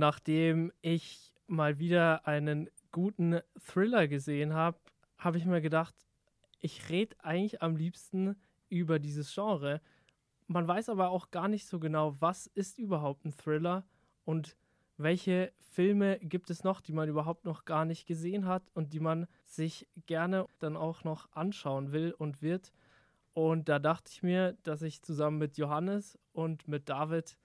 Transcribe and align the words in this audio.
Nachdem 0.00 0.72
ich 0.80 1.34
mal 1.46 1.78
wieder 1.78 2.26
einen 2.26 2.70
guten 2.90 3.40
Thriller 3.58 4.08
gesehen 4.08 4.54
habe, 4.54 4.78
habe 5.18 5.36
ich 5.36 5.44
mir 5.44 5.60
gedacht, 5.60 5.94
ich 6.58 6.88
rede 6.88 7.14
eigentlich 7.22 7.60
am 7.60 7.76
liebsten 7.76 8.34
über 8.70 8.98
dieses 8.98 9.34
Genre. 9.34 9.82
Man 10.46 10.66
weiß 10.66 10.88
aber 10.88 11.10
auch 11.10 11.30
gar 11.30 11.48
nicht 11.48 11.66
so 11.66 11.78
genau, 11.78 12.16
was 12.18 12.46
ist 12.46 12.78
überhaupt 12.78 13.26
ein 13.26 13.36
Thriller 13.36 13.84
und 14.24 14.56
welche 14.96 15.52
Filme 15.58 16.18
gibt 16.20 16.48
es 16.48 16.64
noch, 16.64 16.80
die 16.80 16.94
man 16.94 17.10
überhaupt 17.10 17.44
noch 17.44 17.66
gar 17.66 17.84
nicht 17.84 18.06
gesehen 18.06 18.46
hat 18.46 18.62
und 18.72 18.94
die 18.94 19.00
man 19.00 19.26
sich 19.44 19.86
gerne 20.06 20.46
dann 20.60 20.78
auch 20.78 21.04
noch 21.04 21.30
anschauen 21.32 21.92
will 21.92 22.14
und 22.16 22.40
wird. 22.40 22.72
Und 23.34 23.68
da 23.68 23.78
dachte 23.78 24.10
ich 24.10 24.22
mir, 24.22 24.56
dass 24.62 24.80
ich 24.80 25.02
zusammen 25.02 25.36
mit 25.36 25.58
Johannes 25.58 26.18
und 26.32 26.68
mit 26.68 26.88
David 26.88 27.36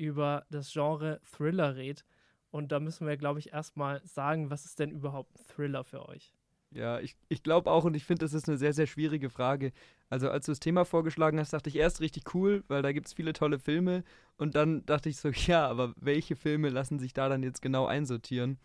über 0.00 0.46
das 0.48 0.72
Genre 0.72 1.20
Thriller 1.36 1.76
rede. 1.76 2.02
Und 2.50 2.72
da 2.72 2.80
müssen 2.80 3.06
wir, 3.06 3.18
glaube 3.18 3.38
ich, 3.38 3.52
erstmal 3.52 4.00
sagen, 4.04 4.50
was 4.50 4.64
ist 4.64 4.78
denn 4.78 4.90
überhaupt 4.90 5.38
ein 5.38 5.44
Thriller 5.46 5.84
für 5.84 6.08
euch? 6.08 6.34
Ja, 6.72 7.00
ich, 7.00 7.16
ich 7.28 7.42
glaube 7.42 7.70
auch 7.70 7.84
und 7.84 7.94
ich 7.94 8.04
finde, 8.04 8.24
das 8.24 8.32
ist 8.32 8.48
eine 8.48 8.56
sehr, 8.56 8.72
sehr 8.72 8.86
schwierige 8.86 9.28
Frage. 9.28 9.72
Also 10.08 10.30
als 10.30 10.46
du 10.46 10.52
das 10.52 10.60
Thema 10.60 10.84
vorgeschlagen 10.84 11.38
hast, 11.38 11.52
dachte 11.52 11.68
ich 11.68 11.76
erst 11.76 12.00
richtig 12.00 12.34
cool, 12.34 12.64
weil 12.68 12.80
da 12.80 12.92
gibt 12.92 13.08
es 13.08 13.12
viele 13.12 13.32
tolle 13.34 13.58
Filme. 13.58 14.02
Und 14.38 14.54
dann 14.54 14.86
dachte 14.86 15.08
ich 15.10 15.18
so, 15.18 15.28
ja, 15.46 15.68
aber 15.68 15.92
welche 15.96 16.34
Filme 16.34 16.70
lassen 16.70 16.98
sich 16.98 17.12
da 17.12 17.28
dann 17.28 17.42
jetzt 17.42 17.60
genau 17.60 17.86
einsortieren? 17.86 18.58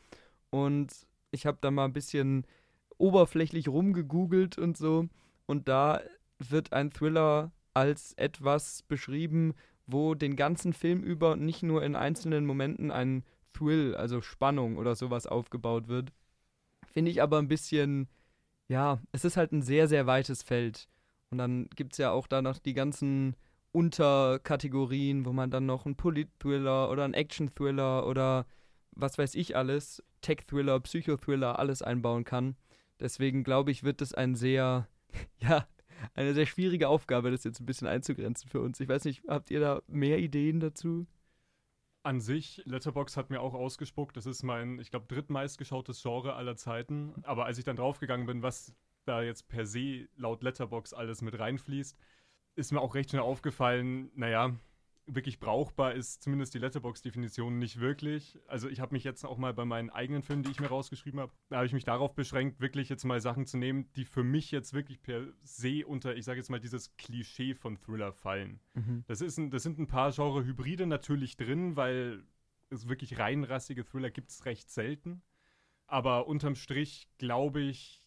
Und 0.52 0.94
ich 1.31 1.45
habe 1.45 1.58
da 1.59 1.70
mal 1.70 1.86
ein 1.86 1.94
bisschen 1.94 2.45
oberflächlich 2.98 3.67
rumgegoogelt 3.67 4.58
und 4.58 4.78
so. 4.78 5.09
Und 5.48 5.67
da 5.67 6.02
wird 6.40 6.72
ein 6.72 6.92
Thriller 6.92 7.52
als 7.73 8.14
etwas 8.14 8.84
beschrieben, 8.84 9.54
wo 9.88 10.16
den 10.16 10.35
ganzen 10.35 10.73
Film 10.73 11.03
über 11.03 11.35
nicht 11.35 11.63
nur 11.63 11.84
in 11.84 11.95
einzelnen 11.95 12.45
Momenten 12.45 12.91
ein 12.91 13.23
Thrill, 13.53 13.95
also 13.95 14.21
Spannung 14.21 14.77
oder 14.77 14.95
sowas 14.95 15.27
aufgebaut 15.27 15.88
wird. 15.88 16.11
Finde 16.88 17.11
ich 17.11 17.22
aber 17.22 17.39
ein 17.39 17.47
bisschen, 17.47 18.08
ja, 18.67 19.00
es 19.11 19.25
ist 19.25 19.38
halt 19.38 19.52
ein 19.52 19.61
sehr, 19.61 19.88
sehr 19.88 20.08
weites 20.08 20.44
Feld. 20.44 20.88
Und 21.30 21.38
dann 21.38 21.67
gibt 21.75 21.94
es 21.94 21.97
ja 21.97 22.11
auch 22.11 22.27
da 22.27 22.42
noch 22.42 22.59
die 22.59 22.73
ganzen 22.73 23.36
Unterkategorien, 23.72 25.25
wo 25.25 25.33
man 25.33 25.52
dann 25.52 25.66
noch 25.66 25.86
einen 25.86 25.95
Polit-Thriller 25.95 26.89
oder 26.89 27.03
einen 27.03 27.14
Action-Thriller 27.14 28.08
oder 28.08 28.45
was 28.92 29.17
weiß 29.17 29.36
ich 29.36 29.55
alles, 29.55 30.02
Tech-Thriller, 30.22 30.80
Psychothriller, 30.80 31.59
alles 31.59 31.81
einbauen 31.81 32.23
kann. 32.23 32.55
Deswegen 32.99 33.44
glaube 33.44 33.72
ich, 33.72 33.83
wird 33.83 34.02
es 34.02 34.14
ein 34.14 34.36
sehr, 34.36 34.88
ja, 35.39 35.67
eine 36.14 36.34
sehr 36.34 36.46
schwierige 36.46 36.90
Aufgabe, 36.90 37.32
das 37.32 37.44
jetzt 37.44 37.60
ein 37.60 37.66
bisschen 37.66 37.88
einzugrenzen 37.88 38.50
für 38.50 38.62
uns. 38.62 38.80
Ich 38.80 38.88
weiß 38.88 39.06
nicht, 39.06 39.24
habt 39.28 39.52
ihr 39.52 39.60
da 39.60 39.82
mehr 39.88 40.20
Ideen 40.20 40.60
dazu? 40.60 41.08
An 42.04 42.22
sich, 42.22 42.62
Letterbox 42.66 43.18
hat 43.18 43.30
mir 43.30 43.42
auch 43.42 43.54
ausgespuckt. 43.54 44.16
Das 44.16 44.26
ist 44.26 44.44
mein, 44.44 44.80
ich 44.80 44.92
glaube, 44.92 45.08
drittmeistgeschautes 45.08 46.02
Genre 46.02 46.36
aller 46.36 46.56
Zeiten. 46.56 47.14
Aber 47.23 47.46
als 47.46 47.58
ich 47.58 47.66
dann 47.66 47.78
draufgegangen 47.78 48.28
bin, 48.28 48.44
was 48.44 48.76
da 49.06 49.22
jetzt 49.22 49.48
per 49.48 49.66
se 49.66 50.08
laut 50.16 50.44
Letterbox 50.44 50.94
alles 50.94 51.22
mit 51.22 51.40
reinfließt, 51.40 51.98
ist 52.56 52.72
mir 52.72 52.82
auch 52.82 52.96
recht 52.96 53.10
schnell 53.10 53.22
aufgefallen, 53.22 54.12
naja, 54.16 54.56
wirklich 55.08 55.39
brauchbar 55.39 55.94
ist 55.94 56.23
zumindest 56.23 56.53
die 56.53 56.59
Letterbox-Definition 56.59 57.59
nicht 57.59 57.80
wirklich. 57.80 58.39
Also 58.48 58.70
ich 58.70 58.80
habe 58.80 58.94
mich 58.94 59.03
jetzt 59.03 59.23
auch 59.23 59.38
mal 59.38 59.53
bei 59.53 59.66
meinen 59.66 59.89
eigenen 59.89 60.23
Filmen, 60.23 60.44
die 60.44 60.52
ich 60.52 60.59
mir 60.59 60.67
rausgeschrieben 60.67 61.20
habe, 61.20 61.31
da 61.50 61.58
habe 61.58 61.66
ich 61.66 61.73
mich 61.73 61.84
darauf 61.84 62.16
beschränkt, 62.16 62.59
wirklich 62.59 62.89
jetzt 62.89 63.03
mal 63.03 63.22
Sachen 63.22 63.45
zu 63.45 63.58
nehmen, 63.58 63.92
die 63.95 64.06
für 64.06 64.23
mich 64.23 64.52
jetzt 64.52 64.73
wirklich 64.73 65.02
per 65.02 65.28
se 65.44 65.86
unter, 65.86 66.16
ich 66.16 66.26
sage 66.26 66.39
jetzt 66.39 66.50
mal, 66.50 66.59
dieses 66.59 66.95
Klischee 66.98 67.53
von 67.53 67.78
Thriller 67.78 68.14
fallen. 68.14 68.59
Mhm. 68.73 69.03
Das, 69.08 69.22
ist 69.22 69.38
ein, 69.38 69.52
das 69.52 69.64
sind 69.64 69.80
ein 69.80 69.88
paar 69.88 70.11
Genre-Hybride 70.11 70.88
natürlich 70.88 71.38
drin, 71.38 71.76
weil 71.76 72.23
es 72.70 72.88
wirklich 72.88 73.20
reinrassige 73.20 73.86
Thriller 73.86 74.09
gibt 74.09 74.31
es 74.31 74.45
recht 74.45 74.70
selten. 74.70 75.22
Aber 75.88 76.28
unterm 76.28 76.56
Strich 76.56 77.09
glaube 77.20 77.61
ich, 77.61 78.05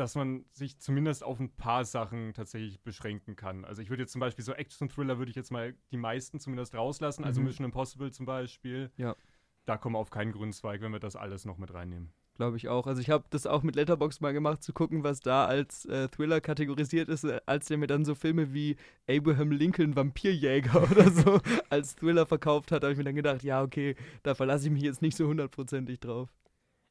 dass 0.00 0.14
man 0.14 0.46
sich 0.50 0.78
zumindest 0.78 1.22
auf 1.22 1.38
ein 1.38 1.50
paar 1.50 1.84
Sachen 1.84 2.32
tatsächlich 2.32 2.80
beschränken 2.80 3.36
kann. 3.36 3.66
Also 3.66 3.82
ich 3.82 3.90
würde 3.90 4.04
jetzt 4.04 4.12
zum 4.12 4.20
Beispiel 4.20 4.44
so 4.44 4.52
Action-Thriller 4.52 5.18
würde 5.18 5.30
ich 5.30 5.36
jetzt 5.36 5.52
mal 5.52 5.74
die 5.92 5.98
meisten 5.98 6.40
zumindest 6.40 6.74
rauslassen. 6.74 7.22
Also 7.22 7.40
mhm. 7.40 7.48
Mission 7.48 7.66
Impossible 7.66 8.10
zum 8.10 8.24
Beispiel. 8.24 8.90
Ja. 8.96 9.14
Da 9.66 9.76
kommen 9.76 9.94
wir 9.94 9.98
auf 9.98 10.10
keinen 10.10 10.32
Grünzweig, 10.32 10.80
wenn 10.80 10.92
wir 10.92 11.00
das 11.00 11.16
alles 11.16 11.44
noch 11.44 11.58
mit 11.58 11.74
reinnehmen. 11.74 12.14
Glaube 12.34 12.56
ich 12.56 12.68
auch. 12.68 12.86
Also 12.86 13.02
ich 13.02 13.10
habe 13.10 13.24
das 13.28 13.46
auch 13.46 13.62
mit 13.62 13.76
Letterbox 13.76 14.22
mal 14.22 14.32
gemacht, 14.32 14.62
zu 14.62 14.72
gucken, 14.72 15.04
was 15.04 15.20
da 15.20 15.44
als 15.44 15.84
äh, 15.84 16.08
Thriller 16.08 16.40
kategorisiert 16.40 17.10
ist, 17.10 17.24
äh, 17.24 17.42
als 17.44 17.66
der 17.66 17.76
mir 17.76 17.86
dann 17.86 18.06
so 18.06 18.14
Filme 18.14 18.54
wie 18.54 18.76
Abraham 19.06 19.50
Lincoln 19.50 19.94
Vampirjäger 19.94 20.82
oder 20.90 21.10
so 21.10 21.40
als 21.68 21.94
Thriller 21.96 22.24
verkauft 22.24 22.72
hat, 22.72 22.82
habe 22.82 22.92
ich 22.92 22.98
mir 22.98 23.04
dann 23.04 23.16
gedacht, 23.16 23.42
ja, 23.42 23.62
okay, 23.62 23.96
da 24.22 24.34
verlasse 24.34 24.64
ich 24.68 24.72
mich 24.72 24.82
jetzt 24.82 25.02
nicht 25.02 25.18
so 25.18 25.26
hundertprozentig 25.26 26.00
drauf. 26.00 26.30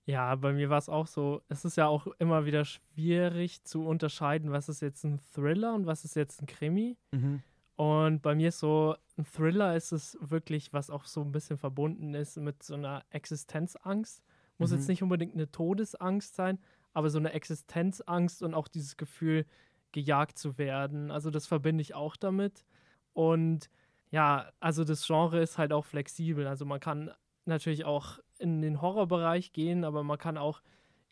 Ja, 0.09 0.33
bei 0.33 0.53
mir 0.53 0.71
war 0.71 0.79
es 0.79 0.89
auch 0.89 1.05
so. 1.05 1.43
Es 1.49 1.65
ist 1.65 1.77
ja 1.77 1.85
auch 1.85 2.07
immer 2.17 2.47
wieder 2.47 2.65
schwierig 2.65 3.63
zu 3.63 3.85
unterscheiden, 3.85 4.51
was 4.51 4.67
ist 4.67 4.81
jetzt 4.81 5.03
ein 5.03 5.19
Thriller 5.35 5.75
und 5.75 5.85
was 5.85 6.03
ist 6.03 6.15
jetzt 6.15 6.41
ein 6.41 6.47
Krimi. 6.47 6.97
Mhm. 7.11 7.43
Und 7.75 8.23
bei 8.23 8.33
mir 8.33 8.47
ist 8.47 8.57
so, 8.57 8.95
ein 9.19 9.25
Thriller 9.25 9.75
ist 9.75 9.91
es 9.91 10.17
wirklich, 10.19 10.73
was 10.73 10.89
auch 10.89 11.05
so 11.05 11.21
ein 11.21 11.31
bisschen 11.31 11.59
verbunden 11.59 12.15
ist 12.15 12.37
mit 12.37 12.63
so 12.63 12.73
einer 12.73 13.05
Existenzangst. 13.11 14.23
Muss 14.57 14.71
mhm. 14.71 14.77
jetzt 14.77 14.87
nicht 14.87 15.03
unbedingt 15.03 15.35
eine 15.35 15.51
Todesangst 15.51 16.33
sein, 16.33 16.57
aber 16.91 17.11
so 17.11 17.19
eine 17.19 17.33
Existenzangst 17.33 18.41
und 18.41 18.55
auch 18.55 18.67
dieses 18.67 18.97
Gefühl, 18.97 19.45
gejagt 19.91 20.39
zu 20.39 20.57
werden. 20.57 21.11
Also 21.11 21.29
das 21.29 21.45
verbinde 21.45 21.83
ich 21.83 21.93
auch 21.93 22.15
damit. 22.15 22.65
Und 23.13 23.69
ja, 24.09 24.49
also 24.59 24.83
das 24.83 25.05
Genre 25.05 25.39
ist 25.39 25.59
halt 25.59 25.71
auch 25.71 25.85
flexibel. 25.85 26.47
Also 26.47 26.65
man 26.65 26.79
kann 26.79 27.11
natürlich 27.45 27.85
auch 27.85 28.17
in 28.39 28.61
den 28.61 28.81
Horrorbereich 28.81 29.53
gehen, 29.53 29.83
aber 29.83 30.03
man 30.03 30.17
kann 30.17 30.37
auch 30.37 30.61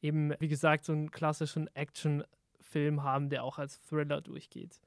eben, 0.02 0.34
wie 0.40 0.48
gesagt, 0.48 0.86
so 0.86 0.94
einen 0.94 1.12
klassischen 1.12 1.68
Actionfilm 1.76 3.04
haben, 3.04 3.30
der 3.30 3.44
auch 3.44 3.58
als 3.58 3.80
Thriller 3.82 4.22
durchgeht. 4.22 4.80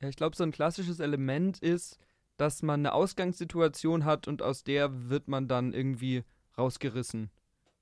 Ja, 0.00 0.08
ich 0.08 0.16
glaube, 0.16 0.36
so 0.36 0.44
ein 0.44 0.52
klassisches 0.52 1.00
Element 1.00 1.58
ist, 1.58 1.98
dass 2.36 2.62
man 2.62 2.80
eine 2.80 2.94
Ausgangssituation 2.94 4.04
hat 4.04 4.28
und 4.28 4.42
aus 4.42 4.62
der 4.62 5.10
wird 5.10 5.28
man 5.28 5.48
dann 5.48 5.74
irgendwie 5.74 6.22
rausgerissen. 6.56 7.30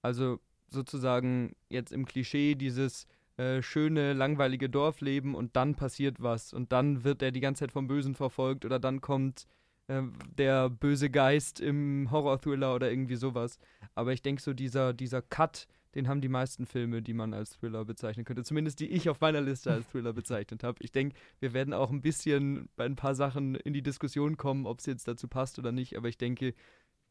Also 0.02 0.40
sozusagen 0.68 1.54
jetzt 1.68 1.92
im 1.92 2.06
Klischee 2.06 2.54
dieses 2.54 3.06
äh, 3.36 3.60
schöne, 3.60 4.14
langweilige 4.14 4.70
Dorfleben 4.70 5.34
und 5.34 5.56
dann 5.56 5.74
passiert 5.74 6.22
was 6.22 6.54
und 6.54 6.72
dann 6.72 7.04
wird 7.04 7.20
er 7.22 7.32
die 7.32 7.40
ganze 7.40 7.60
Zeit 7.60 7.72
vom 7.72 7.86
Bösen 7.86 8.14
verfolgt 8.14 8.64
oder 8.64 8.78
dann 8.78 9.02
kommt 9.02 9.46
äh, 9.88 10.02
der 10.36 10.70
böse 10.70 11.10
Geist 11.10 11.60
im 11.60 12.10
Horror-Thriller 12.10 12.74
oder 12.74 12.90
irgendwie 12.90 13.16
sowas. 13.16 13.58
Aber 13.94 14.12
ich 14.12 14.22
denke, 14.22 14.42
so 14.42 14.52
dieser, 14.52 14.92
dieser 14.92 15.22
Cut, 15.22 15.66
den 15.94 16.08
haben 16.08 16.20
die 16.20 16.28
meisten 16.28 16.66
Filme, 16.66 17.00
die 17.00 17.14
man 17.14 17.32
als 17.32 17.58
Thriller 17.58 17.84
bezeichnen 17.84 18.24
könnte. 18.24 18.44
Zumindest 18.44 18.80
die 18.80 18.88
ich 18.88 19.08
auf 19.08 19.20
meiner 19.20 19.40
Liste 19.40 19.72
als 19.72 19.88
Thriller 19.88 20.12
bezeichnet 20.12 20.62
habe. 20.62 20.78
Ich 20.82 20.92
denke, 20.92 21.16
wir 21.40 21.54
werden 21.54 21.72
auch 21.72 21.90
ein 21.90 22.02
bisschen 22.02 22.68
bei 22.76 22.84
ein 22.84 22.96
paar 22.96 23.14
Sachen 23.14 23.54
in 23.54 23.72
die 23.72 23.82
Diskussion 23.82 24.36
kommen, 24.36 24.66
ob 24.66 24.80
es 24.80 24.86
jetzt 24.86 25.08
dazu 25.08 25.26
passt 25.26 25.58
oder 25.58 25.72
nicht. 25.72 25.96
Aber 25.96 26.08
ich 26.08 26.18
denke, 26.18 26.54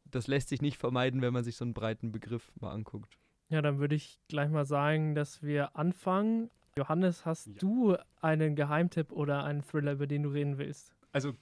das 0.04 0.28
lässt 0.28 0.50
sich 0.50 0.62
nicht 0.62 0.78
vermeiden, 0.78 1.20
wenn 1.20 1.32
man 1.32 1.42
sich 1.42 1.56
so 1.56 1.64
einen 1.64 1.74
breiten 1.74 2.12
Begriff 2.12 2.52
mal 2.60 2.70
anguckt. 2.70 3.18
Ja, 3.48 3.60
dann 3.62 3.78
würde 3.78 3.94
ich 3.94 4.20
gleich 4.28 4.50
mal 4.50 4.66
sagen, 4.66 5.14
dass 5.14 5.42
wir 5.42 5.76
anfangen. 5.76 6.50
Johannes, 6.76 7.24
hast 7.24 7.46
ja. 7.46 7.54
du 7.58 7.96
einen 8.20 8.54
Geheimtipp 8.54 9.10
oder 9.10 9.44
einen 9.44 9.62
Thriller, 9.62 9.92
über 9.92 10.06
den 10.06 10.24
du 10.24 10.28
reden 10.28 10.58
willst? 10.58 10.92
Also 11.12 11.32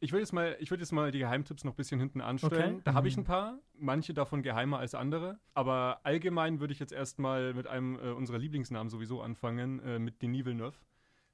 ich 0.00 0.12
würde 0.12 0.22
jetzt, 0.22 0.32
mal, 0.32 0.56
würd 0.58 0.80
jetzt 0.80 0.92
mal 0.92 1.10
die 1.10 1.18
Geheimtipps 1.18 1.62
noch 1.64 1.74
ein 1.74 1.76
bisschen 1.76 2.00
hinten 2.00 2.22
anstellen. 2.22 2.76
Okay. 2.76 2.82
Da 2.84 2.94
habe 2.94 3.06
ich 3.06 3.16
mhm. 3.16 3.22
ein 3.22 3.26
paar, 3.26 3.58
manche 3.78 4.14
davon 4.14 4.42
geheimer 4.42 4.78
als 4.78 4.94
andere. 4.94 5.38
Aber 5.52 6.00
allgemein 6.04 6.58
würde 6.58 6.72
ich 6.72 6.80
jetzt 6.80 6.92
erstmal 6.92 7.52
mit 7.52 7.66
einem 7.66 7.96
äh, 7.96 8.10
unserer 8.10 8.38
Lieblingsnamen 8.38 8.88
sowieso 8.88 9.20
anfangen, 9.20 9.80
äh, 9.80 9.98
mit 9.98 10.22
Denis 10.22 10.46
Villeneuve. 10.46 10.78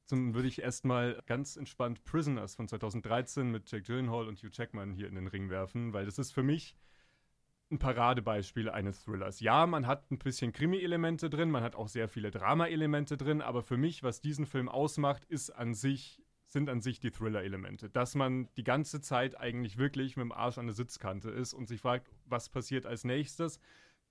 Zum 0.05 0.35
würde 0.35 0.49
ich 0.49 0.63
erstmal 0.63 1.23
ganz 1.27 1.57
entspannt 1.57 2.05
Prisoners 2.05 2.57
von 2.57 2.69
2013 2.69 3.51
mit 3.51 3.71
Jake 3.71 3.85
Gyllenhaal 3.85 4.29
und 4.29 4.39
Hugh 4.39 4.51
Jackman 4.53 4.93
hier 4.93 5.09
in 5.09 5.15
den 5.15 5.27
Ring 5.27 5.49
werfen, 5.49 5.93
weil 5.93 6.05
das 6.05 6.19
ist 6.19 6.33
für 6.33 6.43
mich 6.43 6.77
ein 7.71 7.79
Paradebeispiel 7.79 8.69
eines 8.69 9.05
Thrillers. 9.05 9.41
Ja, 9.41 9.67
man 9.67 9.87
hat 9.87 10.11
ein 10.11 10.19
bisschen 10.19 10.53
Krimi-Elemente 10.53 11.29
drin, 11.29 11.51
man 11.51 11.65
hat 11.65 11.75
auch 11.75 11.89
sehr 11.89 12.09
viele 12.09 12.31
Drama-Elemente 12.31 13.17
drin, 13.17 13.43
aber 13.43 13.63
für 13.63 13.77
mich, 13.77 14.05
was 14.05 14.21
diesen 14.21 14.47
Film 14.47 14.69
ausmacht, 14.69 15.25
ist 15.25 15.51
an 15.51 15.75
sich 15.75 16.23
sind 16.47 16.69
an 16.69 16.81
sich 16.81 17.01
die 17.01 17.11
Thriller-Elemente. 17.11 17.91
Dass 17.91 18.15
man 18.15 18.49
die 18.57 18.65
ganze 18.65 19.01
Zeit 19.01 19.39
eigentlich 19.39 19.79
wirklich 19.79 20.17
mit 20.17 20.25
dem 20.25 20.33
Arsch 20.33 20.59
an 20.59 20.67
der 20.67 20.75
Sitzkante 20.75 21.31
ist 21.31 21.55
und 21.55 21.67
sich 21.67 21.81
fragt, 21.81 22.11
was 22.25 22.49
passiert 22.49 22.87
als 22.87 23.05
nächstes. 23.05 23.61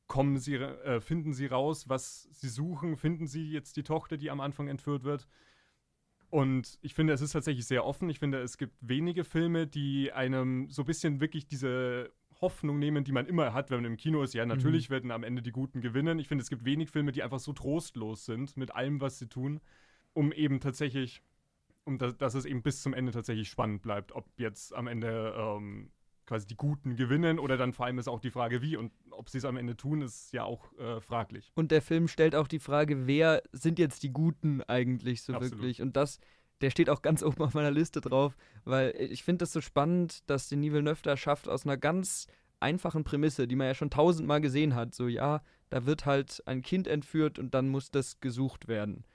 Kommen 0.08 0.38
sie, 0.38 0.56
äh, 0.56 1.00
finden 1.02 1.34
sie 1.34 1.48
raus, 1.48 1.90
was 1.90 2.28
sie 2.32 2.50
suchen? 2.50 2.98
Finden 2.98 3.28
sie 3.28 3.50
jetzt 3.52 3.78
die 3.78 3.84
Tochter, 3.84 4.18
die 4.18 4.30
am 4.30 4.42
Anfang 4.42 4.68
entführt 4.68 5.04
wird? 5.04 5.28
Und 6.30 6.78
ich 6.82 6.94
finde, 6.94 7.14
es 7.14 7.22
ist 7.22 7.32
tatsächlich 7.32 7.66
sehr 7.66 7.86
offen. 7.86 8.10
Ich 8.10 8.20
finde, 8.20 8.42
es 8.42 8.58
gibt 8.58 8.76
wenige 8.82 9.24
Filme, 9.24 9.68
die 9.68 10.12
einem 10.12 10.70
so 10.70 10.82
ein 10.82 10.86
bisschen 10.86 11.22
wirklich 11.22 11.48
diese 11.48 12.12
Hoffnung 12.42 12.78
nehmen, 12.78 13.06
die 13.06 13.14
man 13.14 13.26
immer 13.26 13.54
hat, 13.54 13.72
wenn 13.72 13.78
man 13.78 13.92
im 13.92 13.98
Kino 13.98 14.22
ist. 14.22 14.34
Ja, 14.34 14.46
natürlich 14.46 14.90
mhm. 14.90 14.94
werden 14.94 15.12
am 15.12 15.24
Ende 15.24 15.42
die 15.42 15.52
Guten 15.52 15.82
gewinnen. 15.82 16.20
Ich 16.20 16.28
finde, 16.28 16.42
es 16.42 16.50
gibt 16.50 16.66
wenig 16.66 16.90
Filme, 16.90 17.14
die 17.14 17.24
einfach 17.24 17.40
so 17.40 17.54
trostlos 17.54 18.26
sind 18.26 18.58
mit 18.58 18.76
allem, 18.76 19.00
was 19.00 19.20
sie 19.20 19.28
tun, 19.28 19.62
um 20.14 20.32
eben 20.34 20.60
tatsächlich 20.60 21.22
um 21.86 21.98
das, 21.98 22.18
dass 22.18 22.34
es 22.34 22.46
eben 22.46 22.62
bis 22.62 22.82
zum 22.82 22.94
Ende 22.94 23.12
tatsächlich 23.12 23.50
spannend 23.50 23.82
bleibt, 23.82 24.12
ob 24.12 24.28
jetzt 24.38 24.74
am 24.74 24.88
Ende 24.88 25.34
ähm, 25.38 25.92
quasi 26.26 26.48
die 26.48 26.56
Guten 26.56 26.96
gewinnen 26.96 27.40
oder 27.40 27.58
dann 27.58 27.74
vor 27.74 27.86
allem 27.86 28.00
ist 28.00 28.08
auch 28.08 28.20
die 28.20 28.32
Frage, 28.32 28.62
wie 28.62 28.78
und 28.78 28.92
ob 29.12 29.30
sie 29.30 29.38
es 29.38 29.46
am 29.46 29.58
Ende 29.58 29.78
tun, 29.78 30.02
ist 30.02 30.34
ja 30.34 30.44
auch 30.44 30.74
äh, 30.78 31.00
fraglich. 31.00 31.52
Und 31.56 31.72
der 31.72 31.82
Film 31.82 32.08
stellt 32.08 32.36
auch 32.36 32.48
die 32.48 32.60
Frage, 32.60 33.08
wer 33.08 33.44
sind 33.52 33.80
jetzt 33.80 34.04
die 34.04 34.12
Guten 34.12 34.62
eigentlich 34.64 35.22
so 35.22 35.34
Absolut. 35.34 35.60
wirklich? 35.60 35.82
Und 35.82 35.96
das, 35.96 36.20
der 36.62 36.72
steht 36.72 36.90
auch 36.90 37.02
ganz 37.02 37.24
oben 37.24 37.44
auf 37.44 37.54
meiner 37.54 37.72
Liste 37.72 38.02
drauf, 38.02 38.36
weil 38.64 38.94
ich 38.98 39.24
finde 39.24 39.44
das 39.44 39.54
so 39.54 39.62
spannend, 39.62 40.30
dass 40.30 40.50
Denis 40.50 40.74
Villeneuve 40.74 41.04
da 41.04 41.16
schafft, 41.16 41.48
aus 41.48 41.66
einer 41.66 41.78
ganz 41.78 42.28
einfachen 42.60 43.04
Prämisse, 43.04 43.48
die 43.48 43.56
man 43.56 43.68
ja 43.68 43.76
schon 43.76 43.90
tausendmal 43.90 44.42
gesehen 44.42 44.76
hat, 44.76 44.96
so 44.96 45.08
ja, 45.08 45.44
da 45.70 45.86
wird 45.86 46.06
halt 46.06 46.42
ein 46.46 46.62
Kind 46.62 46.88
entführt 46.88 47.38
und 47.38 47.54
dann 47.54 47.70
muss 47.70 47.92
das 47.92 48.20
gesucht 48.22 48.68
werden. 48.68 49.06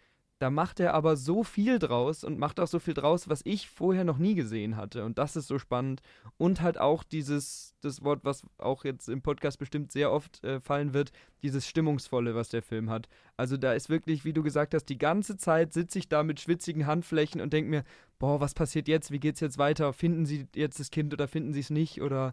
Da 0.40 0.48
macht 0.48 0.80
er 0.80 0.94
aber 0.94 1.18
so 1.18 1.44
viel 1.44 1.78
draus 1.78 2.24
und 2.24 2.38
macht 2.38 2.60
auch 2.60 2.66
so 2.66 2.78
viel 2.78 2.94
draus, 2.94 3.28
was 3.28 3.42
ich 3.44 3.68
vorher 3.68 4.04
noch 4.04 4.16
nie 4.16 4.34
gesehen 4.34 4.74
hatte. 4.74 5.04
Und 5.04 5.18
das 5.18 5.36
ist 5.36 5.48
so 5.48 5.58
spannend. 5.58 6.00
Und 6.38 6.62
halt 6.62 6.80
auch 6.80 7.04
dieses, 7.04 7.74
das 7.82 8.02
Wort, 8.02 8.20
was 8.22 8.42
auch 8.56 8.86
jetzt 8.86 9.10
im 9.10 9.20
Podcast 9.20 9.58
bestimmt 9.58 9.92
sehr 9.92 10.10
oft 10.10 10.42
äh, 10.42 10.58
fallen 10.60 10.94
wird, 10.94 11.12
dieses 11.42 11.68
Stimmungsvolle, 11.68 12.34
was 12.34 12.48
der 12.48 12.62
Film 12.62 12.88
hat. 12.88 13.06
Also 13.36 13.58
da 13.58 13.74
ist 13.74 13.90
wirklich, 13.90 14.24
wie 14.24 14.32
du 14.32 14.42
gesagt 14.42 14.72
hast, 14.72 14.86
die 14.86 14.96
ganze 14.96 15.36
Zeit 15.36 15.74
sitze 15.74 15.98
ich 15.98 16.08
da 16.08 16.22
mit 16.22 16.40
schwitzigen 16.40 16.86
Handflächen 16.86 17.42
und 17.42 17.52
denke 17.52 17.68
mir, 17.68 17.84
boah, 18.18 18.40
was 18.40 18.54
passiert 18.54 18.88
jetzt? 18.88 19.10
Wie 19.10 19.20
geht's 19.20 19.40
jetzt 19.40 19.58
weiter? 19.58 19.92
Finden 19.92 20.24
sie 20.24 20.46
jetzt 20.54 20.80
das 20.80 20.90
Kind 20.90 21.12
oder 21.12 21.28
finden 21.28 21.52
sie 21.52 21.60
es 21.60 21.68
nicht? 21.68 22.00
Oder 22.00 22.32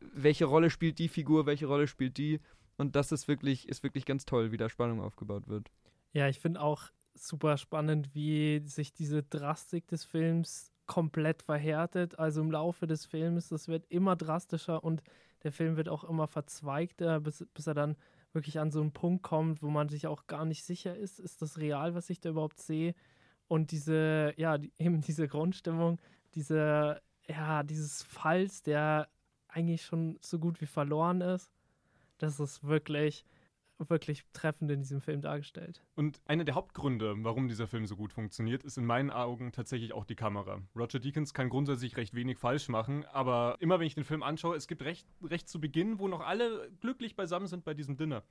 welche 0.00 0.44
Rolle 0.44 0.68
spielt 0.68 0.98
die 0.98 1.08
Figur, 1.08 1.46
welche 1.46 1.64
Rolle 1.66 1.86
spielt 1.86 2.18
die? 2.18 2.38
Und 2.76 2.96
das 2.96 3.12
ist 3.12 3.28
wirklich, 3.28 3.66
ist 3.66 3.82
wirklich 3.82 4.04
ganz 4.04 4.26
toll, 4.26 4.52
wie 4.52 4.58
da 4.58 4.68
Spannung 4.68 5.00
aufgebaut 5.00 5.48
wird. 5.48 5.70
Ja, 6.12 6.28
ich 6.28 6.38
finde 6.38 6.60
auch, 6.60 6.90
super 7.16 7.56
spannend, 7.56 8.14
wie 8.14 8.60
sich 8.64 8.92
diese 8.92 9.22
Drastik 9.22 9.88
des 9.88 10.04
Films 10.04 10.72
komplett 10.86 11.42
verhärtet. 11.42 12.18
Also 12.18 12.40
im 12.40 12.50
Laufe 12.50 12.86
des 12.86 13.06
Films, 13.06 13.48
das 13.48 13.68
wird 13.68 13.86
immer 13.88 14.16
drastischer 14.16 14.82
und 14.82 15.02
der 15.42 15.52
Film 15.52 15.76
wird 15.76 15.88
auch 15.88 16.04
immer 16.04 16.26
verzweigter, 16.26 17.20
bis, 17.20 17.46
bis 17.54 17.66
er 17.66 17.74
dann 17.74 17.96
wirklich 18.32 18.58
an 18.58 18.70
so 18.70 18.80
einen 18.80 18.92
Punkt 18.92 19.22
kommt, 19.22 19.62
wo 19.62 19.68
man 19.68 19.88
sich 19.88 20.06
auch 20.06 20.26
gar 20.26 20.44
nicht 20.44 20.64
sicher 20.64 20.96
ist, 20.96 21.18
ist 21.18 21.42
das 21.42 21.58
real, 21.58 21.94
was 21.94 22.10
ich 22.10 22.20
da 22.20 22.30
überhaupt 22.30 22.58
sehe. 22.60 22.94
Und 23.48 23.70
diese, 23.70 24.34
ja, 24.36 24.58
die, 24.58 24.72
eben 24.78 25.00
diese 25.00 25.28
Grundstimmung, 25.28 26.00
diese, 26.34 27.00
ja, 27.28 27.62
dieses 27.62 28.02
Falls, 28.02 28.62
der 28.62 29.08
eigentlich 29.48 29.84
schon 29.84 30.18
so 30.20 30.38
gut 30.38 30.60
wie 30.60 30.66
verloren 30.66 31.20
ist, 31.20 31.50
das 32.18 32.40
ist 32.40 32.64
wirklich, 32.64 33.24
wirklich 33.78 34.24
treffend 34.32 34.70
in 34.70 34.80
diesem 34.80 35.00
Film 35.00 35.20
dargestellt. 35.20 35.82
Und 35.94 36.20
einer 36.26 36.44
der 36.44 36.54
Hauptgründe, 36.54 37.14
warum 37.18 37.48
dieser 37.48 37.66
Film 37.66 37.86
so 37.86 37.96
gut 37.96 38.12
funktioniert, 38.12 38.64
ist 38.64 38.78
in 38.78 38.86
meinen 38.86 39.10
Augen 39.10 39.52
tatsächlich 39.52 39.92
auch 39.92 40.04
die 40.04 40.14
Kamera. 40.14 40.62
Roger 40.74 40.98
Deakins 40.98 41.34
kann 41.34 41.48
grundsätzlich 41.48 41.96
recht 41.96 42.14
wenig 42.14 42.38
falsch 42.38 42.68
machen, 42.68 43.04
aber 43.06 43.56
immer 43.60 43.78
wenn 43.78 43.86
ich 43.86 43.94
den 43.94 44.04
Film 44.04 44.22
anschaue, 44.22 44.56
es 44.56 44.66
gibt 44.66 44.82
recht, 44.82 45.06
recht 45.22 45.48
zu 45.48 45.60
Beginn, 45.60 45.98
wo 45.98 46.08
noch 46.08 46.20
alle 46.20 46.70
glücklich 46.80 47.16
beisammen 47.16 47.46
sind 47.46 47.64
bei 47.64 47.74
diesem 47.74 47.96
Dinner 47.96 48.22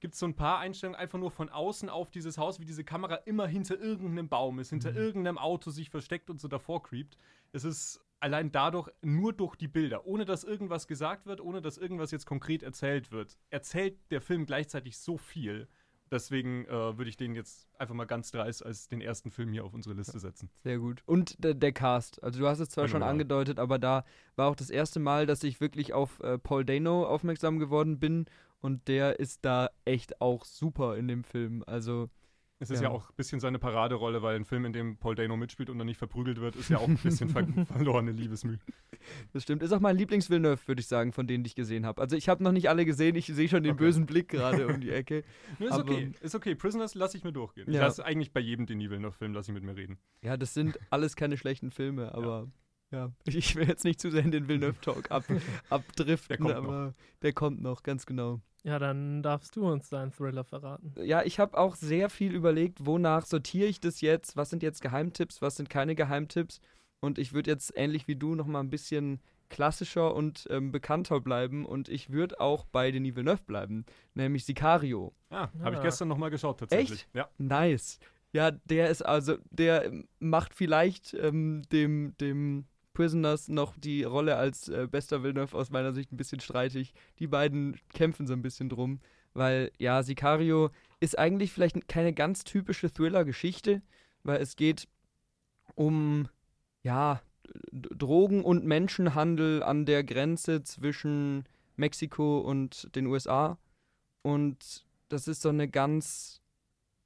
gibt 0.00 0.14
es 0.14 0.20
so 0.20 0.26
ein 0.26 0.34
paar 0.34 0.58
Einstellungen 0.58 0.98
einfach 0.98 1.18
nur 1.18 1.30
von 1.30 1.48
außen 1.48 1.88
auf 1.88 2.10
dieses 2.10 2.38
Haus, 2.38 2.60
wie 2.60 2.64
diese 2.64 2.84
Kamera 2.84 3.16
immer 3.16 3.46
hinter 3.46 3.78
irgendeinem 3.78 4.28
Baum 4.28 4.58
ist, 4.58 4.70
hinter 4.70 4.92
mhm. 4.92 4.98
irgendeinem 4.98 5.38
Auto 5.38 5.70
sich 5.70 5.90
versteckt 5.90 6.30
und 6.30 6.40
so 6.40 6.48
davor 6.48 6.82
creept. 6.82 7.16
Es 7.52 7.64
ist 7.64 8.00
allein 8.20 8.52
dadurch, 8.52 8.90
nur 9.02 9.32
durch 9.32 9.56
die 9.56 9.68
Bilder, 9.68 10.06
ohne 10.06 10.24
dass 10.24 10.44
irgendwas 10.44 10.86
gesagt 10.86 11.26
wird, 11.26 11.40
ohne 11.40 11.62
dass 11.62 11.78
irgendwas 11.78 12.10
jetzt 12.10 12.26
konkret 12.26 12.62
erzählt 12.62 13.12
wird, 13.12 13.38
erzählt 13.50 13.98
der 14.10 14.20
Film 14.20 14.46
gleichzeitig 14.46 14.98
so 14.98 15.16
viel. 15.16 15.68
Deswegen 16.10 16.64
äh, 16.66 16.96
würde 16.96 17.10
ich 17.10 17.16
den 17.16 17.34
jetzt 17.34 17.68
einfach 17.78 17.94
mal 17.94 18.06
ganz 18.06 18.30
dreist 18.30 18.64
als 18.64 18.88
den 18.88 19.00
ersten 19.00 19.30
Film 19.30 19.52
hier 19.52 19.64
auf 19.64 19.74
unsere 19.74 19.94
Liste 19.94 20.18
setzen. 20.18 20.48
Sehr 20.62 20.78
gut. 20.78 21.02
Und 21.04 21.42
der, 21.44 21.54
der 21.54 21.72
Cast. 21.72 22.22
Also 22.22 22.40
du 22.40 22.48
hast 22.48 22.60
es 22.60 22.70
zwar 22.70 22.84
genau. 22.84 22.92
schon 22.92 23.02
angedeutet, 23.02 23.58
aber 23.58 23.78
da 23.78 24.04
war 24.34 24.48
auch 24.48 24.56
das 24.56 24.70
erste 24.70 25.00
Mal, 25.00 25.26
dass 25.26 25.42
ich 25.42 25.60
wirklich 25.60 25.92
auf 25.92 26.20
äh, 26.20 26.38
Paul 26.38 26.64
Dano 26.64 27.04
aufmerksam 27.04 27.58
geworden 27.58 27.98
bin. 27.98 28.24
Und 28.60 28.88
der 28.88 29.20
ist 29.20 29.44
da 29.44 29.68
echt 29.84 30.20
auch 30.20 30.44
super 30.44 30.96
in 30.96 31.08
dem 31.08 31.24
Film. 31.24 31.62
Also 31.66 32.08
es 32.60 32.70
ist 32.70 32.80
ja. 32.80 32.88
ja. 32.88 32.94
auch 32.94 33.08
ein 33.08 33.14
bisschen 33.16 33.38
seine 33.38 33.58
Paraderolle, 33.58 34.20
weil 34.22 34.34
ein 34.34 34.44
Film, 34.44 34.64
in 34.64 34.72
dem 34.72 34.96
Paul 34.96 35.14
Dano 35.14 35.36
mitspielt 35.36 35.70
und 35.70 35.78
dann 35.78 35.86
nicht 35.86 35.98
verprügelt 35.98 36.40
wird, 36.40 36.56
ist 36.56 36.68
ja 36.70 36.78
auch 36.78 36.88
ein 36.88 36.96
bisschen 36.96 37.28
ver 37.28 37.46
verlorene 37.72 38.10
Liebesmüh. 38.10 38.58
Das 39.32 39.44
stimmt. 39.44 39.62
Ist 39.62 39.72
auch 39.72 39.80
mein 39.80 39.96
Lieblings-Villeneuve, 39.96 40.66
würde 40.66 40.80
ich 40.80 40.88
sagen, 40.88 41.12
von 41.12 41.26
denen, 41.28 41.44
die 41.44 41.48
ich 41.48 41.54
gesehen 41.54 41.86
habe. 41.86 42.00
Also 42.00 42.16
ich 42.16 42.28
habe 42.28 42.42
noch 42.42 42.52
nicht 42.52 42.68
alle 42.68 42.84
gesehen, 42.84 43.14
ich 43.14 43.26
sehe 43.26 43.48
schon 43.48 43.62
den 43.62 43.74
okay. 43.74 43.84
bösen 43.84 44.06
Blick 44.06 44.28
gerade 44.28 44.66
um 44.66 44.80
die 44.80 44.90
Ecke. 44.90 45.22
ist 45.60 45.70
Aber, 45.72 45.82
okay, 45.82 46.12
ist 46.20 46.34
okay. 46.34 46.56
Prisoners 46.56 46.94
lasse 46.94 47.16
ich 47.16 47.22
mir 47.22 47.32
durchgehen. 47.32 47.66
Ja. 47.68 47.74
Ich 47.74 47.80
lasse 47.80 48.04
eigentlich 48.04 48.32
bei 48.32 48.40
jedem 48.40 48.66
Denis 48.66 48.90
Villeneuve-Film, 48.90 49.34
lasse 49.34 49.52
ich 49.52 49.54
mit 49.54 49.62
mir 49.62 49.76
reden. 49.76 49.98
Ja, 50.22 50.36
das 50.36 50.52
sind 50.52 50.78
alles 50.90 51.14
keine 51.14 51.36
schlechten 51.36 51.70
Filme, 51.70 52.12
aber... 52.14 52.46
Ja. 52.46 52.52
Ja, 52.90 53.12
ich 53.24 53.56
will 53.56 53.68
jetzt 53.68 53.84
nicht 53.84 54.00
zu 54.00 54.10
sehr 54.10 54.24
in 54.24 54.30
den 54.30 54.48
Villeneuve-Talk 54.48 55.10
ab, 55.10 55.24
abdriften, 55.70 56.46
der 56.46 56.56
aber 56.56 56.86
noch. 56.86 56.94
der 57.22 57.32
kommt 57.32 57.60
noch, 57.60 57.82
ganz 57.82 58.06
genau. 58.06 58.40
Ja, 58.64 58.78
dann 58.78 59.22
darfst 59.22 59.54
du 59.56 59.70
uns 59.70 59.88
deinen 59.88 60.12
Thriller 60.12 60.44
verraten. 60.44 60.92
Ja, 61.02 61.22
ich 61.22 61.38
habe 61.38 61.56
auch 61.56 61.76
sehr 61.76 62.10
viel 62.10 62.34
überlegt, 62.34 62.84
wonach 62.84 63.24
sortiere 63.24 63.68
ich 63.68 63.80
das 63.80 64.00
jetzt? 64.00 64.36
Was 64.36 64.50
sind 64.50 64.62
jetzt 64.62 64.82
Geheimtipps? 64.82 65.40
Was 65.40 65.56
sind 65.56 65.70
keine 65.70 65.94
Geheimtipps? 65.94 66.60
Und 67.00 67.18
ich 67.18 67.32
würde 67.32 67.50
jetzt 67.50 67.72
ähnlich 67.76 68.08
wie 68.08 68.16
du 68.16 68.34
noch 68.34 68.46
mal 68.46 68.60
ein 68.60 68.70
bisschen 68.70 69.20
klassischer 69.48 70.14
und 70.14 70.46
ähm, 70.50 70.72
bekannter 70.72 71.20
bleiben 71.20 71.64
und 71.64 71.88
ich 71.88 72.10
würde 72.10 72.40
auch 72.40 72.66
bei 72.66 72.90
Denis 72.90 73.16
Villeneuve 73.16 73.42
bleiben, 73.46 73.86
nämlich 74.14 74.44
Sicario. 74.44 75.14
Ah, 75.30 75.48
habe 75.62 75.76
ich 75.76 75.82
gestern 75.82 76.08
noch 76.08 76.18
mal 76.18 76.28
geschaut 76.28 76.60
tatsächlich. 76.60 77.02
Echt? 77.02 77.14
Ja. 77.14 77.28
Nice. 77.38 77.98
Ja, 78.32 78.50
der 78.50 78.90
ist 78.90 79.02
also, 79.02 79.36
der 79.50 79.90
macht 80.18 80.52
vielleicht 80.54 81.14
ähm, 81.14 81.62
dem, 81.72 82.14
dem 82.20 82.66
Prisoners 82.98 83.46
noch 83.46 83.76
die 83.76 84.02
Rolle 84.02 84.34
als 84.34 84.68
äh, 84.68 84.88
bester 84.90 85.22
Villeneuve 85.22 85.56
aus 85.56 85.70
meiner 85.70 85.92
Sicht 85.92 86.10
ein 86.10 86.16
bisschen 86.16 86.40
streitig. 86.40 86.94
Die 87.20 87.28
beiden 87.28 87.78
kämpfen 87.94 88.26
so 88.26 88.32
ein 88.32 88.42
bisschen 88.42 88.68
drum, 88.68 88.98
weil 89.34 89.70
ja, 89.78 90.02
Sicario 90.02 90.70
ist 90.98 91.16
eigentlich 91.16 91.52
vielleicht 91.52 91.86
keine 91.86 92.12
ganz 92.12 92.42
typische 92.42 92.92
Thriller-Geschichte, 92.92 93.82
weil 94.24 94.42
es 94.42 94.56
geht 94.56 94.88
um 95.76 96.28
ja, 96.82 97.22
Drogen- 97.70 98.42
und 98.42 98.64
Menschenhandel 98.64 99.62
an 99.62 99.86
der 99.86 100.02
Grenze 100.02 100.64
zwischen 100.64 101.44
Mexiko 101.76 102.40
und 102.40 102.92
den 102.96 103.06
USA. 103.06 103.58
Und 104.22 104.84
das 105.08 105.28
ist 105.28 105.42
so 105.42 105.50
eine 105.50 105.68
ganz 105.68 106.40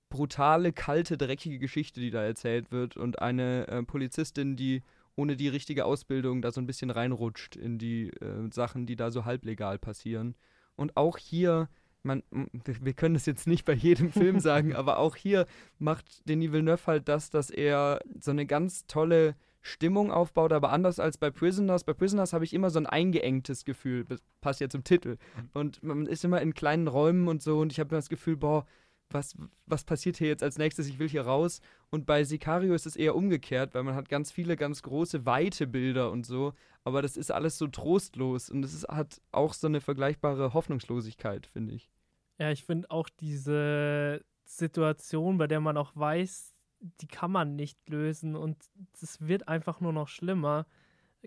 brutale, 0.09 0.73
kalte, 0.73 1.19
dreckige 1.19 1.59
Geschichte, 1.59 2.01
die 2.01 2.11
da 2.11 2.23
erzählt 2.23 2.73
wird. 2.73 2.97
Und 2.97 3.21
eine 3.21 3.69
äh, 3.69 3.83
Polizistin, 3.83 4.57
die 4.57 4.83
ohne 5.17 5.37
die 5.37 5.49
richtige 5.49 5.85
Ausbildung 5.85 6.43
da 6.43 6.51
so 6.53 6.61
ein 6.61 6.67
bisschen 6.67 6.91
reinrutscht 6.91 7.57
in 7.57 7.79
die 7.79 8.09
äh, 8.09 8.51
Sachen, 8.53 8.87
die 8.87 8.97
da 8.97 9.11
so 9.11 9.25
halblegal 9.25 9.79
passieren. 9.79 10.37
Und 10.77 10.97
auch 10.97 11.19
hier, 11.19 11.69
man, 12.03 12.23
wir 12.33 12.95
können 12.95 13.15
es 13.15 13.27
jetzt 13.27 13.47
nicht 13.47 13.65
bei 13.65 13.75
jedem 13.75 14.11
Film 14.13 14.41
sagen, 14.41 14.75
aber 14.75 14.99
auch 14.99 15.17
hier 15.17 15.47
macht 15.79 16.29
Denis 16.29 16.53
Villeneuve 16.53 16.87
halt 16.87 17.09
das, 17.09 17.31
dass 17.31 17.51
er 17.51 18.01
so 18.21 18.31
eine 18.31 18.47
ganz 18.47 18.87
tolle 18.87 19.37
Stimmung 19.63 20.11
aufbaut, 20.11 20.53
aber 20.53 20.73
anders 20.73 20.99
als 20.99 21.17
bei 21.19 21.31
Prisoners. 21.31 21.85
Bei 21.85 21.95
Prisoners 21.95 22.33
habe 22.33 22.45
ich 22.45 22.53
immer 22.53 22.71
so 22.71 22.81
ein 22.81 22.87
eingeengtes 22.87 23.65
Gefühl, 23.65 24.05
das 24.05 24.21
passt 24.41 24.61
ja 24.61 24.69
zum 24.69 24.83
Titel. 24.83 25.11
Mhm. 25.37 25.51
Und 25.55 25.83
man 25.83 26.07
ist 26.07 26.25
immer 26.25 26.41
in 26.41 26.53
kleinen 26.53 26.89
Räumen 26.89 27.29
und 27.29 27.43
so 27.43 27.61
und 27.61 27.71
ich 27.71 27.79
habe 27.79 27.91
das 27.91 28.09
Gefühl, 28.09 28.37
boah, 28.37 28.67
was, 29.15 29.37
was 29.67 29.85
passiert 29.85 30.17
hier 30.17 30.29
jetzt 30.29 30.43
als 30.43 30.59
nächstes? 30.59 30.87
Ich 30.87 30.99
will 30.99 31.09
hier 31.09 31.23
raus. 31.23 31.61
Und 31.91 32.07
bei 32.07 32.25
Sicario 32.25 32.75
ist 32.75 32.87
es 32.87 32.97
eher 32.97 33.15
umgekehrt, 33.15 33.75
weil 33.75 33.83
man 33.83 33.95
hat 33.95 34.09
ganz 34.09 34.33
viele, 34.33 34.57
ganz 34.57 34.83
große, 34.83 35.27
weite 35.27 35.67
Bilder 35.67 36.11
und 36.11 36.27
so. 36.27 36.53
Aber 36.85 37.03
das 37.03 37.17
ist 37.17 37.31
alles 37.31 37.59
so 37.59 37.69
trostlos 37.69 38.51
und 38.51 38.65
es 38.65 38.85
hat 38.89 39.21
auch 39.31 39.55
so 39.55 39.69
eine 39.69 39.81
vergleichbare 39.81 40.53
Hoffnungslosigkeit, 40.53 41.47
finde 41.47 41.75
ich. 41.75 41.91
Ja, 42.39 42.51
ich 42.51 42.65
finde 42.65 42.91
auch 42.91 43.09
diese 43.09 44.25
Situation, 44.45 45.39
bei 45.39 45.47
der 45.47 45.61
man 45.61 45.77
auch 45.77 45.93
weiß, 45.95 46.55
die 47.01 47.07
kann 47.07 47.31
man 47.31 47.55
nicht 47.55 47.89
lösen 47.89 48.35
und 48.35 48.57
es 49.01 49.21
wird 49.21 49.47
einfach 49.49 49.81
nur 49.81 49.93
noch 49.93 50.09
schlimmer, 50.09 50.67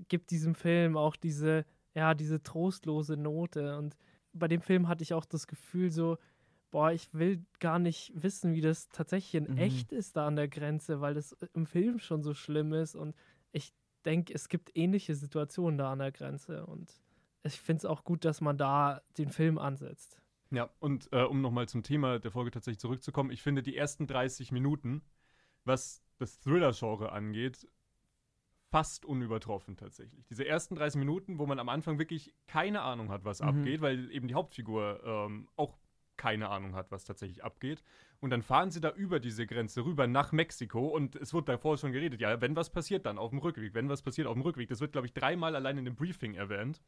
gibt 0.10 0.32
diesem 0.32 0.56
Film 0.56 0.98
auch 0.98 1.16
diese, 1.16 1.66
ja, 1.94 2.14
diese 2.14 2.44
trostlose 2.44 3.16
Note. 3.16 3.78
Und 3.78 3.96
bei 4.34 4.48
dem 4.48 4.62
Film 4.62 4.88
hatte 4.88 5.04
ich 5.04 5.14
auch 5.14 5.26
das 5.26 5.48
Gefühl 5.48 5.92
so, 5.92 6.18
boah, 6.76 6.92
ich 6.92 7.14
will 7.14 7.46
gar 7.62 7.80
nicht 7.80 8.12
wissen, 8.22 8.54
wie 8.54 8.60
das 8.60 8.90
tatsächlich 8.90 9.36
in 9.36 9.54
mhm. 9.54 9.58
echt 9.60 9.94
ist 9.94 10.18
da 10.18 10.28
an 10.28 10.36
der 10.36 10.50
Grenze, 10.50 11.00
weil 11.00 11.14
das 11.14 11.32
im 11.54 11.66
Film 11.66 12.00
schon 12.00 12.22
so 12.22 12.34
schlimm 12.34 12.74
ist 12.74 12.96
und 12.96 13.16
ich 13.54 13.74
denke, 14.04 14.34
es 14.34 14.50
gibt 14.50 14.76
ähnliche 14.76 15.16
Situationen 15.16 15.78
da 15.78 15.94
an 15.94 16.00
der 16.00 16.12
Grenze 16.12 16.66
und 16.66 17.02
ich 17.44 17.62
finde 17.62 17.78
es 17.78 17.86
auch 17.86 18.04
gut, 18.04 18.26
dass 18.26 18.42
man 18.42 18.58
da 18.58 19.02
den 19.18 19.30
Film 19.30 19.58
ansetzt. 19.58 20.20
Ja, 20.52 20.70
und 20.80 21.08
äh, 21.14 21.22
um 21.22 21.40
nochmal 21.40 21.70
zum 21.70 21.82
Thema 21.82 22.20
der 22.20 22.32
Folge 22.32 22.52
tatsächlich 22.52 22.80
zurückzukommen, 22.80 23.32
ich 23.32 23.42
finde 23.42 23.64
die 23.64 23.78
ersten 23.78 24.06
30 24.06 24.52
Minuten, 24.52 25.02
was 25.64 26.04
das 26.18 26.42
Thriller-Genre 26.42 27.14
angeht, 27.14 27.70
fast 28.70 29.06
unübertroffen 29.06 29.78
tatsächlich. 29.78 30.26
Diese 30.26 30.46
ersten 30.46 30.76
30 30.76 31.00
Minuten, 31.00 31.40
wo 31.40 31.46
man 31.46 31.58
am 31.58 31.70
Anfang 31.70 32.00
wirklich 32.00 32.34
keine 32.48 32.82
Ahnung 32.82 33.12
hat, 33.12 33.24
was 33.24 33.40
mhm. 33.40 33.48
abgeht, 33.48 33.80
weil 33.80 34.12
eben 34.12 34.28
die 34.28 34.34
Hauptfigur 34.34 35.02
ähm, 35.06 35.48
auch 35.56 35.78
keine 36.18 36.50
Ahnung 36.50 36.76
hat, 36.76 36.92
was 36.92 37.04
tatsächlich 37.04 37.44
abgeht. 37.44 37.84
Und 38.20 38.30
dann 38.30 38.42
fahren 38.42 38.72
sie 38.72 38.82
da 38.82 38.92
über 38.92 39.20
diese 39.20 39.46
Grenze 39.46 39.86
rüber 39.86 40.08
nach 40.08 40.32
Mexiko 40.32 40.88
und 40.88 41.16
es 41.16 41.34
wird 41.34 41.50
davor 41.50 41.78
schon 41.78 41.92
geredet, 41.92 42.22
ja, 42.22 42.42
wenn 42.42 42.56
was 42.56 42.70
passiert, 42.70 43.06
dann 43.06 43.18
auf 43.18 43.32
dem 43.32 43.40
Rückweg, 43.40 43.74
wenn 43.74 43.90
was 43.90 44.02
passiert, 44.02 44.28
auf 44.28 44.34
dem 44.34 44.42
Rückweg. 44.42 44.70
Das 44.70 44.82
wird, 44.82 44.94
glaube 44.94 45.08
ich, 45.08 45.14
dreimal 45.14 45.56
allein 45.56 45.78
in 45.78 45.86
dem 45.86 45.96
Briefing 45.96 46.34
erwähnt. 46.34 46.82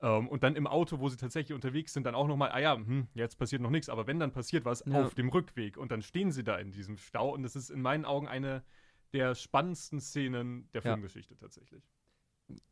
Ähm, 0.00 0.28
und 0.28 0.42
dann 0.42 0.56
im 0.56 0.66
Auto, 0.66 0.98
wo 0.98 1.08
sie 1.08 1.16
tatsächlich 1.16 1.54
unterwegs 1.54 1.92
sind, 1.92 2.04
dann 2.04 2.14
auch 2.14 2.26
nochmal, 2.26 2.50
ah 2.52 2.60
ja, 2.60 2.76
hm, 2.76 3.08
jetzt 3.14 3.38
passiert 3.38 3.62
noch 3.62 3.70
nichts, 3.70 3.88
aber 3.88 4.06
wenn 4.06 4.18
dann 4.18 4.32
passiert 4.32 4.64
was 4.64 4.84
ja. 4.86 5.04
auf 5.04 5.14
dem 5.14 5.28
Rückweg 5.28 5.76
und 5.76 5.92
dann 5.92 6.02
stehen 6.02 6.32
sie 6.32 6.44
da 6.44 6.56
in 6.56 6.72
diesem 6.72 6.96
Stau 6.96 7.32
und 7.32 7.42
das 7.42 7.56
ist 7.56 7.70
in 7.70 7.80
meinen 7.80 8.04
Augen 8.04 8.28
eine 8.28 8.64
der 9.12 9.34
spannendsten 9.34 10.00
Szenen 10.00 10.68
der 10.72 10.82
Filmgeschichte 10.82 11.34
ja. 11.34 11.40
tatsächlich. 11.40 11.84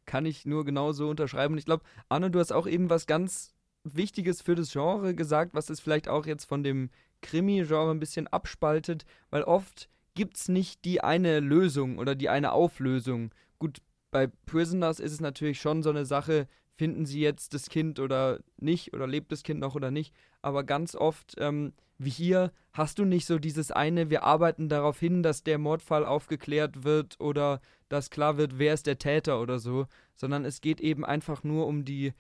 Kann 0.05 0.27
ich 0.27 0.45
nur 0.45 0.65
genauso 0.65 1.09
unterschreiben. 1.09 1.55
Und 1.55 1.59
ich 1.59 1.65
glaube, 1.65 1.85
Arne, 2.09 2.31
du 2.31 2.39
hast 2.39 2.53
auch 2.53 2.67
eben 2.67 2.91
was 2.91 3.07
ganz 3.07 3.52
Wichtiges 3.85 4.43
für 4.43 4.55
das 4.55 4.73
Genre 4.73 5.15
gesagt, 5.15 5.55
was 5.55 5.71
es 5.71 5.81
vielleicht 5.81 6.09
auch 6.09 6.27
jetzt 6.27 6.45
von 6.45 6.63
dem 6.63 6.91
Krimi-Genre 7.21 7.91
ein 7.91 8.01
bisschen 8.01 8.27
abspaltet, 8.29 9.05
weil 9.31 9.43
oft 9.43 9.89
gibt 10.15 10.37
es 10.37 10.49
nicht 10.49 10.85
die 10.85 11.01
eine 11.01 11.41
Lösung 11.41 11.99
oder 11.99 12.15
die 12.15 12.29
eine 12.29 12.53
Auflösung. 12.53 13.31
Gut, 13.59 13.81
bei 14.11 14.27
Prisoners 14.47 15.01
ist 15.01 15.13
es 15.13 15.21
natürlich 15.21 15.61
schon 15.61 15.83
so 15.83 15.91
eine 15.91 16.05
Sache, 16.05 16.47
finden 16.75 17.07
sie 17.07 17.21
jetzt 17.21 17.55
das 17.55 17.69
Kind 17.69 17.99
oder 17.99 18.41
nicht 18.57 18.93
oder 18.93 19.07
lebt 19.07 19.33
das 19.33 19.43
Kind 19.43 19.61
noch 19.61 19.75
oder 19.75 19.91
nicht. 19.91 20.15
Aber 20.43 20.65
ganz 20.65 20.95
oft, 20.95 21.35
ähm, 21.39 21.73
wie 21.99 22.11
hier, 22.11 22.53
hast 22.73 22.99
du 22.99 23.05
nicht 23.05 23.27
so 23.27 23.39
dieses 23.39 23.71
eine, 23.71 24.11
wir 24.11 24.25
arbeiten 24.25 24.69
darauf 24.69 24.99
hin, 24.99 25.23
dass 25.23 25.45
der 25.45 25.59
Mordfall 25.59 26.05
aufgeklärt 26.05 26.85
wird 26.85 27.21
oder 27.21 27.61
dass 27.89 28.11
klar 28.11 28.37
wird, 28.37 28.59
wer 28.59 28.75
ist 28.75 28.87
der 28.87 28.99
Täter 28.99 29.41
oder 29.41 29.59
so, 29.59 29.87
sondern 30.15 30.45
es 30.45 30.61
geht 30.61 30.81
eben 30.81 31.05
einfach 31.05 31.45
nur 31.45 31.67
um 31.67 31.85
die 31.85 32.13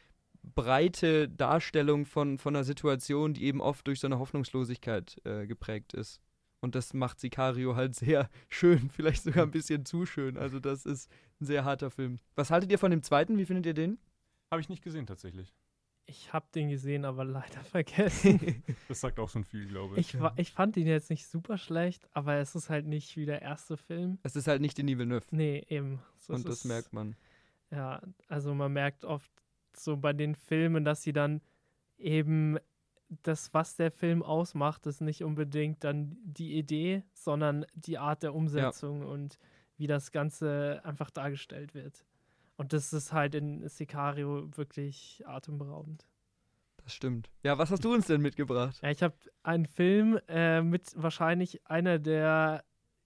breite 0.42 1.28
Darstellung 1.28 2.04
von, 2.04 2.38
von 2.38 2.54
einer 2.56 2.64
Situation, 2.64 3.34
die 3.34 3.44
eben 3.44 3.60
oft 3.60 3.86
durch 3.86 4.00
so 4.00 4.06
eine 4.06 4.18
Hoffnungslosigkeit 4.18 5.20
äh, 5.24 5.46
geprägt 5.46 5.94
ist. 5.94 6.20
Und 6.60 6.76
das 6.76 6.94
macht 6.94 7.18
Sicario 7.18 7.74
halt 7.74 7.94
sehr 7.94 8.30
schön, 8.48 8.90
vielleicht 8.90 9.22
sogar 9.22 9.44
ein 9.44 9.50
bisschen 9.50 9.84
zu 9.84 10.06
schön. 10.06 10.36
Also 10.36 10.60
das 10.60 10.86
ist 10.86 11.10
ein 11.40 11.46
sehr 11.46 11.64
harter 11.64 11.90
Film. 11.90 12.18
Was 12.34 12.50
haltet 12.50 12.70
ihr 12.70 12.78
von 12.78 12.90
dem 12.90 13.02
zweiten? 13.02 13.36
Wie 13.36 13.46
findet 13.46 13.66
ihr 13.66 13.74
den? 13.74 13.98
Habe 14.50 14.60
ich 14.60 14.68
nicht 14.68 14.82
gesehen 14.82 15.06
tatsächlich. 15.06 15.52
Ich 16.06 16.32
habe 16.32 16.46
den 16.54 16.68
gesehen, 16.68 17.04
aber 17.04 17.24
leider 17.24 17.60
vergessen. 17.64 18.62
das 18.88 19.00
sagt 19.00 19.18
auch 19.18 19.28
schon 19.28 19.44
viel, 19.44 19.66
glaube 19.66 19.98
ich. 19.98 20.14
Ich, 20.14 20.20
ich 20.36 20.52
fand 20.52 20.76
ihn 20.76 20.86
jetzt 20.86 21.10
nicht 21.10 21.26
super 21.26 21.58
schlecht, 21.58 22.08
aber 22.12 22.36
es 22.36 22.54
ist 22.54 22.70
halt 22.70 22.86
nicht 22.86 23.16
wie 23.16 23.26
der 23.26 23.42
erste 23.42 23.76
Film. 23.76 24.18
Es 24.22 24.36
ist 24.36 24.46
halt 24.46 24.60
nicht 24.60 24.78
die 24.78 24.86
Villeneuve. 24.86 25.26
Nee, 25.30 25.64
eben. 25.68 26.00
So, 26.18 26.34
Und 26.34 26.46
das 26.46 26.58
ist, 26.58 26.64
merkt 26.64 26.92
man. 26.92 27.16
Ja, 27.70 28.02
also 28.28 28.54
man 28.54 28.72
merkt 28.72 29.04
oft 29.04 29.30
so 29.76 29.96
bei 29.96 30.12
den 30.12 30.34
Filmen, 30.34 30.84
dass 30.84 31.02
sie 31.02 31.12
dann 31.12 31.40
eben 31.98 32.58
das, 33.22 33.52
was 33.52 33.76
der 33.76 33.90
Film 33.90 34.22
ausmacht, 34.22 34.86
ist 34.86 35.00
nicht 35.00 35.22
unbedingt 35.22 35.84
dann 35.84 36.16
die 36.24 36.56
Idee, 36.56 37.02
sondern 37.12 37.66
die 37.74 37.98
Art 37.98 38.22
der 38.22 38.34
Umsetzung 38.34 39.02
ja. 39.02 39.08
und 39.08 39.38
wie 39.76 39.86
das 39.86 40.12
Ganze 40.12 40.80
einfach 40.84 41.10
dargestellt 41.10 41.74
wird. 41.74 42.06
Und 42.56 42.72
das 42.72 42.92
ist 42.92 43.12
halt 43.12 43.34
in 43.34 43.68
Sicario 43.68 44.48
wirklich 44.56 45.22
atemberaubend. 45.26 46.06
Das 46.84 46.94
stimmt. 46.94 47.30
Ja, 47.42 47.58
was 47.58 47.70
hast 47.70 47.84
du 47.84 47.92
uns 47.92 48.06
denn 48.06 48.20
mitgebracht? 48.20 48.78
Ja, 48.82 48.90
ich 48.90 49.02
habe 49.02 49.14
einen 49.42 49.66
Film 49.66 50.18
äh, 50.28 50.62
mit 50.62 50.92
wahrscheinlich 50.96 51.64
einer 51.66 51.98
der 51.98 52.64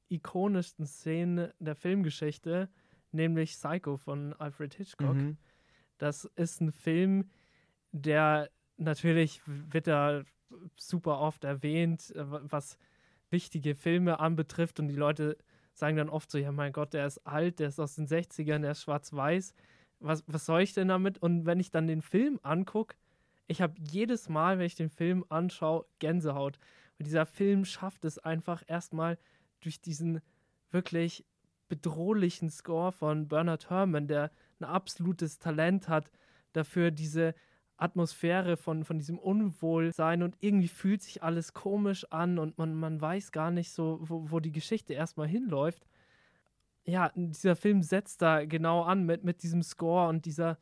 ikonischsten 0.08 0.86
Szenen 0.86 1.52
der 1.58 1.74
Filmgeschichte, 1.74 2.68
nämlich 3.12 3.52
Psycho 3.52 3.96
von 3.96 4.32
Alfred 4.34 4.74
Hitchcock. 4.74 5.16
Mhm. 5.16 5.36
Das 5.98 6.24
ist 6.36 6.60
ein 6.60 6.72
Film, 6.72 7.30
der 7.92 8.50
natürlich 8.76 9.40
wird 9.46 9.86
da 9.86 10.22
super 10.76 11.20
oft 11.20 11.44
erwähnt, 11.44 12.14
äh, 12.14 12.24
was 12.26 12.78
wichtige 13.30 13.74
Filme 13.74 14.20
anbetrifft 14.20 14.78
und 14.78 14.88
die 14.88 14.94
Leute 14.94 15.36
sagen 15.72 15.96
dann 15.96 16.08
oft 16.08 16.30
so, 16.30 16.38
ja 16.38 16.52
mein 16.52 16.72
Gott, 16.72 16.94
der 16.94 17.06
ist 17.06 17.18
alt, 17.26 17.58
der 17.58 17.68
ist 17.68 17.80
aus 17.80 17.96
den 17.96 18.06
60ern, 18.06 18.60
der 18.60 18.72
ist 18.72 18.82
schwarz-weiß. 18.82 19.54
Was, 19.98 20.24
was 20.26 20.46
soll 20.46 20.62
ich 20.62 20.72
denn 20.74 20.88
damit? 20.88 21.18
Und 21.18 21.46
wenn 21.46 21.60
ich 21.60 21.70
dann 21.70 21.86
den 21.86 22.02
Film 22.02 22.38
angucke, 22.42 22.96
ich 23.46 23.62
habe 23.62 23.74
jedes 23.78 24.28
Mal, 24.28 24.58
wenn 24.58 24.66
ich 24.66 24.74
den 24.74 24.90
Film 24.90 25.24
anschaue, 25.28 25.86
Gänsehaut. 25.98 26.58
Und 26.98 27.06
dieser 27.06 27.26
Film 27.26 27.64
schafft 27.64 28.04
es 28.04 28.18
einfach 28.18 28.62
erstmal 28.66 29.18
durch 29.60 29.80
diesen 29.80 30.20
wirklich 30.70 31.24
bedrohlichen 31.68 32.50
Score 32.50 32.92
von 32.92 33.28
Bernard 33.28 33.70
Herrmann, 33.70 34.08
der 34.08 34.30
ein 34.60 34.64
absolutes 34.64 35.38
Talent 35.38 35.88
hat, 35.88 36.10
dafür 36.52 36.90
diese 36.90 37.34
Atmosphäre 37.76 38.56
von, 38.56 38.84
von 38.84 38.98
diesem 38.98 39.18
Unwohlsein 39.18 40.22
und 40.22 40.36
irgendwie 40.40 40.68
fühlt 40.68 41.02
sich 41.02 41.22
alles 41.22 41.52
komisch 41.52 42.06
an 42.10 42.38
und 42.38 42.56
man, 42.58 42.74
man 42.74 43.00
weiß 43.00 43.32
gar 43.32 43.50
nicht 43.50 43.70
so, 43.70 43.98
wo, 44.02 44.30
wo 44.30 44.40
die 44.40 44.52
Geschichte 44.52 44.94
erstmal 44.94 45.28
hinläuft. 45.28 45.86
Ja, 46.84 47.10
dieser 47.14 47.56
Film 47.56 47.82
setzt 47.82 48.22
da 48.22 48.44
genau 48.44 48.82
an 48.82 49.04
mit, 49.04 49.24
mit 49.24 49.42
diesem 49.42 49.62
Score 49.62 50.08
und 50.08 50.24
dieser 50.24 50.56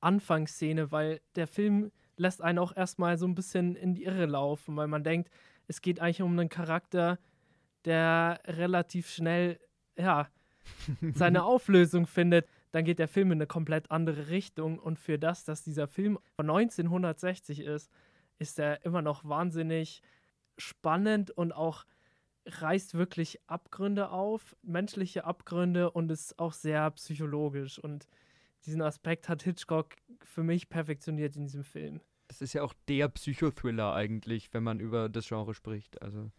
Anfangsszene, 0.00 0.92
weil 0.92 1.20
der 1.34 1.46
Film 1.46 1.90
lässt 2.16 2.40
einen 2.40 2.58
auch 2.58 2.74
erstmal 2.74 3.18
so 3.18 3.26
ein 3.26 3.34
bisschen 3.34 3.74
in 3.76 3.94
die 3.94 4.04
Irre 4.04 4.26
laufen, 4.26 4.76
weil 4.76 4.86
man 4.86 5.04
denkt, 5.04 5.30
es 5.66 5.82
geht 5.82 6.00
eigentlich 6.00 6.22
um 6.22 6.38
einen 6.38 6.48
Charakter, 6.48 7.18
der 7.84 8.40
relativ 8.46 9.10
schnell, 9.10 9.58
ja, 9.96 10.28
seine 11.14 11.44
Auflösung 11.44 12.06
findet 12.06 12.46
dann 12.74 12.84
geht 12.84 12.98
der 12.98 13.06
Film 13.06 13.30
in 13.30 13.38
eine 13.38 13.46
komplett 13.46 13.92
andere 13.92 14.30
Richtung. 14.30 14.80
Und 14.80 14.98
für 14.98 15.16
das, 15.16 15.44
dass 15.44 15.62
dieser 15.62 15.86
Film 15.86 16.18
von 16.34 16.50
1960 16.50 17.60
ist, 17.60 17.88
ist 18.40 18.58
er 18.58 18.84
immer 18.84 19.00
noch 19.00 19.24
wahnsinnig 19.24 20.02
spannend 20.58 21.30
und 21.30 21.52
auch 21.52 21.84
reißt 22.46 22.94
wirklich 22.94 23.38
Abgründe 23.46 24.10
auf, 24.10 24.56
menschliche 24.62 25.24
Abgründe 25.24 25.92
und 25.92 26.10
ist 26.10 26.36
auch 26.40 26.52
sehr 26.52 26.90
psychologisch. 26.90 27.78
Und 27.78 28.08
diesen 28.66 28.82
Aspekt 28.82 29.28
hat 29.28 29.44
Hitchcock 29.44 29.94
für 30.24 30.42
mich 30.42 30.68
perfektioniert 30.68 31.36
in 31.36 31.44
diesem 31.44 31.62
Film. 31.62 32.00
Das 32.26 32.40
ist 32.40 32.54
ja 32.54 32.64
auch 32.64 32.74
der 32.88 33.08
Psychothriller 33.08 33.94
eigentlich, 33.94 34.52
wenn 34.52 34.64
man 34.64 34.80
über 34.80 35.08
das 35.08 35.28
Genre 35.28 35.54
spricht. 35.54 36.02
Also 36.02 36.32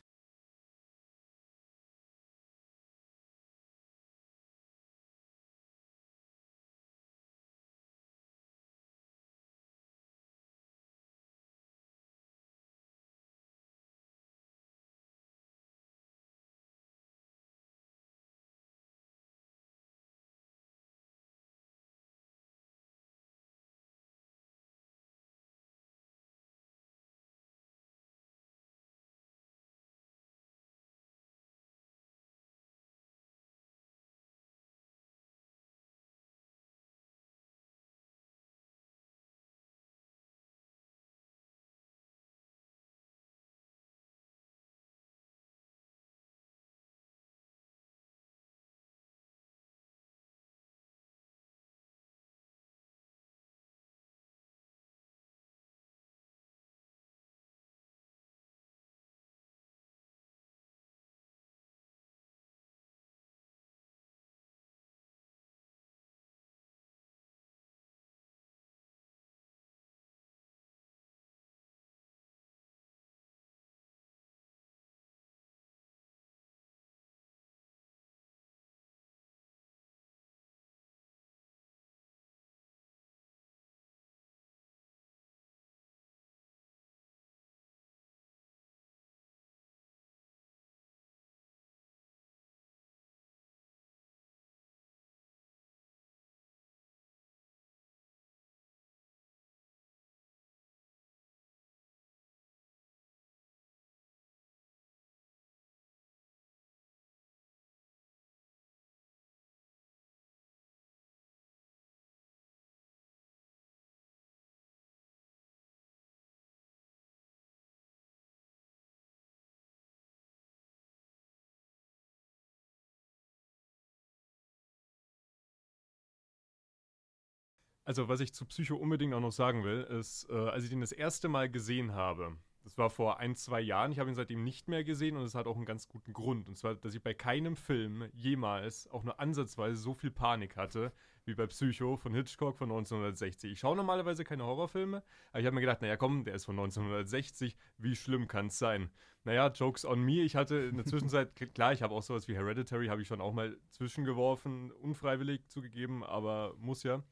Also, 127.85 128.07
was 128.07 128.19
ich 128.19 128.33
zu 128.33 128.45
Psycho 128.45 128.75
unbedingt 128.75 129.13
auch 129.13 129.19
noch 129.19 129.31
sagen 129.31 129.63
will, 129.63 129.83
ist, 129.83 130.27
äh, 130.29 130.33
als 130.33 130.63
ich 130.63 130.71
den 130.71 130.81
das 130.81 130.91
erste 130.91 131.29
Mal 131.29 131.49
gesehen 131.49 131.93
habe, 131.93 132.35
das 132.63 132.79
war 132.79 132.89
vor 132.89 133.19
ein, 133.19 133.35
zwei 133.35 133.61
Jahren, 133.61 133.91
ich 133.91 133.99
habe 133.99 134.09
ihn 134.09 134.15
seitdem 134.15 134.43
nicht 134.43 134.67
mehr 134.67 134.83
gesehen 134.83 135.15
und 135.17 135.23
es 135.23 135.35
hat 135.35 135.45
auch 135.45 135.55
einen 135.55 135.65
ganz 135.65 135.87
guten 135.87 136.11
Grund. 136.11 136.49
Und 136.49 136.57
zwar, 136.57 136.73
dass 136.73 136.95
ich 136.95 137.03
bei 137.03 137.13
keinem 137.13 137.55
Film 137.55 138.09
jemals 138.11 138.87
auch 138.87 139.03
nur 139.03 139.19
ansatzweise 139.19 139.75
so 139.75 139.93
viel 139.93 140.09
Panik 140.09 140.57
hatte, 140.57 140.91
wie 141.25 141.35
bei 141.35 141.45
Psycho 141.45 141.95
von 141.95 142.15
Hitchcock 142.15 142.57
von 142.57 142.71
1960. 142.71 143.51
Ich 143.51 143.59
schaue 143.59 143.75
normalerweise 143.75 144.23
keine 144.23 144.45
Horrorfilme, 144.45 145.03
aber 145.29 145.39
ich 145.39 145.45
habe 145.45 145.53
mir 145.53 145.61
gedacht, 145.61 145.83
naja, 145.83 145.95
komm, 145.95 146.23
der 146.23 146.33
ist 146.33 146.45
von 146.45 146.57
1960, 146.57 147.55
wie 147.77 147.95
schlimm 147.95 148.27
kann 148.27 148.47
es 148.47 148.57
sein? 148.57 148.89
Naja, 149.25 149.47
Jokes 149.49 149.85
on 149.85 150.01
me. 150.01 150.21
Ich 150.23 150.35
hatte 150.35 150.55
in 150.55 150.77
der 150.77 150.85
Zwischenzeit, 150.85 151.35
klar, 151.53 151.71
ich 151.71 151.83
habe 151.83 151.93
auch 151.93 152.01
sowas 152.01 152.27
wie 152.27 152.35
Hereditary, 152.35 152.87
habe 152.87 153.03
ich 153.03 153.07
schon 153.07 153.21
auch 153.21 153.33
mal 153.33 153.59
zwischengeworfen, 153.69 154.71
unfreiwillig 154.71 155.47
zugegeben, 155.49 156.03
aber 156.03 156.55
muss 156.57 156.81
ja. 156.81 157.03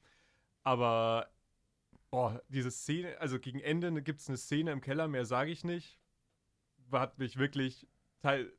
Aber, 0.63 1.29
boah, 2.10 2.41
diese 2.48 2.72
Szene, 2.72 3.20
also 3.20 3.39
gegen 3.39 3.60
Ende 3.60 4.01
gibt 4.01 4.22
es 4.22 4.29
eine 4.29 4.38
Szene 4.38 4.72
im 4.72 4.82
Keller, 4.82 5.08
mehr 5.08 5.25
sage 5.25 5.51
ich 5.51 5.63
nicht, 5.63 6.00
hat 6.91 7.20
mich 7.20 7.38
wirklich 7.38 7.88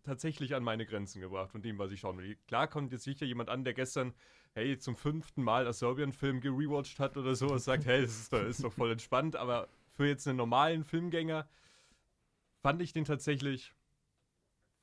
tatsächlich 0.02 0.54
an 0.54 0.62
meine 0.62 0.84
Grenzen 0.84 1.22
gebracht 1.22 1.50
von 1.50 1.62
dem, 1.62 1.78
was 1.78 1.90
ich 1.90 2.00
schauen 2.00 2.18
will. 2.18 2.36
Klar 2.46 2.68
kommt 2.68 2.92
jetzt 2.92 3.04
sicher 3.04 3.24
jemand 3.24 3.48
an, 3.48 3.64
der 3.64 3.72
gestern, 3.72 4.12
hey, 4.52 4.78
zum 4.78 4.94
fünften 4.94 5.42
Mal 5.42 5.64
das 5.64 5.78
Serbian-Film 5.78 6.40
gerewatcht 6.40 7.00
hat 7.00 7.16
oder 7.16 7.34
so 7.34 7.48
und 7.48 7.60
sagt, 7.60 7.86
hey, 7.86 8.02
das 8.02 8.10
ist 8.10 8.32
doch, 8.32 8.42
ist 8.44 8.62
doch 8.62 8.72
voll 8.72 8.92
entspannt, 8.92 9.36
aber 9.36 9.68
für 9.92 10.06
jetzt 10.06 10.28
einen 10.28 10.36
normalen 10.36 10.84
Filmgänger 10.84 11.48
fand 12.60 12.82
ich 12.82 12.92
den 12.92 13.04
tatsächlich 13.06 13.72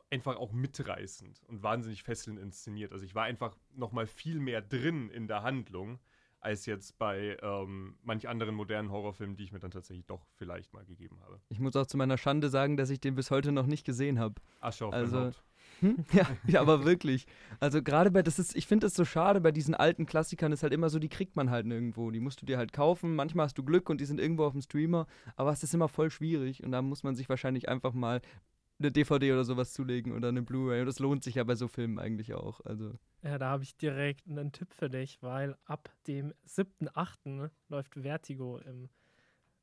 einfach 0.10 0.38
auch 0.38 0.52
mitreißend 0.52 1.44
und 1.48 1.62
wahnsinnig 1.62 2.02
fesselnd 2.02 2.40
inszeniert. 2.40 2.92
Also 2.92 3.06
ich 3.06 3.14
war 3.14 3.26
einfach 3.26 3.56
noch 3.76 3.92
mal 3.92 4.08
viel 4.08 4.40
mehr 4.40 4.62
drin 4.62 5.10
in 5.12 5.28
der 5.28 5.44
Handlung 5.44 6.00
als 6.42 6.66
jetzt 6.66 6.98
bei 6.98 7.38
ähm, 7.42 7.96
manch 8.04 8.28
anderen 8.28 8.56
modernen 8.56 8.92
Horrorfilmen, 8.92 9.36
die 9.36 9.44
ich 9.44 9.52
mir 9.52 9.60
dann 9.60 9.72
tatsächlich 9.72 10.06
doch 10.06 10.26
vielleicht 10.36 10.74
mal 10.74 10.84
gegeben 10.86 11.20
habe. 11.22 11.40
Ich 11.50 11.60
muss 11.60 11.76
auch 11.76 11.86
zu 11.86 11.98
meiner 11.98 12.18
Schande 12.18 12.50
sagen, 12.50 12.78
dass 12.78 12.90
ich 12.90 13.00
den 13.00 13.16
bis 13.16 13.32
heute 13.32 13.52
noch 13.52 13.68
nicht 13.68 13.86
gesehen 13.86 14.20
habe. 14.20 14.36
Asche 14.60 14.88
auf 14.88 14.94
also, 14.94 15.32
hm? 15.80 16.04
ja, 16.14 16.28
ja, 16.48 16.62
aber 16.62 16.84
wirklich. 16.86 17.28
Also 17.60 17.82
gerade 17.82 18.12
bei, 18.12 18.24
das 18.24 18.40
ist, 18.40 18.56
ich 18.56 18.68
finde 18.68 18.88
es 18.88 18.96
so 18.96 19.06
schade, 19.06 19.40
bei 19.40 19.52
diesen 19.52 19.76
alten 19.76 20.06
Klassikern 20.06 20.52
ist 20.52 20.64
halt 20.64 20.74
immer 20.74 20.90
so, 20.90 21.00
die 21.00 21.10
kriegt 21.10 21.36
man 21.36 21.50
halt 21.50 21.66
nirgendwo. 21.66 22.12
Die 22.12 22.20
musst 22.20 22.42
du 22.42 22.46
dir 22.46 22.58
halt 22.58 22.74
kaufen. 22.74 23.16
Manchmal 23.16 23.46
hast 23.46 23.58
du 23.58 23.64
Glück 23.64 23.90
und 23.90 24.02
die 24.02 24.06
sind 24.06 24.20
irgendwo 24.20 24.46
auf 24.46 24.54
dem 24.54 24.62
Streamer, 24.62 25.08
aber 25.36 25.52
es 25.52 25.64
ist 25.64 25.74
immer 25.74 25.88
voll 25.88 26.10
schwierig 26.10 26.64
und 26.64 26.72
da 26.72 26.82
muss 26.82 27.04
man 27.04 27.16
sich 27.16 27.30
wahrscheinlich 27.30 27.70
einfach 27.70 27.94
mal 27.94 28.22
eine 28.82 28.92
DVD 28.92 29.34
oder 29.34 29.44
sowas 29.44 29.74
zulegen 29.74 30.14
oder 30.14 30.30
eine 30.30 30.42
Blu-ray. 30.42 30.82
Und 30.82 30.88
das 30.88 31.00
lohnt 31.00 31.24
sich 31.24 31.36
ja 31.36 31.44
bei 31.44 31.56
so 31.56 31.68
Filmen 31.68 32.00
eigentlich 32.00 32.34
auch. 32.34 32.60
Also. 32.66 32.94
Ja, 33.24 33.38
da 33.38 33.50
habe 33.50 33.64
ich 33.64 33.78
direkt 33.78 34.28
einen 34.28 34.52
Tipp 34.52 34.74
für 34.74 34.90
dich, 34.90 35.22
weil 35.22 35.56
ab 35.66 35.90
dem 36.08 36.34
7.8. 36.48 37.50
läuft 37.70 37.94
Vertigo 37.94 38.58
im 38.58 38.90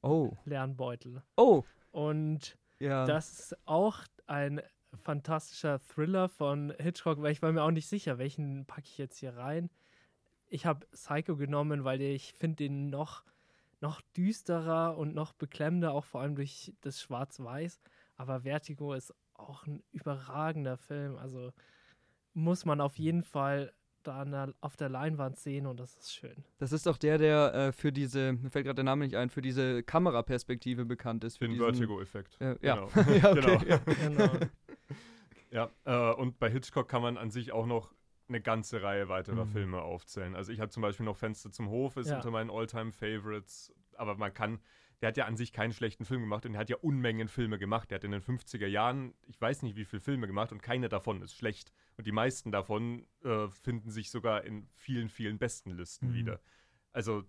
oh. 0.03 0.37
Lernbeutel. 0.45 1.23
Oh! 1.37 1.65
Und 1.91 2.57
ja. 2.79 3.05
das 3.07 3.41
ist 3.41 3.57
auch 3.67 4.01
ein 4.27 4.61
fantastischer 5.03 5.81
Thriller 5.81 6.29
von 6.29 6.73
Hitchcock, 6.79 7.21
weil 7.21 7.33
ich 7.33 7.43
war 7.43 7.53
mir 7.53 7.63
auch 7.63 7.71
nicht 7.71 7.89
sicher, 7.89 8.19
welchen 8.19 8.67
packe 8.67 8.87
ich 8.87 8.99
jetzt 8.99 9.19
hier 9.19 9.37
rein. 9.37 9.71
Ich 10.47 10.65
habe 10.65 10.87
Psycho 10.93 11.37
genommen, 11.37 11.85
weil 11.85 12.01
ich 12.01 12.33
finde 12.33 12.57
den 12.57 12.89
noch, 12.91 13.25
noch 13.81 14.01
düsterer 14.17 14.97
und 14.97 15.15
noch 15.15 15.33
beklemmender, 15.33 15.93
auch 15.93 16.05
vor 16.05 16.23
allem 16.23 16.37
durch 16.37 16.73
das 16.81 17.01
Schwarz-Weiß. 17.01 17.81
Aber 18.19 18.43
Vertigo 18.43 18.93
ist 18.93 19.15
auch 19.35 19.67
ein 19.67 19.83
überragender 19.93 20.77
Film. 20.77 21.17
Also 21.17 21.53
muss 22.35 22.67
man 22.67 22.81
auf 22.81 22.99
jeden 22.99 23.23
Fall 23.23 23.73
da 24.03 24.25
der, 24.25 24.55
auf 24.61 24.77
der 24.77 24.89
Leinwand 24.89 25.39
sehen 25.39 25.67
und 25.67 25.79
das 25.79 25.97
ist 25.97 26.15
schön. 26.15 26.45
Das 26.59 26.73
ist 26.73 26.87
doch 26.87 26.97
der, 26.97 27.19
der 27.19 27.55
äh, 27.55 27.73
für 27.73 27.93
diese, 27.93 28.33
mir 28.33 28.51
fällt 28.51 28.65
gerade 28.65 28.77
der 28.77 28.85
Name 28.85 29.05
nicht 29.05 29.17
ein, 29.17 29.31
für 29.31 29.43
diese 29.43 29.83
Kameraperspektive 29.83 30.85
bekannt 30.85 31.25
ist. 31.25 31.39
Für 31.39 31.49
den 31.49 31.59
Vertigo-Effekt. 31.59 32.41
Äh, 32.41 32.57
ja. 32.61 32.75
Genau. 32.77 32.89
ja, 33.23 33.33
okay. 33.33 33.81
genau. 34.03 34.29
genau. 34.29 34.47
ja, 35.51 35.71
äh, 35.85 36.15
und 36.15 36.39
bei 36.39 36.51
Hitchcock 36.51 36.89
kann 36.89 37.03
man 37.03 37.17
an 37.17 37.31
sich 37.31 37.53
auch 37.53 37.67
noch 37.67 37.95
eine 38.29 38.41
ganze 38.41 38.83
Reihe 38.83 39.09
weiterer 39.09 39.45
mhm. 39.45 39.51
Filme 39.53 39.83
aufzählen. 39.83 40.35
Also 40.35 40.53
ich 40.53 40.61
habe 40.61 40.71
zum 40.71 40.83
Beispiel 40.83 41.07
noch 41.07 41.17
Fenster 41.17 41.51
zum 41.51 41.69
Hof, 41.69 41.97
ist 41.97 42.09
ja. 42.11 42.17
unter 42.17 42.31
meinen 42.31 42.51
All-Time-Favorites, 42.51 43.73
aber 43.97 44.17
man 44.17 44.35
kann 44.35 44.61
der 45.01 45.09
hat 45.09 45.17
ja 45.17 45.27
an 45.27 45.37
sich 45.37 45.53
keinen 45.53 45.73
schlechten 45.73 46.05
Film 46.05 46.23
gemacht 46.23 46.45
und 46.45 46.55
er 46.55 46.61
hat 46.61 46.71
ja 46.71 46.77
Unmengen 46.77 47.29
Filme 47.29 47.59
gemacht. 47.59 47.91
Der 47.91 47.97
hat 47.97 48.05
in 48.05 48.11
den 48.11 48.23
50er 48.23 48.67
Jahren, 48.67 49.15
ich 49.27 49.41
weiß 49.41 49.63
nicht 49.63 49.77
wie 49.77 49.85
viele 49.85 50.01
Filme 50.01 50.27
gemacht 50.27 50.51
und 50.51 50.63
keine 50.63 50.89
davon 50.89 51.23
ist 51.23 51.37
schlecht. 51.37 51.73
Und 51.97 52.07
die 52.07 52.13
meisten 52.13 52.51
davon 52.51 53.07
äh, 53.23 53.49
finden 53.49 53.91
sich 53.91 54.11
sogar 54.11 54.45
in 54.45 54.67
vielen, 54.75 55.09
vielen 55.09 55.39
besten 55.39 55.71
Listen 55.71 56.09
mhm. 56.09 56.15
wieder. 56.15 56.41
Also 56.93 57.25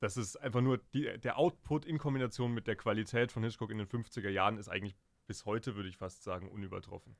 das 0.00 0.16
ist 0.16 0.36
einfach 0.36 0.60
nur 0.60 0.78
die, 0.78 1.18
der 1.18 1.38
Output 1.38 1.84
in 1.84 1.98
Kombination 1.98 2.54
mit 2.54 2.68
der 2.68 2.76
Qualität 2.76 3.32
von 3.32 3.42
Hitchcock 3.42 3.70
in 3.70 3.78
den 3.78 3.88
50er 3.88 4.28
Jahren 4.28 4.56
ist 4.56 4.68
eigentlich 4.68 4.96
bis 5.26 5.44
heute, 5.44 5.74
würde 5.74 5.88
ich 5.88 5.96
fast 5.96 6.22
sagen, 6.22 6.48
unübertroffen. 6.48 7.16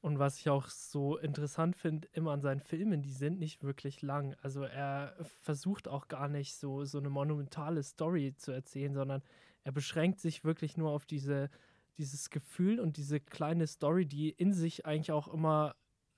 Und 0.00 0.18
was 0.18 0.38
ich 0.38 0.48
auch 0.48 0.68
so 0.68 1.16
interessant 1.16 1.76
finde, 1.76 2.08
immer 2.12 2.32
an 2.32 2.40
seinen 2.40 2.60
Filmen, 2.60 3.02
die 3.02 3.12
sind 3.12 3.38
nicht 3.38 3.64
wirklich 3.64 4.02
lang. 4.02 4.36
Also 4.42 4.62
er 4.62 5.16
versucht 5.42 5.88
auch 5.88 6.08
gar 6.08 6.28
nicht 6.28 6.54
so, 6.54 6.84
so 6.84 6.98
eine 6.98 7.10
monumentale 7.10 7.82
Story 7.82 8.34
zu 8.36 8.52
erzählen, 8.52 8.94
sondern 8.94 9.22
er 9.64 9.72
beschränkt 9.72 10.20
sich 10.20 10.44
wirklich 10.44 10.76
nur 10.76 10.90
auf 10.90 11.06
diese, 11.06 11.50
dieses 11.98 12.30
Gefühl 12.30 12.78
und 12.78 12.98
diese 12.98 13.18
kleine 13.18 13.66
Story, 13.66 14.06
die 14.06 14.30
in 14.30 14.52
sich 14.52 14.86
eigentlich 14.86 15.10
auch 15.10 15.26
immer 15.26 15.74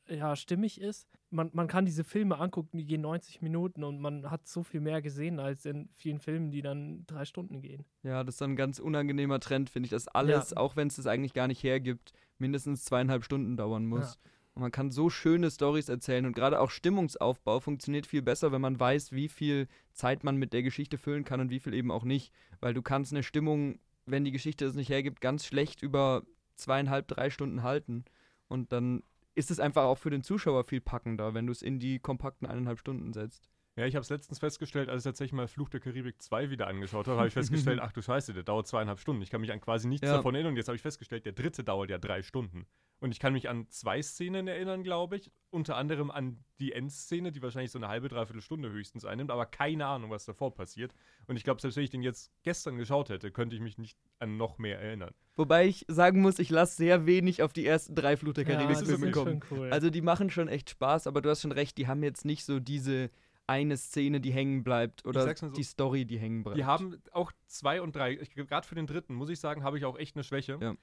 ja, 0.08 0.36
stimmig 0.36 0.80
ist. 0.80 1.06
Man, 1.30 1.50
man 1.52 1.68
kann 1.68 1.84
diese 1.84 2.04
Filme 2.04 2.38
angucken, 2.38 2.78
die 2.78 2.86
gehen 2.86 3.02
90 3.02 3.42
Minuten 3.42 3.84
und 3.84 4.00
man 4.00 4.30
hat 4.30 4.46
so 4.46 4.62
viel 4.62 4.80
mehr 4.80 5.02
gesehen 5.02 5.38
als 5.40 5.66
in 5.66 5.88
vielen 5.96 6.18
Filmen, 6.18 6.50
die 6.50 6.62
dann 6.62 7.04
drei 7.06 7.24
Stunden 7.24 7.60
gehen. 7.60 7.84
Ja, 8.02 8.24
das 8.24 8.36
ist 8.36 8.40
dann 8.40 8.52
ein 8.52 8.56
ganz 8.56 8.78
unangenehmer 8.78 9.40
Trend, 9.40 9.70
finde 9.70 9.86
ich, 9.86 9.90
dass 9.90 10.08
alles, 10.08 10.50
ja. 10.50 10.56
auch 10.56 10.76
wenn 10.76 10.88
es 10.88 10.96
das 10.96 11.06
eigentlich 11.06 11.34
gar 11.34 11.46
nicht 11.46 11.62
hergibt, 11.62 12.12
mindestens 12.38 12.84
zweieinhalb 12.84 13.24
Stunden 13.24 13.56
dauern 13.56 13.86
muss. 13.86 14.14
Ja. 14.14 14.30
Und 14.54 14.62
man 14.62 14.72
kann 14.72 14.90
so 14.90 15.08
schöne 15.08 15.50
Stories 15.50 15.88
erzählen 15.88 16.26
und 16.26 16.34
gerade 16.34 16.58
auch 16.60 16.70
Stimmungsaufbau 16.70 17.60
funktioniert 17.60 18.06
viel 18.06 18.22
besser, 18.22 18.50
wenn 18.50 18.60
man 18.60 18.80
weiß, 18.80 19.12
wie 19.12 19.28
viel 19.28 19.68
Zeit 19.92 20.24
man 20.24 20.36
mit 20.36 20.52
der 20.52 20.64
Geschichte 20.64 20.98
füllen 20.98 21.24
kann 21.24 21.40
und 21.40 21.50
wie 21.50 21.60
viel 21.60 21.74
eben 21.74 21.92
auch 21.92 22.02
nicht. 22.02 22.32
Weil 22.60 22.74
du 22.74 22.82
kannst 22.82 23.12
eine 23.12 23.22
Stimmung, 23.22 23.78
wenn 24.04 24.24
die 24.24 24.32
Geschichte 24.32 24.64
es 24.64 24.74
nicht 24.74 24.88
hergibt, 24.88 25.20
ganz 25.20 25.46
schlecht 25.46 25.82
über 25.82 26.24
zweieinhalb, 26.56 27.06
drei 27.06 27.30
Stunden 27.30 27.62
halten. 27.62 28.04
Und 28.48 28.72
dann 28.72 29.04
ist 29.36 29.52
es 29.52 29.60
einfach 29.60 29.84
auch 29.84 29.98
für 29.98 30.10
den 30.10 30.24
Zuschauer 30.24 30.64
viel 30.64 30.80
packender, 30.80 31.34
wenn 31.34 31.46
du 31.46 31.52
es 31.52 31.62
in 31.62 31.78
die 31.78 32.00
kompakten 32.00 32.48
eineinhalb 32.48 32.80
Stunden 32.80 33.12
setzt. 33.12 33.48
Ja, 33.78 33.86
ich 33.86 33.94
habe 33.94 34.02
es 34.02 34.10
letztens 34.10 34.40
festgestellt, 34.40 34.88
als 34.88 35.02
ich 35.02 35.04
tatsächlich 35.04 35.34
mal 35.34 35.46
Fluch 35.46 35.68
der 35.68 35.78
Karibik 35.78 36.20
2 36.20 36.50
wieder 36.50 36.66
angeschaut 36.66 37.06
habe, 37.06 37.18
habe 37.18 37.28
ich 37.28 37.34
festgestellt, 37.34 37.78
ach 37.82 37.92
du 37.92 38.02
Scheiße, 38.02 38.32
der 38.32 38.42
dauert 38.42 38.66
zweieinhalb 38.66 38.98
Stunden. 38.98 39.22
Ich 39.22 39.30
kann 39.30 39.40
mich 39.40 39.52
an 39.52 39.60
quasi 39.60 39.86
nichts 39.86 40.08
ja. 40.08 40.16
davon 40.16 40.34
erinnern. 40.34 40.54
Und 40.54 40.56
jetzt 40.56 40.66
habe 40.66 40.74
ich 40.74 40.82
festgestellt, 40.82 41.24
der 41.24 41.32
dritte 41.32 41.62
dauert 41.62 41.88
ja 41.88 41.98
drei 41.98 42.22
Stunden. 42.22 42.66
Und 42.98 43.12
ich 43.12 43.20
kann 43.20 43.32
mich 43.32 43.48
an 43.48 43.68
zwei 43.68 44.02
Szenen 44.02 44.48
erinnern, 44.48 44.82
glaube 44.82 45.16
ich. 45.16 45.30
Unter 45.50 45.76
anderem 45.76 46.10
an 46.10 46.42
die 46.58 46.72
Endszene, 46.72 47.30
die 47.30 47.40
wahrscheinlich 47.40 47.70
so 47.70 47.78
eine 47.78 47.86
halbe, 47.86 48.08
dreiviertel 48.08 48.42
Stunde 48.42 48.72
höchstens 48.72 49.04
einnimmt, 49.04 49.30
aber 49.30 49.46
keine 49.46 49.86
Ahnung, 49.86 50.10
was 50.10 50.24
davor 50.24 50.52
passiert. 50.52 50.92
Und 51.28 51.36
ich 51.36 51.44
glaube, 51.44 51.60
selbst 51.60 51.76
wenn 51.76 51.84
ich 51.84 51.90
den 51.90 52.02
jetzt 52.02 52.32
gestern 52.42 52.76
geschaut 52.76 53.10
hätte, 53.10 53.30
könnte 53.30 53.54
ich 53.54 53.62
mich 53.62 53.78
nicht 53.78 53.96
an 54.18 54.36
noch 54.36 54.58
mehr 54.58 54.80
erinnern. 54.80 55.14
Wobei 55.36 55.68
ich 55.68 55.84
sagen 55.86 56.20
muss, 56.20 56.40
ich 56.40 56.50
lasse 56.50 56.76
sehr 56.76 57.06
wenig 57.06 57.44
auf 57.44 57.52
die 57.52 57.64
ersten 57.64 57.94
drei 57.94 58.16
Fluch 58.16 58.34
der 58.34 58.44
Karibik-Filme 58.44 59.06
ja, 59.06 59.12
kommen. 59.12 59.40
Cool. 59.48 59.70
Also 59.70 59.90
die 59.90 60.02
machen 60.02 60.30
schon 60.30 60.48
echt 60.48 60.70
Spaß, 60.70 61.06
aber 61.06 61.22
du 61.22 61.30
hast 61.30 61.42
schon 61.42 61.52
recht, 61.52 61.78
die 61.78 61.86
haben 61.86 62.02
jetzt 62.02 62.24
nicht 62.24 62.44
so 62.44 62.58
diese 62.58 63.10
eine 63.48 63.76
Szene, 63.76 64.20
die 64.20 64.30
hängen 64.30 64.62
bleibt 64.62 65.06
oder 65.06 65.34
so, 65.34 65.48
die 65.48 65.62
Story, 65.62 66.04
die 66.04 66.18
hängen 66.18 66.44
bleibt. 66.44 66.58
Die 66.58 66.64
haben 66.64 67.02
auch 67.12 67.32
zwei 67.46 67.80
und 67.80 67.96
drei, 67.96 68.14
gerade 68.14 68.66
für 68.66 68.74
den 68.74 68.86
dritten, 68.86 69.14
muss 69.14 69.30
ich 69.30 69.40
sagen, 69.40 69.64
habe 69.64 69.78
ich 69.78 69.84
auch 69.84 69.98
echt 69.98 70.16
eine 70.16 70.22
Schwäche. 70.22 70.58
Ja. 70.60 70.76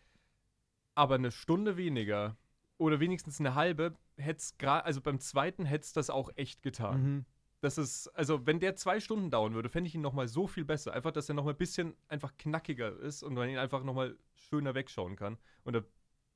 Aber 0.95 1.15
eine 1.15 1.32
Stunde 1.32 1.78
weniger 1.78 2.38
oder 2.78 2.99
wenigstens 2.99 3.39
eine 3.39 3.54
halbe, 3.56 3.95
hätte 4.17 4.39
es 4.39 4.58
gerade, 4.58 4.84
also 4.84 4.99
beim 5.01 5.19
zweiten 5.19 5.65
hätte 5.65 5.86
es 5.86 5.93
das 5.93 6.10
auch 6.10 6.32
echt 6.36 6.63
getan. 6.63 7.04
Mhm. 7.04 7.25
Das 7.62 7.78
ist, 7.78 8.08
also 8.10 8.45
wenn 8.45 8.60
der 8.60 8.75
zwei 8.75 8.99
Stunden 8.99 9.30
dauern 9.30 9.54
würde, 9.54 9.69
fände 9.69 9.88
ich 9.88 9.95
ihn 9.95 10.01
nochmal 10.01 10.28
so 10.28 10.47
viel 10.47 10.65
besser. 10.65 10.93
Einfach, 10.93 11.12
dass 11.12 11.30
er 11.30 11.36
nochmal 11.36 11.54
ein 11.54 11.58
bisschen 11.58 11.95
einfach 12.08 12.36
knackiger 12.38 12.99
ist 12.99 13.23
und 13.23 13.36
man 13.36 13.49
ihn 13.49 13.58
einfach 13.58 13.84
nochmal 13.84 14.17
schöner 14.36 14.75
wegschauen 14.75 15.15
kann 15.15 15.38
und 15.63 15.75
ein 15.75 15.86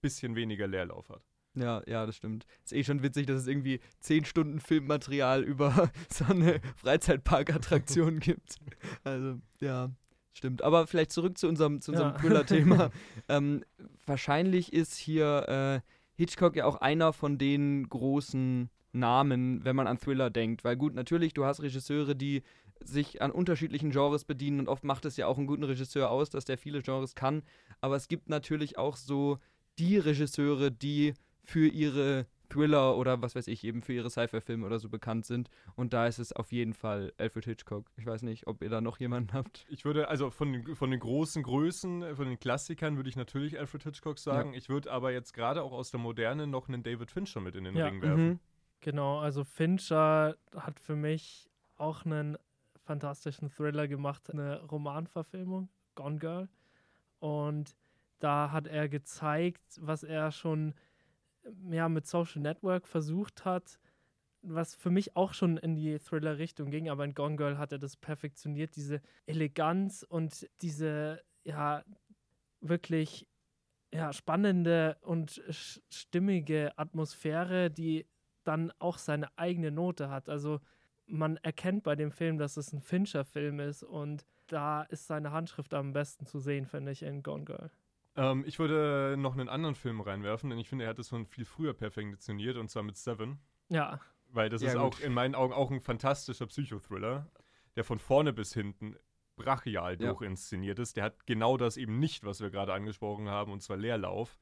bisschen 0.01 0.35
weniger 0.35 0.67
Leerlauf 0.67 1.09
hat. 1.09 1.23
Ja, 1.55 1.81
ja, 1.87 2.05
das 2.05 2.15
stimmt. 2.15 2.45
Ist 2.63 2.73
eh 2.73 2.83
schon 2.83 3.03
witzig, 3.03 3.25
dass 3.25 3.41
es 3.41 3.47
irgendwie 3.47 3.79
10 3.99 4.25
Stunden 4.25 4.59
Filmmaterial 4.59 5.43
über 5.43 5.91
so 6.09 6.25
eine 6.25 6.61
Freizeitparkattraktion 6.75 8.19
gibt. 8.19 8.57
Also, 9.03 9.39
ja, 9.59 9.89
stimmt. 10.33 10.61
Aber 10.61 10.87
vielleicht 10.87 11.11
zurück 11.11 11.37
zu 11.37 11.47
unserem, 11.47 11.81
zu 11.81 11.91
unserem 11.91 12.13
ja. 12.13 12.17
Thriller-Thema. 12.17 12.91
ähm, 13.29 13.63
wahrscheinlich 14.05 14.73
ist 14.73 14.95
hier 14.95 15.81
äh, 15.83 15.89
Hitchcock 16.15 16.55
ja 16.55 16.65
auch 16.65 16.77
einer 16.77 17.13
von 17.13 17.37
den 17.37 17.89
großen 17.89 18.69
Namen, 18.91 19.63
wenn 19.63 19.75
man 19.75 19.87
an 19.87 19.99
Thriller 19.99 20.29
denkt. 20.29 20.63
Weil 20.63 20.77
gut, 20.77 20.93
natürlich, 20.93 21.33
du 21.33 21.45
hast 21.45 21.61
Regisseure, 21.61 22.15
die 22.15 22.43
sich 22.81 23.21
an 23.21 23.31
unterschiedlichen 23.31 23.91
Genres 23.91 24.23
bedienen 24.23 24.59
und 24.59 24.69
oft 24.69 24.83
macht 24.83 25.05
es 25.05 25.17
ja 25.17 25.27
auch 25.27 25.37
einen 25.37 25.47
guten 25.47 25.63
Regisseur 25.63 26.09
aus, 26.09 26.29
dass 26.29 26.45
der 26.45 26.57
viele 26.57 26.81
Genres 26.81 27.15
kann. 27.15 27.43
Aber 27.81 27.95
es 27.95 28.07
gibt 28.07 28.29
natürlich 28.29 28.77
auch 28.77 28.95
so 28.95 29.39
die 29.79 29.97
Regisseure, 29.97 30.71
die 30.71 31.13
für 31.49 31.67
ihre 31.67 32.27
Thriller 32.49 32.97
oder 32.97 33.21
was 33.21 33.35
weiß 33.35 33.47
ich, 33.47 33.63
eben 33.63 33.81
für 33.81 33.93
ihre 33.93 34.09
Sci-Fi-Filme 34.09 34.65
oder 34.65 34.79
so 34.79 34.89
bekannt 34.89 35.25
sind. 35.25 35.49
Und 35.75 35.93
da 35.93 36.07
ist 36.07 36.19
es 36.19 36.33
auf 36.33 36.51
jeden 36.51 36.73
Fall 36.73 37.13
Alfred 37.17 37.45
Hitchcock. 37.45 37.89
Ich 37.97 38.05
weiß 38.05 38.23
nicht, 38.23 38.47
ob 38.47 38.61
ihr 38.61 38.69
da 38.69 38.81
noch 38.81 38.99
jemanden 38.99 39.33
habt. 39.33 39.65
Ich 39.69 39.85
würde, 39.85 40.07
also 40.07 40.31
von, 40.31 40.75
von 40.75 40.91
den 40.91 40.99
großen 40.99 41.43
Größen, 41.43 42.15
von 42.15 42.27
den 42.27 42.39
Klassikern 42.39 42.97
würde 42.97 43.09
ich 43.09 43.15
natürlich 43.15 43.59
Alfred 43.59 43.83
Hitchcock 43.83 44.19
sagen. 44.19 44.53
Ja. 44.53 44.57
Ich 44.57 44.69
würde 44.69 44.91
aber 44.91 45.11
jetzt 45.11 45.33
gerade 45.33 45.61
auch 45.63 45.71
aus 45.71 45.91
der 45.91 45.99
Moderne 45.99 46.47
noch 46.47 46.67
einen 46.67 46.83
David 46.83 47.11
Fincher 47.11 47.41
mit 47.41 47.55
in 47.55 47.65
den 47.65 47.75
ja. 47.75 47.85
Ring 47.85 48.01
werfen. 48.01 48.27
Mhm. 48.27 48.39
Genau, 48.81 49.19
also 49.19 49.43
Fincher 49.43 50.37
hat 50.55 50.79
für 50.79 50.95
mich 50.95 51.49
auch 51.77 52.05
einen 52.05 52.37
fantastischen 52.85 53.49
Thriller 53.49 53.87
gemacht, 53.87 54.29
eine 54.31 54.63
Romanverfilmung, 54.63 55.69
Gone 55.95 56.17
Girl. 56.17 56.49
Und 57.19 57.75
da 58.19 58.51
hat 58.51 58.67
er 58.67 58.89
gezeigt, 58.89 59.61
was 59.79 60.03
er 60.03 60.31
schon 60.31 60.73
ja, 61.69 61.89
mit 61.89 62.07
Social 62.07 62.41
Network 62.41 62.87
versucht 62.87 63.45
hat, 63.45 63.79
was 64.41 64.75
für 64.75 64.89
mich 64.89 65.15
auch 65.15 65.33
schon 65.33 65.57
in 65.57 65.75
die 65.75 65.99
Thriller-Richtung 65.99 66.71
ging, 66.71 66.89
aber 66.89 67.03
in 67.03 67.13
Gone 67.13 67.35
Girl 67.35 67.57
hat 67.57 67.71
er 67.71 67.79
das 67.79 67.97
perfektioniert, 67.97 68.75
diese 68.75 69.01
Eleganz 69.25 70.03
und 70.07 70.49
diese, 70.61 71.21
ja, 71.43 71.83
wirklich 72.61 73.27
ja, 73.91 74.13
spannende 74.13 74.97
und 75.01 75.41
stimmige 75.89 76.77
Atmosphäre, 76.77 77.71
die 77.71 78.05
dann 78.43 78.71
auch 78.79 78.97
seine 78.97 79.27
eigene 79.37 79.71
Note 79.71 80.09
hat. 80.09 80.29
Also 80.29 80.59
man 81.05 81.37
erkennt 81.37 81.83
bei 81.83 81.95
dem 81.95 82.11
Film, 82.11 82.37
dass 82.37 82.57
es 82.57 82.71
ein 82.71 82.81
Fincher-Film 82.81 83.59
ist 83.59 83.83
und 83.83 84.25
da 84.47 84.83
ist 84.83 85.07
seine 85.07 85.31
Handschrift 85.31 85.73
am 85.73 85.93
besten 85.93 86.25
zu 86.25 86.39
sehen, 86.39 86.65
finde 86.65 86.91
ich, 86.91 87.03
in 87.03 87.23
Gone 87.23 87.45
Girl. 87.45 87.71
Ähm, 88.19 88.43
ich 88.45 88.59
würde 88.59 89.15
noch 89.17 89.33
einen 89.33 89.47
anderen 89.47 89.75
Film 89.75 90.01
reinwerfen, 90.01 90.49
denn 90.49 90.59
ich 90.59 90.67
finde, 90.67 90.83
er 90.83 90.89
hat 90.89 90.99
es 90.99 91.07
schon 91.07 91.25
viel 91.25 91.45
früher 91.45 91.73
perfektioniert 91.73 92.57
und 92.57 92.69
zwar 92.69 92.83
mit 92.83 92.97
Seven. 92.97 93.39
Ja. 93.69 94.01
Weil 94.27 94.49
das 94.49 94.61
ja, 94.61 94.69
ist 94.69 94.73
gut. 94.73 94.83
auch 94.83 94.99
in 94.99 95.13
meinen 95.13 95.35
Augen 95.35 95.53
auch 95.53 95.71
ein 95.71 95.79
fantastischer 95.79 96.45
Psychothriller, 96.47 97.31
der 97.77 97.85
von 97.85 97.97
vorne 97.97 98.33
bis 98.33 98.53
hinten 98.53 98.97
brachial 99.37 99.93
ja. 99.93 100.07
durchinszeniert 100.07 100.79
ist. 100.79 100.97
Der 100.97 101.05
hat 101.05 101.25
genau 101.27 101.55
das 101.55 101.77
eben 101.77 101.97
nicht, 101.97 102.25
was 102.25 102.41
wir 102.41 102.49
gerade 102.49 102.73
angesprochen 102.73 103.29
haben, 103.29 103.53
und 103.53 103.61
zwar 103.61 103.77
Leerlauf. 103.77 104.37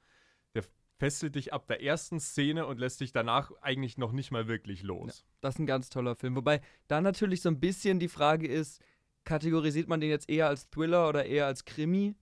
Der 0.56 0.64
fesselt 0.98 1.36
dich 1.36 1.54
ab 1.54 1.68
der 1.68 1.84
ersten 1.84 2.20
Szene 2.20 2.66
und 2.66 2.80
lässt 2.80 3.00
dich 3.00 3.12
danach 3.12 3.52
eigentlich 3.62 4.00
noch 4.00 4.12
nicht 4.12 4.32
mal 4.32 4.48
wirklich 4.48 4.82
los. 4.82 5.20
Ja, 5.20 5.32
das 5.42 5.56
ist 5.56 5.60
ein 5.60 5.68
ganz 5.68 5.90
toller 5.90 6.16
Film. 6.16 6.36
Wobei 6.36 6.62
da 6.88 7.00
natürlich 7.00 7.44
so 7.44 7.50
ein 7.50 7.60
bisschen 7.60 8.00
die 8.00 8.08
Frage 8.08 8.48
ist, 8.48 8.82
kategorisiert 9.24 9.88
man 9.88 10.02
den 10.02 10.10
jetzt 10.10 10.30
eher 10.30 10.48
als 10.48 10.68
Thriller 10.72 11.08
oder 11.08 11.26
eher 11.26 11.46
als 11.46 11.64
Krimi? 11.64 12.16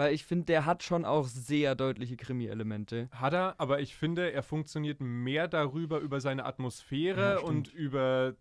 Weil 0.00 0.14
ich 0.14 0.24
finde, 0.24 0.46
der 0.46 0.64
hat 0.64 0.82
schon 0.82 1.04
auch 1.04 1.26
sehr 1.26 1.74
deutliche 1.74 2.16
Krimi-Elemente. 2.16 3.10
Hat 3.12 3.34
er, 3.34 3.54
aber 3.60 3.80
ich 3.82 3.94
finde, 3.94 4.32
er 4.32 4.42
funktioniert 4.42 4.98
mehr 4.98 5.46
darüber, 5.46 5.98
über 5.98 6.22
seine 6.22 6.46
Atmosphäre 6.46 7.34
ja, 7.34 7.38
und 7.40 7.68
über 7.74 8.34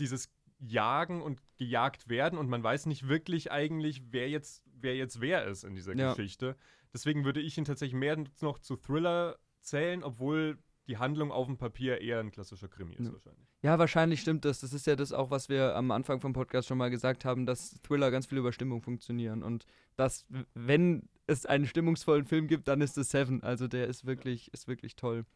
dieses 0.00 0.30
Jagen 0.58 1.22
und 1.22 1.40
gejagt 1.56 2.10
werden 2.10 2.38
und 2.38 2.50
man 2.50 2.62
weiß 2.62 2.84
nicht 2.84 3.08
wirklich 3.08 3.50
eigentlich, 3.50 4.02
wer 4.12 4.28
jetzt, 4.28 4.62
wer 4.66 4.96
jetzt 4.96 5.22
wer 5.22 5.46
ist 5.46 5.64
in 5.64 5.74
dieser 5.74 5.96
ja. 5.96 6.10
Geschichte. 6.10 6.56
Deswegen 6.92 7.24
würde 7.24 7.40
ich 7.40 7.56
ihn 7.56 7.64
tatsächlich 7.64 7.98
mehr 7.98 8.22
noch 8.42 8.58
zu 8.58 8.76
Thriller 8.76 9.38
zählen, 9.62 10.04
obwohl 10.04 10.58
die 10.88 10.98
Handlung 10.98 11.30
auf 11.30 11.46
dem 11.46 11.58
Papier 11.58 12.00
eher 12.00 12.20
ein 12.20 12.30
klassischer 12.30 12.68
Krimi 12.68 12.94
ist 12.94 13.06
ja. 13.06 13.12
wahrscheinlich. 13.12 13.46
Ja, 13.62 13.78
wahrscheinlich 13.78 14.20
stimmt 14.20 14.44
das. 14.44 14.60
Das 14.60 14.72
ist 14.72 14.86
ja 14.86 14.96
das 14.96 15.12
auch, 15.12 15.30
was 15.30 15.48
wir 15.48 15.76
am 15.76 15.90
Anfang 15.90 16.20
vom 16.20 16.32
Podcast 16.32 16.68
schon 16.68 16.78
mal 16.78 16.90
gesagt 16.90 17.24
haben, 17.24 17.44
dass 17.44 17.80
Thriller 17.82 18.10
ganz 18.10 18.26
viel 18.26 18.38
über 18.38 18.52
Stimmung 18.52 18.80
funktionieren 18.80 19.42
und 19.42 19.66
dass, 19.96 20.26
wenn 20.54 21.08
es 21.26 21.44
einen 21.44 21.66
stimmungsvollen 21.66 22.24
Film 22.24 22.46
gibt, 22.46 22.68
dann 22.68 22.80
ist 22.80 22.96
es 22.96 23.10
Seven. 23.10 23.42
Also 23.42 23.68
der 23.68 23.86
ist 23.86 24.06
wirklich, 24.06 24.52
ist 24.54 24.66
wirklich 24.66 24.96
toll. 24.96 25.26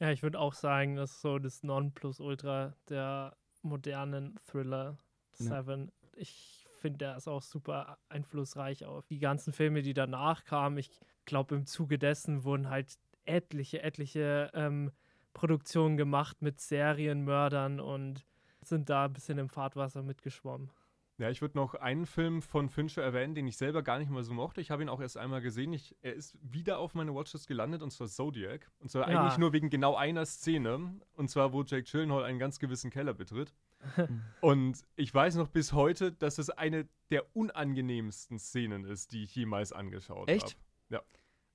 Ja, 0.00 0.10
ich 0.10 0.22
würde 0.22 0.40
auch 0.40 0.54
sagen, 0.54 0.96
das 0.96 1.12
ist 1.12 1.20
so 1.20 1.38
das 1.38 1.62
Nonplusultra 1.62 2.74
der 2.88 3.36
modernen 3.62 4.38
Thriller 4.46 4.96
Seven. 5.32 5.86
Ja. 5.86 6.08
Ich 6.16 6.66
finde, 6.74 6.98
der 6.98 7.16
ist 7.16 7.28
auch 7.28 7.42
super 7.42 7.98
einflussreich 8.08 8.84
auf 8.84 9.06
die 9.06 9.18
ganzen 9.18 9.52
Filme, 9.52 9.82
die 9.82 9.94
danach 9.94 10.44
kamen. 10.44 10.78
Ich 10.78 10.90
glaube, 11.24 11.54
im 11.54 11.66
Zuge 11.66 11.98
dessen 11.98 12.44
wurden 12.44 12.70
halt 12.70 12.98
etliche, 13.24 13.82
etliche 13.82 14.50
ähm, 14.54 14.90
Produktionen 15.34 15.96
gemacht 15.96 16.42
mit 16.42 16.60
Serienmördern 16.60 17.80
und 17.80 18.24
sind 18.62 18.90
da 18.90 19.06
ein 19.06 19.12
bisschen 19.12 19.38
im 19.38 19.48
Fahrtwasser 19.48 20.02
mitgeschwommen. 20.02 20.70
Ja, 21.18 21.30
ich 21.30 21.40
würde 21.40 21.58
noch 21.58 21.74
einen 21.74 22.06
Film 22.06 22.42
von 22.42 22.68
Fincher 22.68 23.02
erwähnen, 23.02 23.34
den 23.34 23.46
ich 23.46 23.56
selber 23.56 23.82
gar 23.82 23.98
nicht 23.98 24.10
mal 24.10 24.24
so 24.24 24.32
mochte. 24.32 24.60
Ich 24.60 24.70
habe 24.70 24.82
ihn 24.82 24.88
auch 24.88 25.00
erst 25.00 25.16
einmal 25.16 25.40
gesehen. 25.40 25.72
Ich, 25.72 25.94
er 26.00 26.14
ist 26.14 26.36
wieder 26.42 26.78
auf 26.78 26.94
meine 26.94 27.14
Watchlist 27.14 27.46
gelandet, 27.46 27.82
und 27.82 27.92
zwar 27.92 28.08
Zodiac. 28.08 28.70
Und 28.80 28.90
zwar 28.90 29.08
ja. 29.08 29.20
eigentlich 29.20 29.38
nur 29.38 29.52
wegen 29.52 29.70
genau 29.70 29.94
einer 29.94 30.24
Szene. 30.24 30.94
Und 31.14 31.28
zwar, 31.28 31.52
wo 31.52 31.62
Jake 31.62 31.84
Gyllenhaal 31.84 32.24
einen 32.24 32.38
ganz 32.38 32.58
gewissen 32.58 32.90
Keller 32.90 33.14
betritt. 33.14 33.52
und 34.40 34.84
ich 34.96 35.12
weiß 35.12 35.36
noch 35.36 35.48
bis 35.48 35.72
heute, 35.72 36.12
dass 36.12 36.38
es 36.38 36.50
eine 36.50 36.88
der 37.10 37.36
unangenehmsten 37.36 38.38
Szenen 38.38 38.84
ist, 38.84 39.12
die 39.12 39.24
ich 39.24 39.34
jemals 39.36 39.72
angeschaut 39.72 40.22
habe. 40.28 40.32
Echt? 40.32 40.56
Ja. 40.88 41.02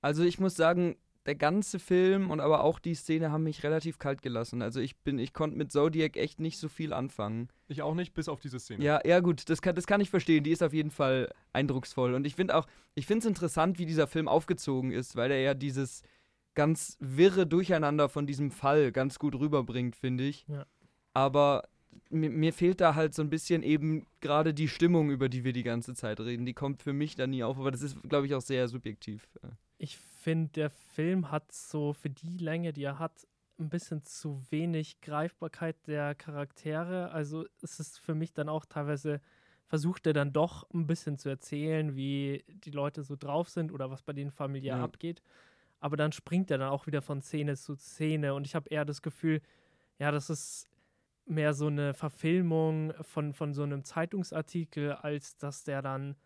Also 0.00 0.22
ich 0.22 0.38
muss 0.38 0.54
sagen, 0.54 0.96
der 1.28 1.34
ganze 1.34 1.78
Film 1.78 2.30
und 2.30 2.40
aber 2.40 2.64
auch 2.64 2.78
die 2.78 2.94
Szene 2.94 3.30
haben 3.30 3.42
mich 3.42 3.62
relativ 3.62 3.98
kalt 3.98 4.22
gelassen. 4.22 4.62
Also 4.62 4.80
ich 4.80 4.96
bin, 4.96 5.18
ich 5.18 5.34
konnte 5.34 5.58
mit 5.58 5.70
Zodiac 5.70 6.16
echt 6.16 6.40
nicht 6.40 6.58
so 6.58 6.68
viel 6.68 6.94
anfangen. 6.94 7.50
Ich 7.68 7.82
auch 7.82 7.94
nicht, 7.94 8.14
bis 8.14 8.30
auf 8.30 8.40
diese 8.40 8.58
Szene. 8.58 8.82
Ja, 8.82 8.98
ja 9.04 9.20
gut, 9.20 9.50
das 9.50 9.60
kann, 9.60 9.74
das 9.74 9.86
kann 9.86 10.00
ich 10.00 10.08
verstehen. 10.08 10.42
Die 10.42 10.52
ist 10.52 10.62
auf 10.62 10.72
jeden 10.72 10.90
Fall 10.90 11.30
eindrucksvoll. 11.52 12.14
Und 12.14 12.26
ich 12.26 12.34
finde 12.34 12.56
auch, 12.56 12.66
ich 12.94 13.04
finde 13.04 13.18
es 13.20 13.26
interessant, 13.26 13.78
wie 13.78 13.84
dieser 13.84 14.06
Film 14.06 14.26
aufgezogen 14.26 14.90
ist, 14.90 15.16
weil 15.16 15.30
er 15.30 15.40
ja 15.40 15.52
dieses 15.52 16.00
ganz 16.54 16.96
wirre 16.98 17.46
Durcheinander 17.46 18.08
von 18.08 18.26
diesem 18.26 18.50
Fall 18.50 18.90
ganz 18.90 19.18
gut 19.18 19.34
rüberbringt, 19.34 19.96
finde 19.96 20.24
ich. 20.24 20.46
Ja. 20.48 20.64
Aber 21.12 21.68
mir, 22.08 22.30
mir, 22.30 22.54
fehlt 22.54 22.80
da 22.80 22.94
halt 22.94 23.14
so 23.14 23.20
ein 23.20 23.28
bisschen 23.28 23.62
eben 23.62 24.06
gerade 24.20 24.54
die 24.54 24.68
Stimmung, 24.68 25.10
über 25.10 25.28
die 25.28 25.44
wir 25.44 25.52
die 25.52 25.62
ganze 25.62 25.94
Zeit 25.94 26.20
reden. 26.20 26.46
Die 26.46 26.54
kommt 26.54 26.82
für 26.82 26.94
mich 26.94 27.16
da 27.16 27.26
nie 27.26 27.42
auf, 27.42 27.58
aber 27.58 27.70
das 27.70 27.82
ist, 27.82 28.02
glaube 28.08 28.24
ich, 28.24 28.34
auch 28.34 28.40
sehr 28.40 28.66
subjektiv. 28.66 29.28
Ich 29.76 29.98
finde, 30.28 30.50
der 30.52 30.68
Film 30.68 31.30
hat 31.30 31.50
so 31.52 31.94
für 31.94 32.10
die 32.10 32.36
Länge, 32.36 32.74
die 32.74 32.82
er 32.82 32.98
hat, 32.98 33.26
ein 33.58 33.70
bisschen 33.70 34.04
zu 34.04 34.42
wenig 34.50 35.00
Greifbarkeit 35.00 35.86
der 35.86 36.14
Charaktere. 36.14 37.10
Also 37.12 37.46
es 37.62 37.80
ist 37.80 37.98
für 37.98 38.14
mich 38.14 38.34
dann 38.34 38.50
auch 38.50 38.66
teilweise 38.66 39.22
versucht 39.64 40.06
er 40.06 40.12
dann 40.12 40.34
doch 40.34 40.68
ein 40.74 40.86
bisschen 40.86 41.16
zu 41.16 41.30
erzählen, 41.30 41.96
wie 41.96 42.44
die 42.46 42.70
Leute 42.72 43.04
so 43.04 43.16
drauf 43.16 43.48
sind 43.48 43.72
oder 43.72 43.90
was 43.90 44.02
bei 44.02 44.12
denen 44.12 44.30
familiär 44.30 44.76
ja. 44.76 44.84
abgeht. 44.84 45.22
Aber 45.80 45.96
dann 45.96 46.12
springt 46.12 46.50
er 46.50 46.58
dann 46.58 46.68
auch 46.68 46.86
wieder 46.86 47.00
von 47.00 47.22
Szene 47.22 47.56
zu 47.56 47.74
Szene 47.74 48.34
und 48.34 48.46
ich 48.46 48.54
habe 48.54 48.68
eher 48.68 48.84
das 48.84 49.00
Gefühl, 49.00 49.40
ja, 49.98 50.10
das 50.10 50.28
ist 50.28 50.68
mehr 51.24 51.54
so 51.54 51.68
eine 51.68 51.94
Verfilmung 51.94 52.92
von, 53.00 53.32
von 53.32 53.54
so 53.54 53.62
einem 53.62 53.82
Zeitungsartikel, 53.82 54.92
als 54.92 55.38
dass 55.38 55.64
der 55.64 55.80
dann 55.80 56.16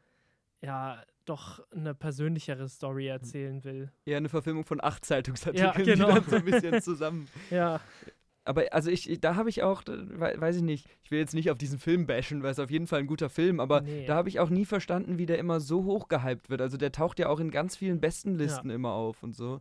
ja 0.61 1.05
doch 1.25 1.63
eine 1.71 1.95
persönlichere 1.95 2.69
Story 2.69 3.05
hm. 3.05 3.13
erzählen 3.13 3.65
will. 3.65 3.93
Ja, 4.07 4.17
eine 4.17 4.29
Verfilmung 4.29 4.65
von 4.65 4.83
acht 4.83 5.05
Zeitungsartikeln, 5.05 5.65
ja, 5.65 5.73
genau. 5.95 6.09
die 6.09 6.15
dann 6.15 6.31
so 6.31 6.37
ein 6.37 6.45
bisschen 6.45 6.83
zusammen. 6.83 7.29
ja. 7.51 7.81
Aber 8.45 8.73
also 8.73 8.91
ich, 8.91 9.21
da 9.21 9.37
habe 9.37 9.51
ich 9.51 9.63
auch, 9.63 9.83
weiß 9.87 10.57
ich 10.57 10.63
nicht, 10.63 10.89
ich 11.03 11.13
will 11.13 11.21
jetzt 11.21 11.35
nicht 11.35 11.51
auf 11.51 11.59
diesen 11.59 11.79
Film 11.79 12.07
bashen, 12.07 12.43
weil 12.43 12.51
es 12.51 12.59
auf 12.59 12.71
jeden 12.71 12.89
Fall 12.89 13.01
ein 13.01 13.07
guter 13.07 13.31
Film, 13.31 13.61
aber 13.61 13.83
nee. 13.83 14.05
da 14.05 14.17
habe 14.17 14.29
ich 14.29 14.41
auch 14.41 14.51
nie 14.51 14.65
verstanden, 14.65 15.19
wie 15.19 15.27
der 15.27 15.39
immer 15.39 15.61
so 15.61 15.85
hoch 15.85 16.09
gehypt 16.09 16.51
wird. 16.51 16.61
Also 16.61 16.77
der 16.77 16.91
taucht 16.91 17.21
ja 17.21 17.29
auch 17.29 17.39
in 17.39 17.53
ganz 17.53 17.77
vielen 17.77 18.01
besten 18.01 18.35
Listen 18.35 18.69
ja. 18.69 18.75
immer 18.75 18.93
auf 18.93 19.23
und 19.23 19.37
so. 19.37 19.61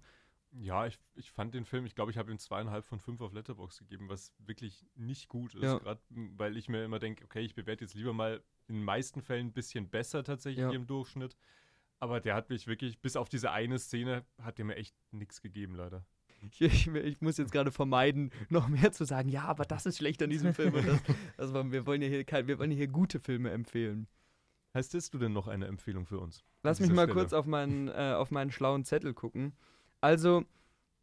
Ja, 0.54 0.86
ich, 0.86 1.00
ich 1.16 1.32
fand 1.32 1.54
den 1.54 1.64
Film, 1.64 1.86
ich 1.86 1.96
glaube, 1.96 2.12
ich 2.12 2.18
habe 2.18 2.32
ihm 2.32 2.38
zweieinhalb 2.38 2.86
von 2.86 3.00
fünf 3.00 3.22
auf 3.22 3.32
Letterbox 3.34 3.78
gegeben, 3.78 4.10
was 4.10 4.34
wirklich 4.40 4.86
nicht 4.96 5.30
gut 5.30 5.54
ist, 5.54 5.64
ja. 5.64 5.78
gerade 5.78 6.02
weil 6.10 6.58
ich 6.58 6.68
mir 6.68 6.84
immer 6.84 7.00
denke, 7.00 7.24
okay, 7.24 7.40
ich 7.40 7.56
bewerte 7.56 7.86
jetzt 7.86 7.94
lieber 7.94 8.14
mal 8.14 8.44
in 8.72 8.78
den 8.78 8.86
meisten 8.86 9.22
Fällen 9.22 9.48
ein 9.48 9.54
bisschen 9.54 9.90
besser 9.90 10.24
tatsächlich 10.24 10.64
ja. 10.64 10.72
im 10.72 10.88
Durchschnitt. 10.88 11.36
Aber 12.00 12.20
der 12.20 12.34
hat 12.34 12.50
mich 12.50 12.66
wirklich, 12.66 13.00
bis 13.00 13.16
auf 13.16 13.30
diese 13.30 13.52
eine 13.52 13.78
Szene, 13.78 14.24
hat 14.42 14.58
der 14.58 14.66
mir 14.66 14.76
echt 14.76 14.96
nichts 15.12 15.42
gegeben, 15.42 15.76
leider. 15.76 16.06
Ich, 16.60 16.88
ich, 16.88 17.22
muss 17.22 17.38
jetzt 17.38 17.52
gerade 17.52 17.72
vermeiden, 17.72 18.32
noch 18.50 18.68
mehr 18.68 18.92
zu 18.92 19.06
sagen, 19.06 19.30
ja, 19.30 19.44
aber 19.44 19.64
das 19.64 19.86
ist 19.86 19.98
schlecht 19.98 20.24
an 20.24 20.32
diesem 20.32 20.56
Film. 20.56 20.74
Und 20.74 20.88
das, 20.88 21.00
also 21.38 21.72
wir, 21.72 21.86
wollen 21.86 22.02
ja 22.02 22.08
hier, 22.08 22.26
wir 22.48 22.58
wollen 22.58 22.72
hier 22.72 22.88
gute 22.88 23.20
Filme 23.20 23.52
empfehlen. 23.52 24.08
Hast 24.74 24.96
du 25.14 25.20
denn 25.20 25.34
noch 25.34 25.48
eine 25.48 25.68
Empfehlung 25.68 26.08
für 26.08 26.18
uns? 26.18 26.44
Lass 26.64 26.80
mich 26.80 26.90
mal 26.90 27.04
Stelle? 27.04 27.14
kurz 27.14 27.34
auf 27.34 27.46
meinen, 27.46 27.90
äh, 27.90 28.16
auf 28.18 28.32
meinen 28.32 28.52
schlauen 28.52 28.86
Zettel 28.86 29.14
gucken. 29.14 29.54
Also, 30.00 30.46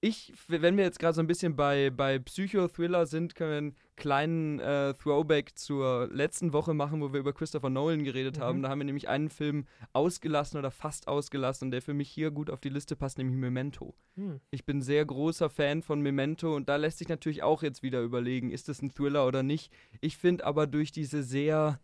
ich, 0.01 0.33
wenn 0.47 0.77
wir 0.77 0.85
jetzt 0.85 1.01
gerade 1.01 1.15
so 1.15 1.21
ein 1.21 1.27
bisschen 1.27 1.57
bei, 1.57 1.91
bei 1.91 2.21
Psychothriller 2.21 3.07
sind, 3.07 3.35
können 3.35 3.51
wir 3.51 3.59
einen 3.59 3.77
kleinen 3.97 4.61
äh, 4.61 4.95
Throwback 4.95 5.59
zur 5.59 6.09
letzten 6.13 6.53
Woche 6.53 6.73
machen, 6.73 7.01
wo 7.01 7.13
wir 7.13 7.19
über 7.19 7.33
Christopher 7.33 7.69
Nolan 7.69 8.05
geredet 8.05 8.39
mhm. 8.39 8.43
haben. 8.43 8.63
Da 8.63 8.69
haben 8.69 8.79
wir 8.79 8.85
nämlich 8.85 9.09
einen 9.09 9.29
Film 9.29 9.67
ausgelassen 9.93 10.57
oder 10.57 10.71
fast 10.71 11.09
ausgelassen, 11.09 11.73
der 11.73 11.83
für 11.83 11.95
mich 11.95 12.09
hier 12.09 12.31
gut 12.31 12.49
auf 12.49 12.61
die 12.61 12.69
Liste 12.69 12.95
passt, 12.95 13.19
nämlich 13.19 13.37
Memento. 13.37 13.97
Mhm. 14.15 14.41
Ich 14.51 14.65
bin 14.65 14.83
sehr 14.83 15.05
großer 15.05 15.51
Fan 15.51 15.83
von 15.83 16.01
Memento 16.01 16.55
und 16.55 16.69
da 16.69 16.77
lässt 16.77 16.99
sich 16.99 17.09
natürlich 17.09 17.43
auch 17.43 17.65
jetzt 17.65 17.83
wieder 17.83 18.01
überlegen, 18.01 18.53
ist 18.53 18.69
das 18.69 18.81
ein 18.81 18.93
Thriller 18.93 19.27
oder 19.27 19.43
nicht. 19.43 19.73
Ich 20.01 20.17
finde 20.17 20.47
aber 20.47 20.69
durch 20.69 20.93
diese 20.93 21.25
sehr 21.25 21.81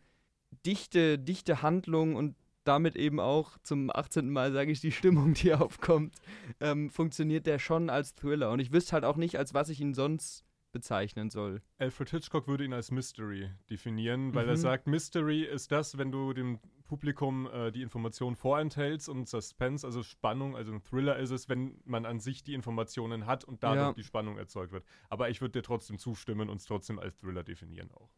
dichte, 0.65 1.19
dichte 1.19 1.63
Handlung 1.63 2.15
und 2.15 2.37
damit 2.65 2.97
eben 2.97 3.21
auch 3.21 3.59
zum 3.63 3.91
18. 3.95 4.31
Mal, 4.31 4.53
sage 4.53 4.73
ich, 4.73 4.81
die 4.81 4.93
Stimmung, 4.93 5.35
die 5.35 5.55
aufkommt, 5.55 6.17
ähm, 6.61 6.91
funktioniert 6.91 7.47
der 7.47 7.59
schon 7.59 7.91
als 7.91 8.15
Thriller. 8.15 8.51
Und 8.51 8.61
ich 8.61 8.73
wüsste 8.73 8.93
halt 8.93 9.05
auch 9.05 9.17
nicht, 9.17 9.39
als 9.39 9.55
was 9.55 9.69
ich 9.69 9.81
ihn 9.81 9.95
sonst 9.95 10.45
bezeichnen 10.73 11.31
soll. 11.31 11.63
Alfred 11.79 12.11
Hitchcock 12.11 12.49
würde 12.49 12.65
ihn 12.65 12.73
als 12.73 12.91
Mystery 12.91 13.49
definieren, 13.71 14.35
weil 14.35 14.45
mhm. 14.45 14.51
er 14.51 14.57
sagt, 14.57 14.87
Mystery 14.89 15.45
ist 15.45 15.71
das, 15.71 15.97
wenn 15.97 16.11
du 16.11 16.33
dem 16.33 16.59
Publikum 16.85 17.47
äh, 17.47 17.71
die 17.71 17.81
Information 17.81 18.37
vorenthältst 18.37 19.09
und 19.09 19.29
Suspense, 19.29 19.87
also 19.87 20.03
Spannung, 20.03 20.57
also 20.57 20.73
ein 20.73 20.83
Thriller 20.83 21.17
ist 21.17 21.31
es, 21.31 21.49
wenn 21.49 21.81
man 21.85 22.05
an 22.05 22.19
sich 22.19 22.43
die 22.43 22.55
Informationen 22.55 23.25
hat 23.25 23.45
und 23.45 23.63
dadurch 23.63 23.87
ja. 23.87 23.93
die 23.95 24.03
Spannung 24.03 24.37
erzeugt 24.37 24.73
wird. 24.73 24.85
Aber 25.09 25.31
ich 25.31 25.41
würde 25.41 25.53
dir 25.53 25.63
trotzdem 25.63 25.99
zustimmen 25.99 26.51
und 26.51 26.59
es 26.59 26.67
trotzdem 26.67 26.99
als 26.99 27.17
Thriller 27.17 27.45
definieren 27.45 27.91
auch. 27.93 28.11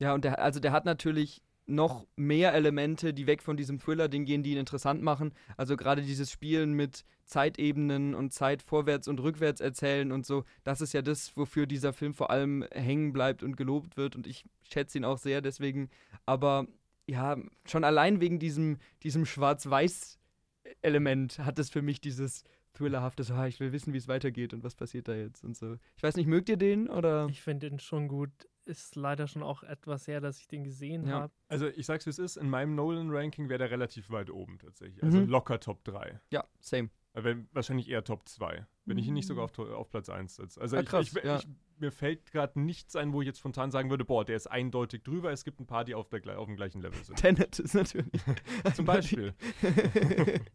Ja, 0.00 0.14
und 0.14 0.24
der, 0.24 0.40
also 0.40 0.60
der 0.60 0.72
hat 0.72 0.84
natürlich 0.84 1.42
noch 1.68 2.06
mehr 2.16 2.54
Elemente, 2.54 3.14
die 3.14 3.26
weg 3.26 3.42
von 3.42 3.56
diesem 3.56 3.78
Thriller-Ding 3.78 4.24
gehen, 4.24 4.42
die 4.42 4.50
ihn 4.52 4.58
interessant 4.58 5.02
machen. 5.02 5.32
Also 5.56 5.76
gerade 5.76 6.02
dieses 6.02 6.32
Spielen 6.32 6.72
mit 6.72 7.04
Zeitebenen 7.24 8.14
und 8.14 8.32
Zeit 8.32 8.62
vorwärts 8.62 9.06
und 9.06 9.20
rückwärts 9.20 9.60
erzählen 9.60 10.10
und 10.10 10.24
so, 10.24 10.44
das 10.64 10.80
ist 10.80 10.94
ja 10.94 11.02
das, 11.02 11.36
wofür 11.36 11.66
dieser 11.66 11.92
Film 11.92 12.14
vor 12.14 12.30
allem 12.30 12.64
hängen 12.72 13.12
bleibt 13.12 13.42
und 13.42 13.58
gelobt 13.58 13.98
wird 13.98 14.16
und 14.16 14.26
ich 14.26 14.46
schätze 14.62 14.96
ihn 14.98 15.04
auch 15.04 15.18
sehr 15.18 15.42
deswegen. 15.42 15.90
Aber 16.24 16.66
ja, 17.06 17.36
schon 17.66 17.84
allein 17.84 18.22
wegen 18.22 18.38
diesem, 18.38 18.78
diesem 19.02 19.26
Schwarz-Weiß-Element 19.26 21.40
hat 21.40 21.58
es 21.58 21.68
für 21.68 21.82
mich 21.82 22.00
dieses 22.00 22.44
Thrillerhafte, 22.72 23.24
so, 23.24 23.34
ich 23.44 23.60
will 23.60 23.72
wissen, 23.72 23.92
wie 23.92 23.98
es 23.98 24.08
weitergeht 24.08 24.54
und 24.54 24.64
was 24.64 24.74
passiert 24.74 25.08
da 25.08 25.14
jetzt 25.14 25.44
und 25.44 25.54
so. 25.56 25.76
Ich 25.96 26.02
weiß 26.02 26.16
nicht, 26.16 26.28
mögt 26.28 26.48
ihr 26.48 26.56
den 26.56 26.88
oder? 26.88 27.26
Ich 27.28 27.42
finde 27.42 27.68
den 27.68 27.78
schon 27.78 28.08
gut 28.08 28.30
ist 28.68 28.96
leider 28.96 29.26
schon 29.26 29.42
auch 29.42 29.62
etwas 29.62 30.06
her, 30.06 30.20
dass 30.20 30.38
ich 30.38 30.48
den 30.48 30.64
gesehen 30.64 31.06
ja. 31.06 31.22
habe. 31.22 31.32
Also 31.48 31.66
ich 31.68 31.86
sag's 31.86 32.06
wie 32.06 32.10
es 32.10 32.18
ist, 32.18 32.36
in 32.36 32.48
meinem 32.48 32.74
Nolan-Ranking 32.74 33.48
wäre 33.48 33.58
der 33.58 33.70
relativ 33.70 34.10
weit 34.10 34.30
oben 34.30 34.58
tatsächlich. 34.58 35.02
Also 35.02 35.18
mhm. 35.18 35.28
locker 35.28 35.58
Top 35.60 35.82
3. 35.84 36.20
Ja, 36.30 36.44
same. 36.60 36.90
Wär 37.14 37.44
wahrscheinlich 37.52 37.88
eher 37.88 38.04
Top 38.04 38.28
2, 38.28 38.66
wenn 38.84 38.98
ich 38.98 39.08
ihn 39.08 39.14
nicht 39.14 39.26
sogar 39.26 39.44
auf, 39.44 39.58
auf 39.58 39.90
Platz 39.90 40.08
1 40.08 40.36
setze. 40.36 40.60
Also 40.60 40.76
ja, 40.76 40.82
krass, 40.82 41.08
ich, 41.08 41.16
ich, 41.16 41.24
ja. 41.24 41.38
ich, 41.38 41.48
mir 41.80 41.90
fällt 41.90 42.30
gerade 42.32 42.60
nichts 42.60 42.96
ein, 42.96 43.12
wo 43.12 43.22
ich 43.22 43.26
jetzt 43.26 43.38
spontan 43.38 43.70
sagen 43.70 43.90
würde, 43.90 44.04
boah, 44.04 44.24
der 44.24 44.36
ist 44.36 44.46
eindeutig 44.46 45.02
drüber. 45.02 45.32
Es 45.32 45.44
gibt 45.44 45.60
ein 45.60 45.66
paar, 45.66 45.84
die 45.84 45.94
auf, 45.94 46.08
der, 46.08 46.38
auf 46.38 46.46
dem 46.46 46.56
gleichen 46.56 46.80
Level 46.80 47.02
sind. 47.02 47.16
Tenet 47.18 47.58
ist 47.58 47.74
natürlich. 47.74 48.22
Zum 48.74 48.84
Beispiel. 48.84 49.34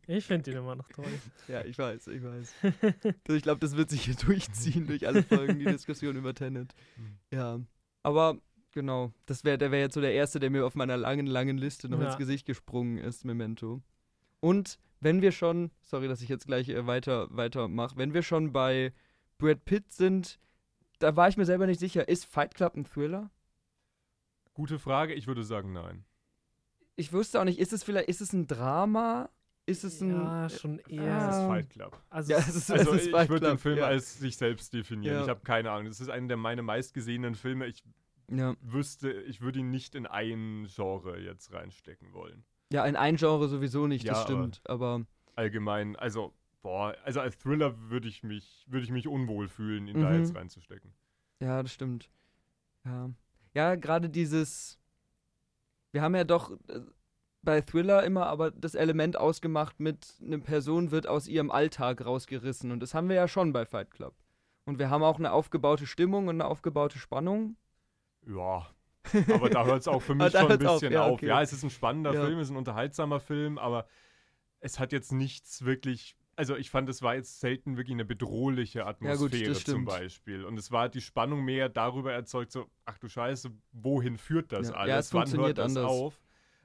ich 0.07 0.25
finde 0.25 0.51
ihn 0.51 0.57
immer 0.57 0.75
noch 0.75 0.89
toll. 0.89 1.05
Ja, 1.47 1.65
ich 1.65 1.77
weiß, 1.77 2.07
ich 2.07 2.23
weiß. 2.23 2.53
Also 2.63 3.35
ich 3.35 3.43
glaube, 3.43 3.59
das 3.59 3.75
wird 3.75 3.89
sich 3.89 4.05
hier 4.05 4.15
durchziehen 4.15 4.87
durch 4.87 5.07
alle 5.07 5.23
Folgen, 5.23 5.59
die 5.59 5.65
Diskussion 5.65 6.15
über 6.15 6.33
Tenet. 6.33 6.73
Mhm. 6.97 7.17
Ja. 7.31 7.59
Aber 8.03 8.37
genau, 8.71 9.11
das 9.25 9.43
wäre 9.43 9.57
der 9.57 9.71
wäre 9.71 9.81
jetzt 9.81 9.95
so 9.95 10.01
der 10.01 10.13
erste, 10.13 10.39
der 10.39 10.49
mir 10.49 10.65
auf 10.65 10.75
meiner 10.75 10.97
langen, 10.97 11.25
langen 11.25 11.57
Liste 11.57 11.89
noch 11.89 11.99
ja. 11.99 12.07
ins 12.07 12.17
Gesicht 12.17 12.45
gesprungen 12.45 12.97
ist, 12.97 13.25
Memento. 13.25 13.81
Und 14.41 14.77
wenn 14.99 15.21
wir 15.21 15.31
schon, 15.31 15.71
sorry, 15.81 16.07
dass 16.07 16.21
ich 16.21 16.29
jetzt 16.29 16.47
gleich 16.47 16.69
äh, 16.69 16.85
weiter, 16.85 17.27
weiter 17.31 17.67
mache, 17.67 17.97
wenn 17.97 18.13
wir 18.13 18.23
schon 18.23 18.51
bei 18.51 18.93
Brad 19.37 19.65
Pitt 19.65 19.91
sind, 19.91 20.39
da 20.99 21.15
war 21.15 21.27
ich 21.27 21.37
mir 21.37 21.45
selber 21.45 21.65
nicht 21.65 21.79
sicher, 21.79 22.07
ist 22.07 22.25
Fight 22.25 22.55
Club 22.55 22.75
ein 22.75 22.85
Thriller? 22.85 23.31
Gute 24.53 24.79
Frage, 24.79 25.13
ich 25.13 25.27
würde 25.27 25.43
sagen 25.43 25.73
nein. 25.73 26.05
Ich 26.95 27.11
wusste 27.11 27.39
auch 27.39 27.45
nicht, 27.45 27.59
ist 27.59 27.73
es 27.73 27.83
vielleicht, 27.83 28.07
ist 28.07 28.21
es 28.21 28.33
ein 28.33 28.47
Drama? 28.47 29.29
Ist 29.65 29.83
es 29.83 30.01
ein. 30.01 30.11
Ja, 30.11 30.49
schon 30.49 30.79
eher. 30.89 31.13
Ah. 31.13 31.29
Es 31.29 31.37
ist 31.37 31.45
Fight 31.45 31.69
Club. 31.69 31.97
Also, 32.09 32.31
ja, 32.33 32.39
es 32.39 32.55
ist, 32.55 32.71
also 32.71 32.93
es 32.93 33.01
ist 33.03 33.07
ich 33.07 33.29
würde 33.29 33.47
den 33.47 33.57
Film 33.57 33.77
ja. 33.77 33.85
als 33.85 34.19
sich 34.19 34.35
selbst 34.35 34.73
definieren. 34.73 35.15
Ja. 35.15 35.23
Ich 35.23 35.29
habe 35.29 35.41
keine 35.41 35.71
Ahnung. 35.71 35.87
Das 35.87 36.01
ist 36.01 36.09
einer 36.09 36.27
der 36.27 36.37
meine 36.37 36.61
meistgesehenen 36.61 37.35
Filme. 37.35 37.67
Ich 37.67 37.83
wüsste, 38.27 39.11
ich 39.11 39.41
würde 39.41 39.59
ihn 39.59 39.69
nicht 39.69 39.95
in 39.95 40.05
ein 40.05 40.67
Genre 40.73 41.19
jetzt 41.19 41.53
reinstecken 41.53 42.13
wollen. 42.13 42.43
Ja, 42.71 42.85
in 42.85 42.95
ein 42.95 43.17
Genre 43.17 43.47
sowieso 43.47 43.87
nicht, 43.87 44.07
das 44.07 44.23
stimmt. 44.23 44.61
Aber, 44.65 44.95
aber, 44.95 45.05
allgemein, 45.35 45.95
also, 45.95 46.33
boah, 46.61 46.95
also 47.03 47.19
als 47.19 47.37
Thriller 47.37 47.89
würde 47.89 48.07
ich 48.07 48.23
mich, 48.23 48.65
würde 48.67 48.83
ich 48.83 48.91
mich 48.91 49.07
unwohl 49.07 49.47
fühlen, 49.47 49.87
ihn 49.87 49.97
mhm. 49.97 50.01
da 50.01 50.15
jetzt 50.15 50.35
reinzustecken. 50.35 50.91
Ja, 51.39 51.61
das 51.61 51.73
stimmt. 51.73 52.09
Ja. 52.85 53.11
Ja, 53.53 53.75
gerade 53.75 54.09
dieses. 54.09 54.79
Wir 55.91 56.01
haben 56.01 56.15
ja 56.15 56.23
doch 56.23 56.51
äh, 56.69 56.81
bei 57.43 57.61
Thriller 57.61 58.03
immer 58.03 58.27
aber 58.27 58.51
das 58.51 58.75
Element 58.75 59.17
ausgemacht 59.17 59.79
mit, 59.79 60.15
eine 60.21 60.39
Person 60.39 60.91
wird 60.91 61.07
aus 61.07 61.27
ihrem 61.27 61.51
Alltag 61.51 62.05
rausgerissen. 62.05 62.71
Und 62.71 62.79
das 62.79 62.93
haben 62.93 63.09
wir 63.09 63.15
ja 63.15 63.27
schon 63.27 63.53
bei 63.53 63.65
Fight 63.65 63.91
Club. 63.91 64.15
Und 64.65 64.79
wir 64.79 64.89
haben 64.89 65.03
auch 65.03 65.19
eine 65.19 65.31
aufgebaute 65.31 65.85
Stimmung 65.85 66.27
und 66.27 66.35
eine 66.35 66.45
aufgebaute 66.45 66.97
Spannung. 66.97 67.57
Ja, 68.25 68.67
aber 69.33 69.49
da 69.49 69.65
hört 69.65 69.81
es 69.81 69.87
auch 69.87 70.01
für 70.01 70.15
mich 70.15 70.31
schon 70.31 70.51
ein 70.51 70.57
bisschen 70.57 70.67
auf. 70.67 70.81
Ja, 70.83 71.05
auf. 71.05 71.21
ja, 71.21 71.41
es 71.41 71.51
ist 71.51 71.63
ein 71.63 71.69
spannender 71.69 72.13
ja. 72.13 72.25
Film, 72.25 72.39
es 72.39 72.47
ist 72.47 72.51
ein 72.51 72.57
unterhaltsamer 72.57 73.19
Film, 73.19 73.57
aber 73.57 73.87
es 74.61 74.79
hat 74.79 74.93
jetzt 74.93 75.11
nichts 75.11 75.65
wirklich. 75.65 76.15
Also 76.35 76.55
ich 76.55 76.71
fand, 76.71 76.89
es 76.89 77.03
war 77.03 77.13
jetzt 77.13 77.41
selten 77.41 77.77
wirklich 77.77 77.93
eine 77.93 78.05
bedrohliche 78.05 78.87
Atmosphäre 78.87 79.43
ja, 79.43 79.53
gut, 79.53 79.67
zum 79.67 79.85
Beispiel. 79.85 80.45
Und 80.45 80.57
es 80.57 80.71
war 80.71 80.89
die 80.89 81.01
Spannung 81.01 81.43
mehr 81.43 81.69
darüber 81.69 82.11
erzeugt, 82.11 82.51
so, 82.51 82.65
ach 82.85 82.97
du 82.97 83.07
Scheiße, 83.07 83.51
wohin 83.71 84.17
führt 84.17 84.51
das 84.51 84.71
alles? 84.71 84.89
Ja, 84.89 84.97
es 84.97 85.13
Wann 85.13 85.31
hört 85.37 85.59
das 85.59 85.77
anders. 85.77 85.91
auf? 85.91 86.22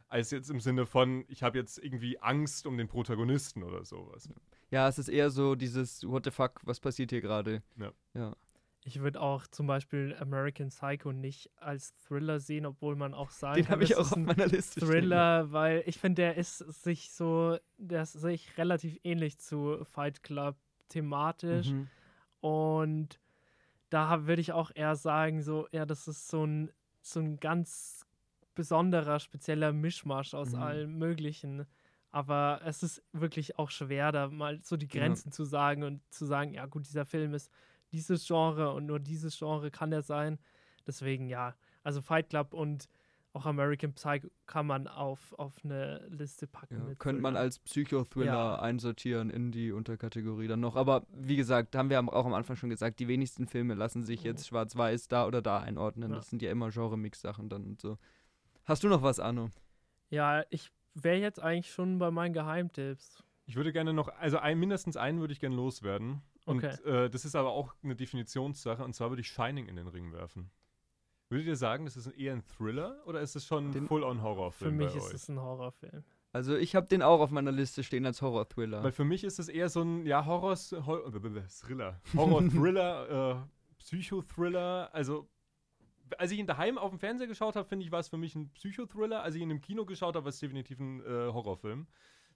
Als 0.08 0.30
jetzt 0.30 0.50
im 0.50 0.60
Sinne 0.60 0.86
von, 0.86 1.24
ich 1.28 1.42
habe 1.42 1.58
jetzt 1.58 1.78
irgendwie 1.78 2.18
Angst 2.20 2.66
um 2.66 2.76
den 2.76 2.88
Protagonisten 2.88 3.62
oder 3.62 3.84
sowas. 3.84 4.28
Ja, 4.70 4.88
es 4.88 4.98
ist 4.98 5.08
eher 5.08 5.30
so 5.30 5.54
dieses, 5.54 6.06
what 6.06 6.24
the 6.24 6.30
fuck, 6.30 6.60
was 6.64 6.80
passiert 6.80 7.10
hier 7.10 7.20
gerade? 7.20 7.62
Ja. 7.76 7.92
ja. 8.14 8.36
Ich 8.84 9.00
würde 9.00 9.20
auch 9.20 9.46
zum 9.46 9.66
Beispiel 9.66 10.16
American 10.18 10.68
Psycho 10.68 11.12
nicht 11.12 11.50
als 11.56 11.94
Thriller 11.96 12.40
sehen, 12.40 12.64
obwohl 12.64 12.96
man 12.96 13.12
auch 13.12 13.30
sagen 13.30 13.56
Den 13.56 13.68
habe 13.68 13.84
ich 13.84 13.96
auch 13.96 14.12
auf 14.12 14.16
meiner 14.16 14.46
Liste 14.46 14.80
Thriller, 14.80 15.42
stehen. 15.42 15.52
weil 15.52 15.82
ich 15.84 15.98
finde, 15.98 16.22
der 16.22 16.36
ist 16.36 16.58
sich 16.58 17.10
so, 17.10 17.58
der 17.76 18.02
ist 18.02 18.12
sich 18.12 18.56
relativ 18.56 18.98
ähnlich 19.04 19.38
zu 19.38 19.84
Fight 19.84 20.22
Club 20.22 20.56
thematisch. 20.88 21.70
Mhm. 21.70 21.88
Und 22.40 23.20
da 23.90 24.26
würde 24.26 24.40
ich 24.40 24.52
auch 24.52 24.70
eher 24.74 24.96
sagen, 24.96 25.42
so, 25.42 25.66
ja, 25.70 25.84
das 25.84 26.08
ist 26.08 26.28
so 26.28 26.46
ein, 26.46 26.70
so 27.02 27.20
ein 27.20 27.40
ganz 27.40 28.06
besonderer, 28.58 29.20
spezieller 29.20 29.72
Mischmasch 29.72 30.34
aus 30.34 30.50
mhm. 30.50 30.62
allem 30.62 30.98
Möglichen. 30.98 31.64
Aber 32.10 32.60
es 32.64 32.82
ist 32.82 33.04
wirklich 33.12 33.56
auch 33.56 33.70
schwer, 33.70 34.10
da 34.10 34.26
mal 34.26 34.58
so 34.64 34.76
die 34.76 34.88
Grenzen 34.88 35.28
ja. 35.28 35.32
zu 35.32 35.44
sagen 35.44 35.84
und 35.84 36.00
zu 36.10 36.26
sagen, 36.26 36.54
ja 36.54 36.66
gut, 36.66 36.84
dieser 36.84 37.06
Film 37.06 37.34
ist 37.34 37.52
dieses 37.92 38.26
Genre 38.26 38.72
und 38.72 38.86
nur 38.86 38.98
dieses 38.98 39.38
Genre 39.38 39.70
kann 39.70 39.92
er 39.92 40.02
sein. 40.02 40.40
Deswegen 40.88 41.28
ja, 41.28 41.54
also 41.84 42.00
Fight 42.02 42.30
Club 42.30 42.52
und 42.52 42.88
auch 43.32 43.46
American 43.46 43.92
Psycho 43.92 44.28
kann 44.46 44.66
man 44.66 44.88
auf, 44.88 45.38
auf 45.38 45.54
eine 45.62 46.04
Liste 46.08 46.48
packen. 46.48 46.82
Ja, 46.88 46.94
könnte 46.96 47.22
man 47.22 47.36
als 47.36 47.60
Psychothriller 47.60 48.32
ja. 48.32 48.58
einsortieren 48.58 49.30
in 49.30 49.52
die 49.52 49.70
Unterkategorie 49.70 50.48
dann 50.48 50.58
noch. 50.58 50.74
Aber 50.74 51.06
wie 51.12 51.36
gesagt, 51.36 51.76
haben 51.76 51.90
wir 51.90 52.00
auch 52.00 52.26
am 52.26 52.34
Anfang 52.34 52.56
schon 52.56 52.70
gesagt, 52.70 52.98
die 52.98 53.06
wenigsten 53.06 53.46
Filme 53.46 53.74
lassen 53.74 54.02
sich 54.02 54.24
jetzt 54.24 54.48
schwarz-weiß 54.48 55.06
da 55.06 55.26
oder 55.26 55.42
da 55.42 55.58
einordnen. 55.58 56.10
Ja. 56.10 56.16
Das 56.16 56.30
sind 56.30 56.42
ja 56.42 56.50
immer 56.50 56.70
Genre-Mix-Sachen 56.70 57.48
dann 57.48 57.64
und 57.64 57.80
so. 57.80 57.98
Hast 58.68 58.84
du 58.84 58.88
noch 58.88 59.00
was, 59.00 59.18
Arno? 59.18 59.48
Ja, 60.10 60.44
ich 60.50 60.70
wäre 60.92 61.16
jetzt 61.16 61.40
eigentlich 61.40 61.72
schon 61.72 61.98
bei 61.98 62.10
meinen 62.10 62.34
Geheimtipps. 62.34 63.24
Ich 63.46 63.56
würde 63.56 63.72
gerne 63.72 63.94
noch, 63.94 64.08
also 64.18 64.36
ein, 64.36 64.58
mindestens 64.58 64.98
einen 64.98 65.20
würde 65.20 65.32
ich 65.32 65.40
gerne 65.40 65.56
loswerden. 65.56 66.20
Und 66.44 66.62
okay. 66.62 66.76
äh, 66.84 67.08
das 67.08 67.24
ist 67.24 67.34
aber 67.34 67.48
auch 67.48 67.74
eine 67.82 67.96
Definitionssache. 67.96 68.84
Und 68.84 68.92
zwar 68.92 69.08
würde 69.08 69.22
ich 69.22 69.28
Shining 69.28 69.68
in 69.68 69.76
den 69.76 69.86
Ring 69.86 70.12
werfen. 70.12 70.50
Würdet 71.30 71.46
ihr 71.46 71.56
sagen, 71.56 71.86
das 71.86 71.96
ist 71.96 72.08
eher 72.08 72.34
ein 72.34 72.44
Thriller 72.44 73.02
oder 73.06 73.22
ist 73.22 73.36
es 73.36 73.46
schon 73.46 73.70
ein 73.70 73.86
Full-on-Horrorfilm? 73.86 74.70
Für 74.70 74.84
mich 74.84 74.94
ist 74.94 75.14
es 75.14 75.30
ein 75.30 75.40
Horrorfilm. 75.40 76.04
Also 76.32 76.54
ich 76.54 76.76
habe 76.76 76.86
den 76.88 77.00
auch 77.00 77.20
auf 77.20 77.30
meiner 77.30 77.52
Liste 77.52 77.82
stehen 77.82 78.04
als 78.04 78.20
Horror-Thriller. 78.20 78.82
Weil 78.82 78.92
für 78.92 79.04
mich 79.04 79.24
ist 79.24 79.38
es 79.38 79.48
eher 79.48 79.70
so 79.70 79.80
ein, 79.80 80.04
ja, 80.04 80.26
Horror, 80.26 80.56
Thriller. 81.64 82.00
Horror-Thriller, 82.14 83.40
äh, 83.40 83.78
Psychothriller. 83.78 84.90
Also 84.92 85.26
als 86.16 86.30
ich 86.30 86.38
ihn 86.38 86.46
daheim 86.46 86.78
auf 86.78 86.90
dem 86.90 86.98
Fernseher 86.98 87.26
geschaut 87.26 87.56
habe, 87.56 87.68
finde 87.68 87.84
ich, 87.84 87.92
war 87.92 88.00
es 88.00 88.08
für 88.08 88.16
mich 88.16 88.34
ein 88.34 88.50
Psychothriller. 88.52 89.22
Als 89.22 89.34
ich 89.34 89.42
ihn 89.42 89.50
im 89.50 89.60
Kino 89.60 89.84
geschaut 89.84 90.14
habe, 90.14 90.24
war 90.24 90.30
es 90.30 90.38
definitiv 90.38 90.78
ein 90.78 91.00
äh, 91.00 91.32
Horrorfilm. 91.32 91.86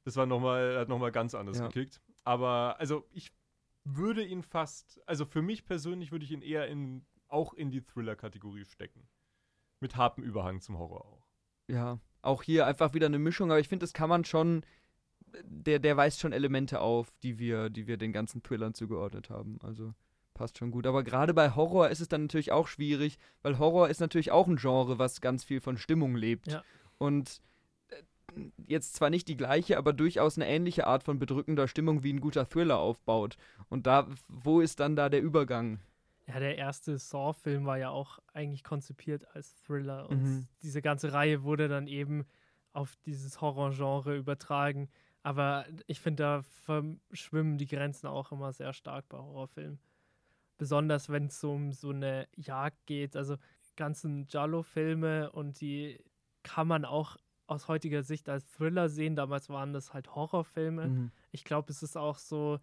Das 0.04 0.16
war 0.16 0.26
noch 0.26 0.40
mal, 0.40 0.78
hat 0.78 0.88
nochmal 0.88 1.12
ganz 1.12 1.35
anders 1.35 1.58
ja. 1.58 1.66
gekickt. 1.68 2.00
Aber 2.24 2.76
also 2.78 3.06
ich 3.12 3.32
würde 3.85 4.24
ihn 4.24 4.42
fast, 4.42 5.00
also 5.06 5.24
für 5.24 5.42
mich 5.42 5.64
persönlich 5.64 6.12
würde 6.12 6.24
ich 6.24 6.32
ihn 6.32 6.42
eher 6.42 6.68
in, 6.68 7.04
auch 7.28 7.54
in 7.54 7.70
die 7.70 7.82
Thriller-Kategorie 7.82 8.64
stecken. 8.64 9.08
Mit 9.80 9.96
hartem 9.96 10.22
Überhang 10.22 10.61
zum 10.61 10.78
Horror 10.78 11.04
auch. 11.04 11.26
Ja, 11.68 11.98
auch 12.20 12.42
hier 12.42 12.66
einfach 12.66 12.94
wieder 12.94 13.06
eine 13.06 13.18
Mischung, 13.18 13.50
aber 13.50 13.61
ich 13.61 13.68
finde, 13.68 13.85
das 13.85 13.92
kann 13.92 14.08
man 14.08 14.24
schon, 14.24 14.64
der, 15.44 15.78
der 15.78 15.96
weist 15.96 16.20
schon 16.20 16.32
Elemente 16.32 16.80
auf, 16.80 17.12
die 17.22 17.38
wir, 17.38 17.70
die 17.70 17.87
wir 17.87 17.96
den 17.96 18.12
ganzen 18.12 18.42
Thrillern 18.42 18.74
zugeordnet 18.74 19.30
haben. 19.30 19.58
Also 19.62 19.94
passt 20.34 20.58
schon 20.58 20.70
gut. 20.70 20.86
Aber 20.86 21.02
gerade 21.02 21.34
bei 21.34 21.54
Horror 21.54 21.88
ist 21.88 22.00
es 22.00 22.08
dann 22.08 22.22
natürlich 22.22 22.52
auch 22.52 22.68
schwierig, 22.68 23.18
weil 23.42 23.58
Horror 23.58 23.88
ist 23.88 24.00
natürlich 24.00 24.30
auch 24.30 24.46
ein 24.46 24.56
Genre, 24.56 24.98
was 24.98 25.20
ganz 25.20 25.44
viel 25.44 25.60
von 25.60 25.76
Stimmung 25.76 26.16
lebt. 26.16 26.48
Ja. 26.48 26.62
Und 26.98 27.40
äh, 27.88 28.42
jetzt 28.66 28.94
zwar 28.94 29.10
nicht 29.10 29.28
die 29.28 29.36
gleiche, 29.36 29.78
aber 29.78 29.92
durchaus 29.92 30.36
eine 30.36 30.48
ähnliche 30.48 30.86
Art 30.86 31.02
von 31.02 31.18
bedrückender 31.18 31.68
Stimmung 31.68 32.02
wie 32.02 32.12
ein 32.12 32.20
guter 32.20 32.48
Thriller 32.48 32.78
aufbaut. 32.78 33.36
Und 33.68 33.86
da, 33.86 34.08
wo 34.28 34.60
ist 34.60 34.80
dann 34.80 34.96
da 34.96 35.08
der 35.08 35.22
Übergang? 35.22 35.80
Ja, 36.26 36.38
der 36.38 36.56
erste 36.56 36.98
Saw-Film 36.98 37.66
war 37.66 37.78
ja 37.78 37.90
auch 37.90 38.20
eigentlich 38.32 38.62
konzipiert 38.62 39.26
als 39.34 39.54
Thriller 39.62 40.08
und 40.08 40.22
mhm. 40.22 40.46
diese 40.62 40.80
ganze 40.80 41.12
Reihe 41.12 41.42
wurde 41.42 41.68
dann 41.68 41.88
eben 41.88 42.26
auf 42.72 42.96
dieses 43.04 43.40
Horrorgenre 43.40 44.16
übertragen. 44.16 44.88
Aber 45.22 45.66
ich 45.86 46.00
finde, 46.00 46.22
da 46.22 46.42
verschwimmen 46.64 47.58
die 47.58 47.66
Grenzen 47.66 48.06
auch 48.06 48.32
immer 48.32 48.52
sehr 48.52 48.72
stark 48.72 49.08
bei 49.08 49.18
Horrorfilmen. 49.18 49.78
Besonders 50.58 51.08
wenn 51.08 51.26
es 51.26 51.42
um 51.42 51.72
so 51.72 51.90
eine 51.90 52.28
Jagd 52.36 52.86
geht. 52.86 53.16
Also 53.16 53.36
ganzen 53.76 54.26
Giallo-Filme 54.26 55.30
und 55.32 55.60
die 55.60 55.98
kann 56.42 56.68
man 56.68 56.84
auch 56.84 57.16
aus 57.46 57.68
heutiger 57.68 58.02
Sicht 58.02 58.28
als 58.28 58.50
Thriller 58.50 58.88
sehen. 58.88 59.16
Damals 59.16 59.48
waren 59.48 59.72
das 59.72 59.92
halt 59.92 60.14
Horrorfilme. 60.14 60.88
Mhm. 60.88 61.10
Ich 61.30 61.44
glaube, 61.44 61.70
es 61.70 61.82
ist 61.82 61.96
auch 61.96 62.18
so, 62.18 62.58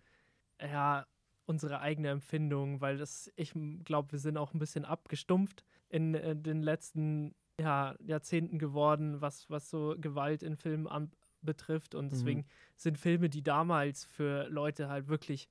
ja, 0.62 1.06
unsere 1.46 1.80
eigene 1.80 2.10
Empfindung, 2.10 2.80
weil 2.82 2.98
das, 2.98 3.32
ich 3.36 3.54
glaube, 3.84 4.12
wir 4.12 4.20
sind 4.20 4.38
auch 4.38 4.54
ein 4.54 4.60
bisschen 4.60 4.86
abgestumpft 4.86 5.64
in, 5.90 6.14
in 6.14 6.24
äh, 6.24 6.36
den 6.36 6.62
letzten 6.62 7.36
ja, 7.60 7.96
Jahrzehnten 8.00 8.60
geworden, 8.60 9.20
was, 9.20 9.50
was 9.50 9.70
so 9.70 9.96
Gewalt 10.00 10.44
in 10.44 10.56
Filmen 10.56 10.88
an, 10.88 11.12
betrifft. 11.42 11.96
Und 11.96 12.12
deswegen 12.12 12.42
mhm. 12.42 12.46
sind 12.76 12.98
Filme, 12.98 13.30
die 13.30 13.44
damals 13.44 14.06
für 14.06 14.48
Leute 14.50 14.90
halt 14.90 15.08
wirklich, 15.08 15.50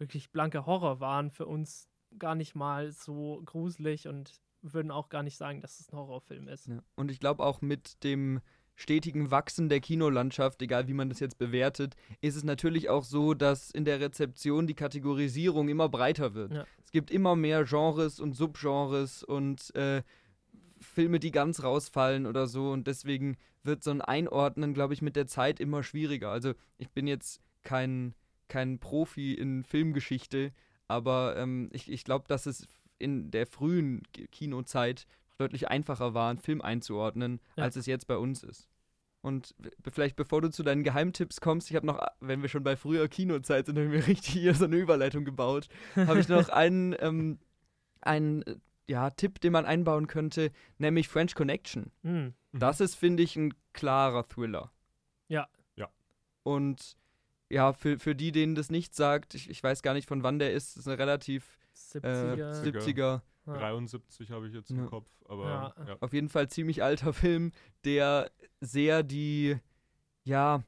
wirklich 0.00 0.30
blanker 0.32 0.66
Horror 0.66 1.00
waren, 1.00 1.30
für 1.30 1.46
uns 1.46 1.88
gar 2.18 2.34
nicht 2.34 2.54
mal 2.54 2.90
so 2.90 3.40
gruselig 3.44 4.08
und 4.08 4.40
würden 4.62 4.90
auch 4.90 5.08
gar 5.08 5.22
nicht 5.22 5.36
sagen, 5.36 5.60
dass 5.60 5.80
es 5.80 5.92
ein 5.92 5.96
Horrorfilm 5.96 6.48
ist. 6.48 6.66
Ja. 6.66 6.82
Und 6.96 7.10
ich 7.10 7.20
glaube 7.20 7.44
auch 7.44 7.60
mit 7.60 8.02
dem 8.02 8.40
stetigen 8.74 9.30
Wachsen 9.30 9.68
der 9.68 9.80
Kinolandschaft, 9.80 10.62
egal 10.62 10.88
wie 10.88 10.94
man 10.94 11.10
das 11.10 11.20
jetzt 11.20 11.38
bewertet, 11.38 11.94
ist 12.22 12.36
es 12.36 12.44
natürlich 12.44 12.88
auch 12.88 13.04
so, 13.04 13.34
dass 13.34 13.70
in 13.70 13.84
der 13.84 14.00
Rezeption 14.00 14.66
die 14.66 14.74
Kategorisierung 14.74 15.68
immer 15.68 15.88
breiter 15.88 16.34
wird. 16.34 16.54
Ja. 16.54 16.66
Es 16.82 16.90
gibt 16.90 17.10
immer 17.10 17.36
mehr 17.36 17.64
Genres 17.64 18.20
und 18.20 18.34
Subgenres 18.34 19.22
und 19.22 19.74
äh, 19.74 20.02
Filme, 20.80 21.20
die 21.20 21.30
ganz 21.30 21.62
rausfallen 21.62 22.26
oder 22.26 22.46
so. 22.46 22.70
Und 22.70 22.86
deswegen 22.86 23.36
wird 23.62 23.82
so 23.82 23.90
ein 23.90 24.00
Einordnen, 24.00 24.72
glaube 24.72 24.94
ich, 24.94 25.02
mit 25.02 25.14
der 25.14 25.26
Zeit 25.26 25.60
immer 25.60 25.82
schwieriger. 25.82 26.30
Also 26.30 26.54
ich 26.78 26.90
bin 26.90 27.06
jetzt 27.06 27.42
kein, 27.62 28.14
kein 28.50 28.78
Profi 28.78 29.32
in 29.32 29.64
Filmgeschichte, 29.64 30.52
aber 30.88 31.36
ähm, 31.36 31.70
ich, 31.72 31.90
ich 31.90 32.04
glaube, 32.04 32.26
dass 32.28 32.44
es 32.44 32.66
in 32.98 33.30
der 33.30 33.46
frühen 33.46 34.02
Kinozeit 34.30 35.06
deutlich 35.38 35.68
einfacher 35.68 36.12
war, 36.12 36.28
einen 36.28 36.38
Film 36.38 36.60
einzuordnen, 36.60 37.40
ja. 37.56 37.64
als 37.64 37.76
es 37.76 37.86
jetzt 37.86 38.06
bei 38.06 38.18
uns 38.18 38.42
ist. 38.42 38.68
Und 39.22 39.54
vielleicht 39.90 40.16
bevor 40.16 40.40
du 40.40 40.50
zu 40.50 40.62
deinen 40.62 40.82
Geheimtipps 40.82 41.40
kommst, 41.40 41.70
ich 41.70 41.76
habe 41.76 41.86
noch, 41.86 42.00
wenn 42.20 42.42
wir 42.42 42.48
schon 42.48 42.64
bei 42.64 42.76
früher 42.76 43.08
Kinozeit 43.08 43.66
sind, 43.66 43.78
haben 43.78 43.92
wir 43.92 44.06
richtig 44.06 44.32
hier 44.32 44.54
so 44.54 44.64
eine 44.64 44.76
Überleitung 44.76 45.24
gebaut, 45.24 45.68
habe 45.94 46.20
ich 46.20 46.28
noch 46.28 46.48
einen, 46.48 46.94
ähm, 47.00 47.38
einen 48.00 48.44
ja, 48.86 49.10
Tipp, 49.10 49.40
den 49.40 49.52
man 49.52 49.66
einbauen 49.66 50.08
könnte, 50.08 50.50
nämlich 50.78 51.08
French 51.08 51.34
Connection. 51.34 51.92
Mhm. 52.02 52.34
Das 52.52 52.80
ist, 52.80 52.96
finde 52.96 53.22
ich, 53.22 53.36
ein 53.36 53.54
klarer 53.72 54.26
Thriller. 54.26 54.72
Ja. 55.28 55.48
Ja. 55.76 55.88
Und 56.42 56.96
ja, 57.50 57.72
für, 57.72 57.98
für 57.98 58.14
die, 58.14 58.32
denen 58.32 58.54
das 58.54 58.70
nicht 58.70 58.94
sagt, 58.94 59.34
ich, 59.34 59.50
ich 59.50 59.62
weiß 59.62 59.82
gar 59.82 59.94
nicht, 59.94 60.08
von 60.08 60.22
wann 60.22 60.38
der 60.38 60.52
ist, 60.52 60.76
das 60.76 60.86
ist 60.86 60.88
ein 60.88 60.96
relativ 60.96 61.58
70er. 61.74 62.34
Äh, 62.34 62.70
70er 62.70 63.20
73 63.46 64.30
habe 64.30 64.46
ich 64.46 64.54
jetzt 64.54 64.70
im 64.70 64.86
Kopf, 64.86 65.10
aber 65.28 65.44
ja. 65.44 65.74
Ja. 65.86 65.96
auf 66.00 66.12
jeden 66.12 66.28
Fall 66.28 66.48
ziemlich 66.48 66.82
alter 66.82 67.12
Film, 67.12 67.52
der 67.84 68.30
sehr 68.60 69.02
die, 69.02 69.56
ja, 70.24 70.62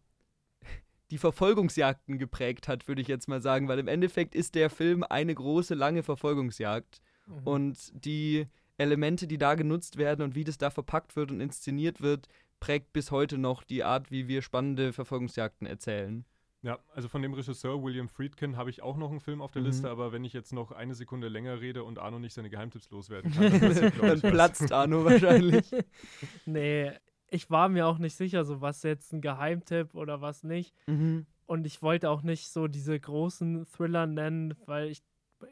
die 1.10 1.18
Verfolgungsjagden 1.18 2.18
geprägt 2.18 2.68
hat, 2.68 2.88
würde 2.88 3.02
ich 3.02 3.08
jetzt 3.08 3.28
mal 3.28 3.42
sagen, 3.42 3.68
weil 3.68 3.78
im 3.78 3.88
Endeffekt 3.88 4.34
ist 4.34 4.54
der 4.54 4.70
Film 4.70 5.04
eine 5.04 5.34
große, 5.34 5.74
lange 5.74 6.02
Verfolgungsjagd 6.02 7.00
mhm. 7.26 7.46
und 7.46 8.04
die 8.04 8.46
Elemente, 8.78 9.26
die 9.26 9.38
da 9.38 9.54
genutzt 9.54 9.98
werden 9.98 10.22
und 10.22 10.34
wie 10.34 10.44
das 10.44 10.58
da 10.58 10.70
verpackt 10.70 11.14
wird 11.14 11.30
und 11.30 11.40
inszeniert 11.40 12.00
wird, 12.00 12.28
prägt 12.58 12.92
bis 12.92 13.10
heute 13.10 13.38
noch 13.38 13.62
die 13.62 13.84
Art, 13.84 14.10
wie 14.10 14.26
wir 14.26 14.40
spannende 14.40 14.92
Verfolgungsjagden 14.92 15.66
erzählen. 15.66 16.24
Ja, 16.62 16.78
also 16.94 17.08
von 17.08 17.22
dem 17.22 17.34
Regisseur 17.34 17.82
William 17.82 18.08
Friedkin 18.08 18.56
habe 18.56 18.70
ich 18.70 18.82
auch 18.82 18.96
noch 18.96 19.10
einen 19.10 19.20
Film 19.20 19.42
auf 19.42 19.50
der 19.50 19.62
mhm. 19.62 19.66
Liste, 19.66 19.90
aber 19.90 20.12
wenn 20.12 20.24
ich 20.24 20.32
jetzt 20.32 20.52
noch 20.52 20.70
eine 20.70 20.94
Sekunde 20.94 21.28
länger 21.28 21.60
rede 21.60 21.82
und 21.82 21.98
Arno 21.98 22.20
nicht 22.20 22.34
seine 22.34 22.50
Geheimtipps 22.50 22.90
loswerden 22.90 23.32
kann, 23.34 23.60
dann, 23.60 23.92
dann 24.00 24.20
platzt 24.20 24.72
Arno 24.72 25.04
wahrscheinlich. 25.04 25.70
nee, 26.46 26.92
ich 27.30 27.50
war 27.50 27.68
mir 27.68 27.86
auch 27.88 27.98
nicht 27.98 28.14
sicher, 28.14 28.44
so 28.44 28.60
was 28.60 28.84
jetzt 28.84 29.12
ein 29.12 29.20
Geheimtipp 29.20 29.94
oder 29.94 30.20
was 30.20 30.44
nicht. 30.44 30.72
Mhm. 30.86 31.26
Und 31.46 31.66
ich 31.66 31.82
wollte 31.82 32.10
auch 32.10 32.22
nicht 32.22 32.48
so 32.48 32.68
diese 32.68 32.98
großen 32.98 33.66
Thriller 33.66 34.06
nennen, 34.06 34.54
weil 34.66 34.88
ich 34.88 35.02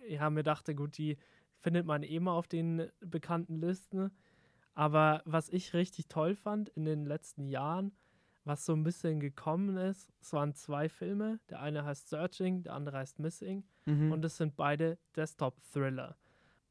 ja, 0.09 0.31
mir 0.31 0.44
dachte, 0.44 0.77
gut, 0.77 0.96
die 0.96 1.16
findet 1.59 1.87
man 1.87 2.05
eh 2.05 2.20
mal 2.20 2.35
auf 2.35 2.46
den 2.46 2.88
bekannten 3.01 3.61
Listen. 3.61 4.12
Aber 4.75 5.23
was 5.25 5.49
ich 5.49 5.75
richtig 5.75 6.07
toll 6.07 6.37
fand 6.37 6.68
in 6.70 6.85
den 6.85 7.05
letzten 7.05 7.49
Jahren, 7.49 7.92
was 8.51 8.67
so 8.67 8.73
ein 8.73 8.83
bisschen 8.83 9.21
gekommen 9.21 9.77
ist. 9.77 10.13
Es 10.21 10.33
waren 10.33 10.55
zwei 10.55 10.89
Filme. 10.89 11.39
Der 11.51 11.61
eine 11.61 11.85
heißt 11.85 12.09
Searching, 12.09 12.65
der 12.65 12.75
andere 12.75 12.99
heißt 12.99 13.21
Missing. 13.21 13.63
Mhm. 13.87 14.11
Und 14.11 14.25
es 14.25 14.39
sind 14.39 14.57
beide 14.57 14.99
Desktop-Thriller. 15.15 16.17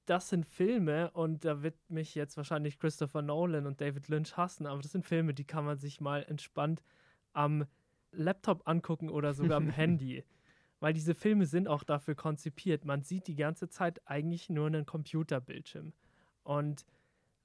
Das 0.06 0.28
sind 0.28 0.46
Filme, 0.46 1.10
und 1.12 1.46
da 1.46 1.63
wird 1.63 1.78
mich 1.88 2.15
jetzt 2.15 2.36
wahrscheinlich 2.36 2.80
Christopher 2.80 3.22
Nolan 3.22 3.65
und 3.65 3.80
David 3.80 4.10
Lynch 4.10 4.36
hassen, 4.36 4.65
aber 4.65 4.82
das 4.82 4.92
sind 4.92 5.06
Filme, 5.06 5.34
die 5.34 5.46
kann 5.46 5.63
man 5.63 5.78
sich 5.78 6.02
mal 6.02 6.24
entspannt 6.24 6.84
am 7.32 7.65
Laptop 8.12 8.68
angucken 8.68 9.10
oder 9.10 9.34
sogar 9.34 9.56
am 9.56 9.70
Handy. 9.70 10.26
Weil 10.82 10.94
diese 10.94 11.15
Filme 11.15 11.46
sind 11.46 11.70
auch 11.70 11.86
dafür 11.86 12.15
konzipiert. 12.15 12.84
Man 12.84 13.04
sieht 13.04 13.28
die 13.28 13.36
ganze 13.38 13.70
Zeit 13.70 14.02
eigentlich 14.06 14.50
nur 14.50 14.68
einen 14.68 14.86
Computerbildschirm. 14.86 15.94
Und 16.44 16.86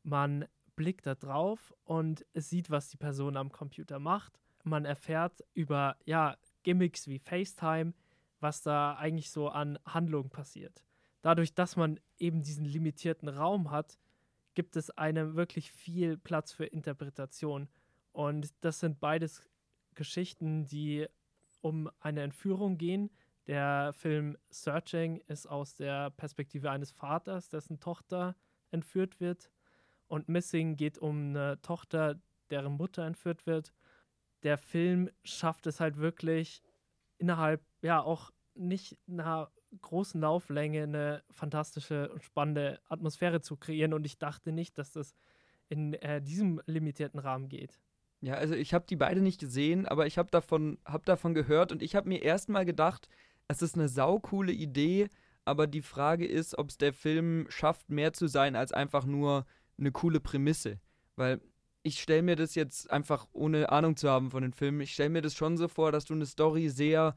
man 0.03 0.47
blickt 0.77 1.07
da 1.07 1.15
drauf 1.15 1.75
und 1.85 2.25
sieht, 2.35 2.71
was 2.71 2.89
die 2.89 2.97
Person 2.97 3.37
am 3.37 3.51
Computer 3.53 3.99
macht. 3.99 4.41
Man 4.63 4.85
erfährt 4.85 5.45
über 5.53 5.97
ja, 6.05 6.37
Gimmicks 6.63 7.07
wie 7.09 7.19
FaceTime, 7.19 7.93
was 8.41 8.63
da 8.63 8.95
eigentlich 8.95 9.31
so 9.31 9.49
an 9.49 9.79
Handlungen 9.87 10.31
passiert. 10.31 10.83
Dadurch, 11.23 11.55
dass 11.55 11.77
man 11.77 12.01
eben 12.19 12.43
diesen 12.43 12.65
limitierten 12.65 13.29
Raum 13.29 13.71
hat, 13.71 13.99
gibt 14.55 14.77
es 14.77 14.91
einem 14.91 15.37
wirklich 15.37 15.73
viel 15.73 16.17
Platz 16.17 16.53
für 16.53 16.67
Interpretation. 16.67 17.69
Und 18.13 18.53
das 18.61 18.81
sind 18.81 19.01
beides 19.01 19.43
Geschichten, 19.95 20.67
die 20.67 21.07
um 21.61 21.91
eine 22.01 22.23
Entführung 22.23 22.79
gehen. 22.79 23.11
Der 23.47 23.93
Film 23.93 24.37
Searching 24.51 25.23
ist 25.27 25.47
aus 25.47 25.75
der 25.75 26.11
Perspektive 26.11 26.71
eines 26.71 26.93
Vaters, 26.93 27.49
dessen 27.49 27.81
Tochter 27.81 28.37
entführt 28.71 29.21
wird. 29.21 29.51
Und 30.07 30.29
Missing 30.29 30.77
geht 30.77 30.99
um 30.99 31.31
eine 31.31 31.61
Tochter, 31.63 32.21
deren 32.51 32.77
Mutter 32.77 33.05
entführt 33.05 33.47
wird. 33.47 33.73
Der 34.43 34.59
Film 34.59 35.11
schafft 35.23 35.67
es 35.67 35.81
halt 35.81 35.97
wirklich 35.97 36.63
innerhalb, 37.19 37.63
ja, 37.83 38.03
auch 38.03 38.31
nicht 38.55 38.99
einer 39.09 39.51
großen 39.81 40.21
Lauflänge 40.21 40.85
eine 40.85 41.25
fantastische 41.31 42.11
und 42.11 42.23
spannende 42.23 42.81
Atmosphäre 42.89 43.41
zu 43.41 43.57
kreieren. 43.57 43.93
Und 43.93 44.05
ich 44.05 44.19
dachte 44.19 44.53
nicht, 44.53 44.79
dass 44.79 44.93
das 44.93 45.15
in 45.69 45.95
äh, 45.95 46.21
diesem 46.21 46.61
limitierten 46.67 47.19
Rahmen 47.19 47.49
geht. 47.49 47.81
Ja, 48.21 48.35
also 48.35 48.55
ich 48.55 48.73
habe 48.73 48.87
die 48.89 48.97
beide 48.97 49.21
nicht 49.21 49.41
gesehen, 49.41 49.87
aber 49.87 50.07
ich 50.07 50.17
habe 50.19 50.31
davon, 50.31 50.79
hab 50.85 51.05
davon 51.05 51.35
gehört 51.35 51.73
und 51.73 51.83
ich 51.83 51.95
habe 51.95 52.09
mir 52.09 52.23
erstmal 52.23 52.65
gedacht, 52.65 53.09
es 53.49 53.61
ist 53.61 53.75
eine 53.75 53.89
saukoole 53.89 54.53
Idee, 54.53 55.09
aber 55.45 55.67
die 55.67 55.83
Frage 55.83 56.27
ist, 56.27 56.57
ob 56.57 56.71
es 56.71 56.79
der 56.79 56.95
Film 56.95 57.47
schafft, 57.51 57.91
mehr 57.91 58.15
zu 58.15 58.27
sein 58.27 58.57
als 58.57 58.73
einfach 58.73 59.05
nur 59.05 59.45
eine 59.79 59.93
coole 59.93 60.21
Prämisse. 60.21 60.81
Weil 61.17 61.41
ich 61.83 62.01
stelle 62.01 62.23
mir 62.23 62.37
das 62.37 62.55
jetzt 62.55 62.91
einfach, 62.91 63.27
ohne 63.33 63.71
Ahnung 63.71 63.97
zu 63.97 64.09
haben 64.09 64.31
von 64.31 64.43
den 64.43 64.53
Filmen, 64.53 64.81
ich 64.81 64.95
stelle 64.95 65.11
mir 65.11 65.23
das 65.23 65.35
schon 65.35 65.57
so 65.57 65.69
vor, 65.69 65.93
dass 65.93 66.07
du 66.07 66.15
eine 66.15 66.27
Story 66.27 66.69
sehr 66.69 67.15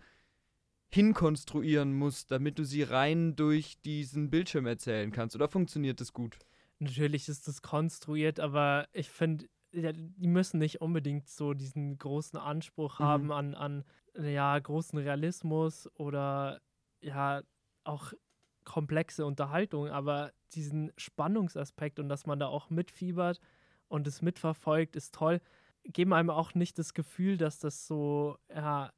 hinkonstruieren 0.89 1.93
musst, 1.93 2.31
damit 2.31 2.59
du 2.59 2.63
sie 2.63 2.83
rein 2.83 3.35
durch 3.35 3.81
diesen 3.81 4.29
Bildschirm 4.29 4.65
erzählen 4.65 5.11
kannst. 5.11 5.35
Oder 5.35 5.47
funktioniert 5.47 5.99
das 6.01 6.13
gut? 6.13 6.37
Natürlich 6.79 7.27
ist 7.27 7.47
das 7.47 7.61
konstruiert, 7.61 8.39
aber 8.39 8.87
ich 8.93 9.09
finde, 9.09 9.47
die 9.71 10.27
müssen 10.27 10.59
nicht 10.59 10.81
unbedingt 10.81 11.27
so 11.27 11.53
diesen 11.53 11.97
großen 11.97 12.39
Anspruch 12.39 12.99
mhm. 12.99 13.03
haben 13.03 13.31
an, 13.31 13.55
an 13.55 13.83
ja, 14.17 14.57
großen 14.57 14.97
Realismus 14.97 15.89
oder 15.95 16.61
ja 17.01 17.41
auch 17.83 18.13
komplexe 18.67 19.25
Unterhaltung, 19.25 19.87
aber 19.87 20.33
diesen 20.51 20.91
Spannungsaspekt 20.97 21.99
und 21.99 22.09
dass 22.09 22.25
man 22.25 22.37
da 22.37 22.47
auch 22.47 22.69
mitfiebert 22.69 23.39
und 23.87 24.05
es 24.07 24.21
mitverfolgt, 24.21 24.97
ist 24.97 25.15
toll. 25.15 25.39
Geben 25.85 26.11
einem 26.11 26.29
auch 26.29 26.53
nicht 26.53 26.77
das 26.77 26.93
Gefühl, 26.93 27.37
dass 27.37 27.59
das 27.59 27.87
so 27.87 28.37
ja, 28.53 28.91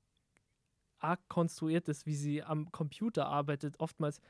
arg 0.97 1.19
konstruiert 1.27 1.87
ist, 1.87 2.07
wie 2.07 2.15
sie 2.15 2.41
am 2.41 2.71
Computer 2.71 3.27
arbeitet. 3.27 3.79
Oftmals 3.79 4.21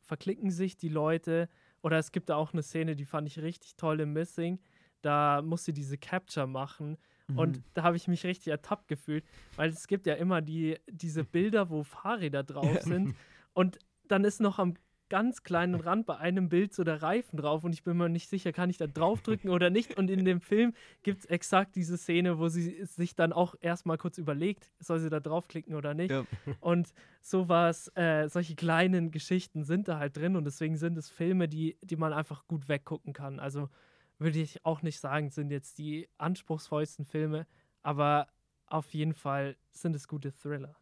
verklicken 0.00 0.52
sich 0.52 0.76
die 0.76 0.88
Leute 0.88 1.48
oder 1.82 1.98
es 1.98 2.12
gibt 2.12 2.28
da 2.28 2.36
auch 2.36 2.52
eine 2.52 2.62
Szene, 2.62 2.94
die 2.94 3.04
fand 3.04 3.26
ich 3.26 3.40
richtig 3.40 3.74
toll 3.74 3.98
im 3.98 4.12
Missing. 4.12 4.60
Da 5.02 5.42
muss 5.42 5.64
sie 5.64 5.72
diese 5.72 5.98
Capture 5.98 6.46
machen. 6.46 6.98
Mhm. 7.26 7.38
Und 7.38 7.62
da 7.74 7.82
habe 7.82 7.96
ich 7.96 8.06
mich 8.06 8.24
richtig 8.24 8.48
ertappt 8.48 8.86
gefühlt, 8.86 9.24
weil 9.56 9.70
es 9.70 9.88
gibt 9.88 10.06
ja 10.06 10.14
immer 10.14 10.40
die, 10.40 10.78
diese 10.88 11.24
Bilder, 11.24 11.68
wo 11.68 11.82
Fahrräder 11.82 12.44
drauf 12.44 12.80
sind. 12.82 13.16
Und 13.54 13.80
dann 14.08 14.24
ist 14.24 14.40
noch 14.40 14.58
am 14.58 14.74
ganz 15.10 15.42
kleinen 15.42 15.76
Rand 15.76 16.06
bei 16.06 16.16
einem 16.16 16.48
Bild 16.48 16.74
so 16.74 16.82
der 16.82 17.02
Reifen 17.02 17.36
drauf 17.36 17.62
und 17.62 17.72
ich 17.72 17.84
bin 17.84 17.96
mir 17.96 18.08
nicht 18.08 18.28
sicher, 18.28 18.52
kann 18.52 18.70
ich 18.70 18.78
da 18.78 18.86
draufdrücken 18.86 19.50
oder 19.50 19.70
nicht. 19.70 19.96
Und 19.96 20.10
in 20.10 20.24
dem 20.24 20.40
Film 20.40 20.72
gibt 21.02 21.20
es 21.20 21.26
exakt 21.26 21.76
diese 21.76 21.96
Szene, 21.96 22.38
wo 22.38 22.48
sie 22.48 22.84
sich 22.84 23.14
dann 23.14 23.32
auch 23.32 23.54
erstmal 23.60 23.98
kurz 23.98 24.18
überlegt, 24.18 24.72
soll 24.80 24.98
sie 25.00 25.10
da 25.10 25.20
draufklicken 25.20 25.74
oder 25.74 25.94
nicht. 25.94 26.10
Ja. 26.10 26.24
Und 26.60 26.92
sowas, 27.20 27.92
äh, 27.94 28.28
solche 28.28 28.54
kleinen 28.56 29.10
Geschichten 29.10 29.64
sind 29.64 29.88
da 29.88 29.98
halt 29.98 30.16
drin 30.16 30.36
und 30.36 30.44
deswegen 30.44 30.76
sind 30.76 30.96
es 30.96 31.10
Filme, 31.10 31.48
die, 31.48 31.76
die 31.82 31.96
man 31.96 32.12
einfach 32.12 32.46
gut 32.48 32.68
weggucken 32.68 33.12
kann. 33.12 33.38
Also 33.38 33.68
würde 34.18 34.40
ich 34.40 34.64
auch 34.64 34.82
nicht 34.82 35.00
sagen, 35.00 35.30
sind 35.30 35.50
jetzt 35.50 35.78
die 35.78 36.08
anspruchsvollsten 36.18 37.04
Filme, 37.04 37.46
aber 37.82 38.28
auf 38.66 38.94
jeden 38.94 39.14
Fall 39.14 39.56
sind 39.70 39.94
es 39.94 40.08
gute 40.08 40.32
Thriller. 40.32 40.76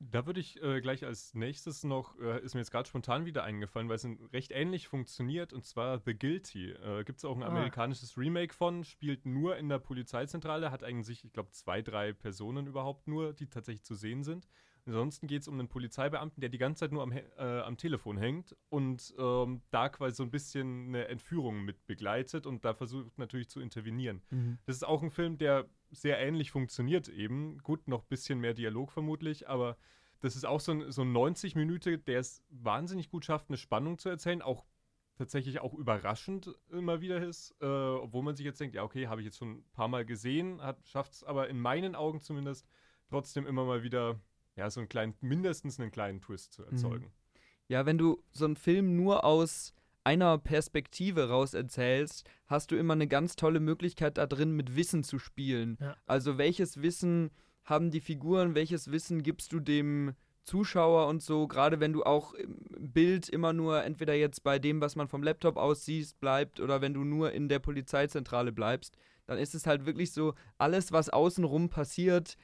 Da 0.00 0.26
würde 0.26 0.38
ich 0.38 0.62
äh, 0.62 0.80
gleich 0.80 1.04
als 1.04 1.34
nächstes 1.34 1.82
noch, 1.82 2.16
äh, 2.20 2.40
ist 2.42 2.54
mir 2.54 2.60
jetzt 2.60 2.70
gerade 2.70 2.88
spontan 2.88 3.24
wieder 3.24 3.42
eingefallen, 3.42 3.88
weil 3.88 3.96
es 3.96 4.06
recht 4.32 4.52
ähnlich 4.52 4.86
funktioniert, 4.86 5.52
und 5.52 5.64
zwar 5.64 5.98
The 5.98 6.16
Guilty. 6.16 6.70
Äh, 6.70 7.02
Gibt 7.04 7.18
es 7.18 7.24
auch 7.24 7.36
ein 7.36 7.42
ah. 7.42 7.48
amerikanisches 7.48 8.16
Remake 8.16 8.54
von, 8.54 8.84
spielt 8.84 9.26
nur 9.26 9.56
in 9.56 9.68
der 9.68 9.80
Polizeizentrale, 9.80 10.70
hat 10.70 10.84
eigentlich, 10.84 11.24
ich 11.24 11.32
glaube, 11.32 11.50
zwei, 11.50 11.82
drei 11.82 12.12
Personen 12.12 12.68
überhaupt 12.68 13.08
nur, 13.08 13.32
die 13.32 13.48
tatsächlich 13.48 13.82
zu 13.82 13.96
sehen 13.96 14.22
sind. 14.22 14.46
Ansonsten 14.88 15.26
geht 15.26 15.42
es 15.42 15.48
um 15.48 15.58
einen 15.58 15.68
Polizeibeamten, 15.68 16.40
der 16.40 16.48
die 16.48 16.56
ganze 16.56 16.80
Zeit 16.80 16.92
nur 16.92 17.02
am, 17.02 17.12
äh, 17.12 17.22
am 17.36 17.76
Telefon 17.76 18.16
hängt 18.16 18.56
und 18.70 19.14
ähm, 19.18 19.60
da 19.70 19.90
quasi 19.90 20.16
so 20.16 20.22
ein 20.22 20.30
bisschen 20.30 20.88
eine 20.88 21.08
Entführung 21.08 21.62
mit 21.62 21.86
begleitet 21.86 22.46
und 22.46 22.64
da 22.64 22.72
versucht 22.72 23.18
natürlich 23.18 23.50
zu 23.50 23.60
intervenieren. 23.60 24.22
Mhm. 24.30 24.58
Das 24.64 24.76
ist 24.76 24.84
auch 24.84 25.02
ein 25.02 25.10
Film, 25.10 25.36
der 25.36 25.66
sehr 25.90 26.18
ähnlich 26.18 26.50
funktioniert 26.50 27.08
eben. 27.08 27.58
Gut, 27.58 27.86
noch 27.86 28.04
ein 28.04 28.08
bisschen 28.08 28.40
mehr 28.40 28.54
Dialog 28.54 28.90
vermutlich, 28.90 29.46
aber 29.46 29.76
das 30.20 30.36
ist 30.36 30.46
auch 30.46 30.60
so 30.60 30.72
ein, 30.72 30.90
so 30.90 31.02
ein 31.02 31.12
90 31.12 31.54
Minuten, 31.54 32.02
der 32.06 32.20
es 32.20 32.42
wahnsinnig 32.48 33.10
gut 33.10 33.26
schafft, 33.26 33.50
eine 33.50 33.58
Spannung 33.58 33.98
zu 33.98 34.08
erzählen, 34.08 34.40
auch 34.40 34.64
tatsächlich 35.16 35.60
auch 35.60 35.74
überraschend 35.74 36.54
immer 36.70 37.02
wieder 37.02 37.22
ist, 37.22 37.54
äh, 37.60 37.66
obwohl 37.66 38.22
man 38.22 38.36
sich 38.36 38.46
jetzt 38.46 38.58
denkt, 38.58 38.74
ja 38.74 38.84
okay, 38.84 39.08
habe 39.08 39.20
ich 39.20 39.26
jetzt 39.26 39.36
schon 39.36 39.58
ein 39.58 39.64
paar 39.72 39.88
Mal 39.88 40.06
gesehen, 40.06 40.62
schafft 40.84 41.12
es 41.12 41.24
aber 41.24 41.48
in 41.48 41.60
meinen 41.60 41.94
Augen 41.94 42.22
zumindest 42.22 42.66
trotzdem 43.10 43.46
immer 43.46 43.64
mal 43.64 43.82
wieder 43.82 44.18
ja, 44.58 44.68
so 44.70 44.80
einen 44.80 44.88
kleinen, 44.88 45.14
mindestens 45.20 45.78
einen 45.78 45.92
kleinen 45.92 46.20
Twist 46.20 46.52
zu 46.52 46.62
mhm. 46.62 46.68
erzeugen. 46.72 47.12
Ja, 47.68 47.86
wenn 47.86 47.96
du 47.96 48.22
so 48.32 48.44
einen 48.44 48.56
Film 48.56 48.96
nur 48.96 49.24
aus 49.24 49.72
einer 50.02 50.38
Perspektive 50.38 51.28
raus 51.28 51.54
erzählst, 51.54 52.28
hast 52.46 52.70
du 52.70 52.76
immer 52.76 52.94
eine 52.94 53.06
ganz 53.06 53.36
tolle 53.36 53.60
Möglichkeit 53.60 54.18
da 54.18 54.26
drin 54.26 54.52
mit 54.52 54.74
Wissen 54.74 55.04
zu 55.04 55.18
spielen. 55.18 55.76
Ja. 55.80 55.96
Also 56.06 56.38
welches 56.38 56.82
Wissen 56.82 57.30
haben 57.64 57.90
die 57.90 58.00
Figuren, 58.00 58.54
welches 58.54 58.90
Wissen 58.90 59.22
gibst 59.22 59.52
du 59.52 59.60
dem 59.60 60.14
Zuschauer 60.42 61.08
und 61.08 61.22
so, 61.22 61.46
gerade 61.46 61.78
wenn 61.78 61.92
du 61.92 62.04
auch 62.04 62.32
im 62.32 62.56
Bild 62.92 63.28
immer 63.28 63.52
nur 63.52 63.84
entweder 63.84 64.14
jetzt 64.14 64.42
bei 64.42 64.58
dem, 64.58 64.80
was 64.80 64.96
man 64.96 65.06
vom 65.06 65.22
Laptop 65.22 65.58
aus 65.58 65.84
siehst, 65.84 66.18
bleibt 66.20 66.58
oder 66.58 66.80
wenn 66.80 66.94
du 66.94 67.04
nur 67.04 67.32
in 67.32 67.50
der 67.50 67.58
Polizeizentrale 67.58 68.50
bleibst, 68.50 68.96
dann 69.26 69.36
ist 69.36 69.54
es 69.54 69.66
halt 69.66 69.84
wirklich 69.84 70.12
so, 70.12 70.32
alles, 70.56 70.90
was 70.90 71.10
außenrum 71.10 71.68
passiert, 71.68 72.38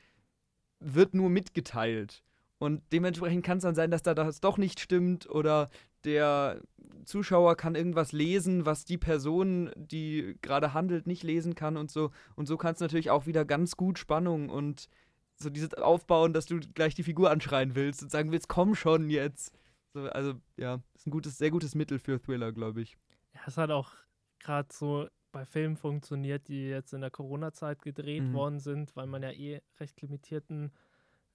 wird 0.80 1.14
nur 1.14 1.30
mitgeteilt. 1.30 2.22
Und 2.58 2.82
dementsprechend 2.92 3.44
kann 3.44 3.58
es 3.58 3.64
dann 3.64 3.74
sein, 3.74 3.90
dass 3.90 4.02
da 4.02 4.14
das 4.14 4.40
doch 4.40 4.58
nicht 4.58 4.80
stimmt 4.80 5.28
oder 5.28 5.70
der 6.04 6.60
Zuschauer 7.04 7.56
kann 7.56 7.74
irgendwas 7.74 8.12
lesen, 8.12 8.66
was 8.66 8.84
die 8.84 8.98
Person, 8.98 9.70
die 9.76 10.36
gerade 10.42 10.72
handelt, 10.72 11.06
nicht 11.06 11.22
lesen 11.22 11.54
kann 11.54 11.76
und 11.76 11.90
so. 11.90 12.10
Und 12.36 12.46
so 12.46 12.56
kannst 12.56 12.80
du 12.80 12.84
natürlich 12.84 13.10
auch 13.10 13.26
wieder 13.26 13.44
ganz 13.44 13.76
gut 13.76 13.98
Spannung 13.98 14.48
und 14.48 14.88
so 15.36 15.50
dieses 15.50 15.74
Aufbauen, 15.74 16.32
dass 16.32 16.46
du 16.46 16.60
gleich 16.60 16.94
die 16.94 17.02
Figur 17.02 17.30
anschreien 17.30 17.74
willst 17.74 18.02
und 18.02 18.10
sagen 18.10 18.30
willst, 18.30 18.48
komm 18.48 18.74
schon 18.74 19.10
jetzt. 19.10 19.52
So, 19.92 20.00
also 20.10 20.34
ja, 20.56 20.80
ist 20.94 21.06
ein 21.06 21.10
gutes, 21.10 21.38
sehr 21.38 21.50
gutes 21.50 21.74
Mittel 21.74 21.98
für 21.98 22.20
Thriller, 22.20 22.52
glaube 22.52 22.82
ich. 22.82 22.96
Ja, 23.34 23.40
es 23.46 23.56
hat 23.56 23.70
auch 23.70 23.92
gerade 24.38 24.68
so 24.72 25.08
bei 25.34 25.44
Filmen 25.44 25.76
funktioniert, 25.76 26.46
die 26.46 26.68
jetzt 26.68 26.94
in 26.94 27.00
der 27.00 27.10
Corona-Zeit 27.10 27.82
gedreht 27.82 28.22
mhm. 28.22 28.34
worden 28.34 28.60
sind, 28.60 28.94
weil 28.94 29.08
man 29.08 29.24
ja 29.24 29.32
eh 29.32 29.60
recht 29.80 30.00
limitierten 30.00 30.70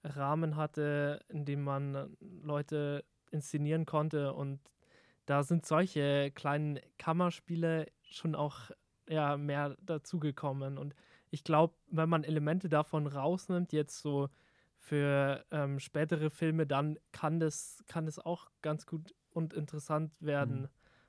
Rahmen 0.02 0.56
hatte, 0.56 1.20
in 1.28 1.44
dem 1.44 1.62
man 1.62 2.16
Leute 2.18 3.04
inszenieren 3.30 3.84
konnte. 3.84 4.32
Und 4.32 4.58
da 5.26 5.42
sind 5.42 5.66
solche 5.66 6.30
kleinen 6.34 6.80
Kammerspiele 6.96 7.88
schon 8.02 8.34
auch 8.34 8.70
ja, 9.06 9.36
mehr 9.36 9.76
dazugekommen. 9.82 10.78
Und 10.78 10.94
ich 11.30 11.44
glaube, 11.44 11.74
wenn 11.90 12.08
man 12.08 12.24
Elemente 12.24 12.70
davon 12.70 13.06
rausnimmt, 13.06 13.74
jetzt 13.74 14.00
so 14.00 14.30
für 14.78 15.44
ähm, 15.50 15.78
spätere 15.78 16.30
Filme, 16.30 16.66
dann 16.66 16.98
kann 17.12 17.38
das, 17.38 17.84
kann 17.86 18.06
das 18.06 18.18
auch 18.18 18.50
ganz 18.62 18.86
gut 18.86 19.14
und 19.28 19.52
interessant 19.52 20.10
werden, 20.20 20.62
mhm. 20.62 20.68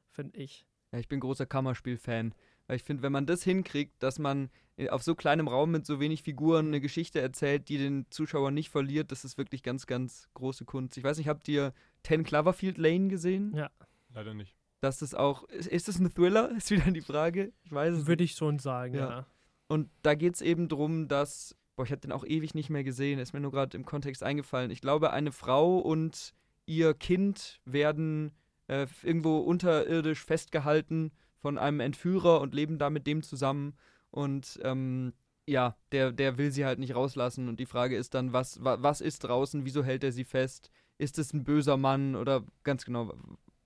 finde 0.09 0.39
ich. 0.39 0.65
Ja, 0.91 0.99
ich 0.99 1.07
bin 1.07 1.21
großer 1.21 1.45
Kammerspiel-Fan. 1.45 2.35
Weil 2.71 2.77
ich 2.77 2.83
finde, 2.83 3.03
wenn 3.03 3.11
man 3.11 3.25
das 3.25 3.43
hinkriegt, 3.43 4.01
dass 4.01 4.17
man 4.17 4.49
auf 4.91 5.03
so 5.03 5.13
kleinem 5.13 5.49
Raum 5.49 5.71
mit 5.71 5.85
so 5.85 5.99
wenig 5.99 6.23
Figuren 6.23 6.67
eine 6.67 6.79
Geschichte 6.79 7.19
erzählt, 7.19 7.67
die 7.67 7.77
den 7.77 8.05
Zuschauer 8.11 8.49
nicht 8.51 8.69
verliert, 8.69 9.11
das 9.11 9.25
ist 9.25 9.37
wirklich 9.37 9.61
ganz, 9.61 9.87
ganz 9.87 10.29
große 10.35 10.63
Kunst. 10.63 10.95
Ich 10.95 11.03
weiß 11.03 11.17
nicht, 11.17 11.27
habt 11.27 11.49
ihr 11.49 11.73
Ten 12.01 12.23
Cloverfield 12.23 12.77
Lane 12.77 13.09
gesehen? 13.09 13.53
Ja. 13.53 13.69
Leider 14.13 14.33
nicht. 14.33 14.55
Das 14.79 15.01
ist 15.01 15.17
auch, 15.17 15.43
ist, 15.49 15.67
ist 15.67 15.89
das 15.89 15.99
ein 15.99 16.13
Thriller? 16.13 16.49
Ist 16.55 16.71
wieder 16.71 16.89
die 16.91 17.01
Frage. 17.01 17.51
Ich 17.63 17.73
weiß 17.73 17.93
es 17.93 18.07
Würde 18.07 18.23
ich 18.23 18.35
schon 18.35 18.57
sagen, 18.57 18.95
ja. 18.95 19.09
ja. 19.09 19.25
Und 19.67 19.89
da 20.01 20.15
geht 20.15 20.35
es 20.35 20.41
eben 20.41 20.69
darum, 20.69 21.09
dass, 21.09 21.57
boah, 21.75 21.83
ich 21.83 21.91
habe 21.91 21.99
den 21.99 22.13
auch 22.13 22.23
ewig 22.23 22.55
nicht 22.55 22.69
mehr 22.69 22.85
gesehen, 22.85 23.19
ist 23.19 23.33
mir 23.33 23.41
nur 23.41 23.51
gerade 23.51 23.75
im 23.75 23.83
Kontext 23.83 24.23
eingefallen. 24.23 24.71
Ich 24.71 24.79
glaube, 24.79 25.11
eine 25.11 25.33
Frau 25.33 25.77
und 25.77 26.33
ihr 26.67 26.93
Kind 26.93 27.59
werden 27.65 28.31
äh, 28.67 28.87
irgendwo 29.03 29.39
unterirdisch 29.39 30.23
festgehalten 30.23 31.11
von 31.41 31.57
einem 31.57 31.79
Entführer 31.79 32.39
und 32.41 32.53
leben 32.53 32.77
da 32.77 32.89
mit 32.89 33.07
dem 33.07 33.23
zusammen. 33.23 33.75
Und 34.11 34.59
ähm, 34.63 35.13
ja, 35.47 35.75
der, 35.91 36.11
der 36.11 36.37
will 36.37 36.51
sie 36.51 36.65
halt 36.65 36.79
nicht 36.79 36.95
rauslassen. 36.95 37.49
Und 37.49 37.59
die 37.59 37.65
Frage 37.65 37.95
ist 37.95 38.13
dann, 38.13 38.31
was, 38.31 38.63
wa, 38.63 38.77
was 38.81 39.01
ist 39.01 39.19
draußen? 39.19 39.65
Wieso 39.65 39.83
hält 39.83 40.03
er 40.03 40.11
sie 40.11 40.23
fest? 40.23 40.69
Ist 40.97 41.17
es 41.17 41.33
ein 41.33 41.43
böser 41.43 41.77
Mann? 41.77 42.15
Oder 42.15 42.43
ganz 42.63 42.85
genau, 42.85 43.13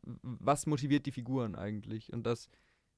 was 0.02 0.66
motiviert 0.66 1.06
die 1.06 1.12
Figuren 1.12 1.56
eigentlich? 1.56 2.14
Und 2.14 2.24
das 2.24 2.50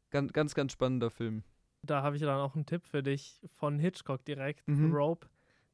ganz, 0.09 0.31
ganz, 0.31 0.53
ganz 0.53 0.71
spannender 0.71 1.09
Film. 1.09 1.43
Da 1.81 2.03
habe 2.03 2.15
ich 2.15 2.21
dann 2.21 2.39
auch 2.39 2.55
einen 2.55 2.65
Tipp 2.65 2.85
für 2.85 3.03
dich 3.03 3.41
von 3.47 3.79
Hitchcock 3.79 4.25
direkt. 4.25 4.67
Mhm. 4.67 4.93
Rope. 4.93 5.27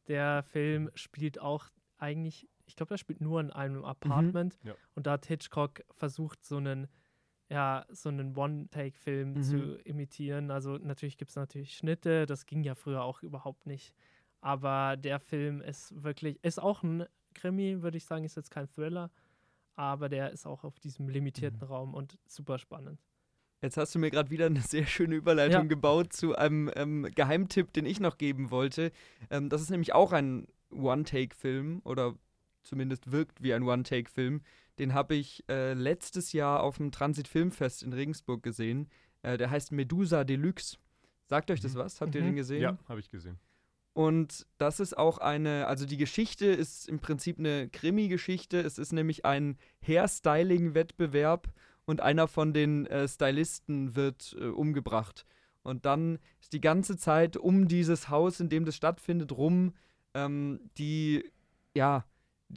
Der 0.08 0.44
Film 0.44 0.90
spielt 0.96 1.40
auch 1.40 1.68
eigentlich, 1.98 2.50
ich 2.66 2.76
glaube, 2.76 2.90
der 2.90 2.98
spielt 2.98 3.22
nur 3.22 3.40
in 3.40 3.52
einem 3.52 3.80
mhm. 3.80 3.86
Apartment. 3.86 4.58
Mhm. 4.64 4.70
Ja. 4.70 4.76
Und 4.96 5.08
da 5.08 5.14
hat 5.14 5.26
Hitchcock 5.26 5.84
versucht, 5.92 6.44
so 6.44 6.58
einen 6.58 6.88
ja, 7.54 7.86
so 7.90 8.10
einen 8.10 8.36
One-Take-Film 8.36 9.36
mhm. 9.36 9.44
zu 9.44 9.78
imitieren. 9.84 10.50
Also 10.50 10.80
natürlich 10.80 11.18
gibt 11.18 11.30
es 11.30 11.36
natürlich 11.36 11.76
Schnitte, 11.78 12.26
das 12.26 12.48
ging 12.48 12.64
ja 12.64 12.74
früher 12.74 13.04
auch 13.04 13.22
überhaupt 13.22 13.68
nicht. 13.68 13.94
Aber 14.42 14.98
der 14.98 15.20
Film 15.20 15.62
ist 15.62 16.04
wirklich, 16.04 16.44
ist 16.44 16.60
auch 16.60 16.82
ein 16.82 17.06
Krimi, 17.36 17.84
würde 17.84 17.98
ich 17.98 18.06
sagen, 18.06 18.26
ist 18.26 18.36
jetzt 18.36 18.50
kein 18.50 18.68
Thriller, 18.68 19.12
aber 19.76 20.10
der 20.10 20.32
ist 20.32 20.48
auch 20.48 20.64
auf 20.64 20.80
diesem 20.80 21.08
limitierten 21.08 21.60
mhm. 21.60 21.68
Raum 21.68 21.94
und 21.94 22.18
super 22.26 22.58
spannend. 22.58 23.00
Jetzt 23.62 23.78
hast 23.78 23.94
du 23.94 24.00
mir 24.00 24.10
gerade 24.10 24.32
wieder 24.32 24.48
eine 24.48 24.62
sehr 24.62 24.88
schöne 24.88 25.14
Überleitung 25.14 25.62
ja. 25.62 25.68
gebaut 25.68 26.12
zu 26.12 26.36
einem 26.36 26.72
ähm, 26.76 27.08
Geheimtipp, 27.14 27.72
den 27.72 27.86
ich 27.86 28.00
noch 28.00 28.18
geben 28.18 28.50
wollte. 28.50 28.92
Ähm, 29.30 29.50
das 29.50 29.62
ist 29.62 29.70
nämlich 29.70 29.94
auch 29.94 30.12
ein 30.12 30.48
One-Take-Film 30.72 31.82
oder 31.84 32.16
zumindest 32.64 33.12
wirkt 33.12 33.44
wie 33.44 33.54
ein 33.54 33.62
One-Take-Film. 33.62 34.42
Den 34.80 34.94
habe 34.94 35.16
ich 35.16 35.44
äh, 35.50 35.74
letztes 35.74 36.34
Jahr 36.34 36.64
auf 36.64 36.78
dem 36.78 36.92
Transit 36.92 37.28
Filmfest 37.28 37.84
in 37.84 37.94
Regensburg 37.94 38.42
gesehen. 38.42 38.90
Äh, 39.22 39.38
der 39.38 39.52
heißt 39.52 39.72
Medusa 39.72 40.24
Deluxe. 40.24 40.78
Sagt 41.26 41.52
euch 41.52 41.62
das 41.62 41.76
mhm. 41.76 41.80
was? 41.80 42.02
Habt 42.02 42.16
ihr 42.16 42.22
mhm. 42.22 42.26
den 42.28 42.36
gesehen? 42.36 42.62
Ja, 42.62 42.78
habe 42.88 43.00
ich 43.00 43.10
gesehen. 43.10 43.40
Und 43.94 44.48
das 44.58 44.80
ist 44.80 44.98
auch 44.98 45.20
eine, 45.20 45.68
also 45.68 45.86
die 45.86 45.98
Geschichte 45.98 46.48
ist 46.48 46.90
im 46.90 47.00
Prinzip 47.00 47.38
eine 47.38 47.70
Krimi-Geschichte. 47.70 48.60
Es 48.60 48.80
ist 48.80 48.92
nämlich 48.92 49.24
ein 49.24 49.58
Hairstyling-Wettbewerb 49.88 51.54
und 51.86 52.02
einer 52.02 52.28
von 52.28 52.54
den 52.54 52.88
äh, 52.88 53.08
Stylisten 53.08 53.96
wird 53.96 54.36
äh, 54.40 54.46
umgebracht. 54.46 55.26
Und 55.62 55.86
dann 55.86 56.18
ist 56.42 56.54
die 56.54 56.62
ganze 56.62 56.98
Zeit 56.98 57.38
um 57.38 57.68
dieses 57.68 58.10
Haus, 58.10 58.40
in 58.40 58.50
dem 58.50 58.66
das 58.66 58.76
stattfindet, 58.76 59.32
rum 59.32 59.74
ähm, 60.14 60.60
die, 60.78 61.32
ja, 61.76 62.06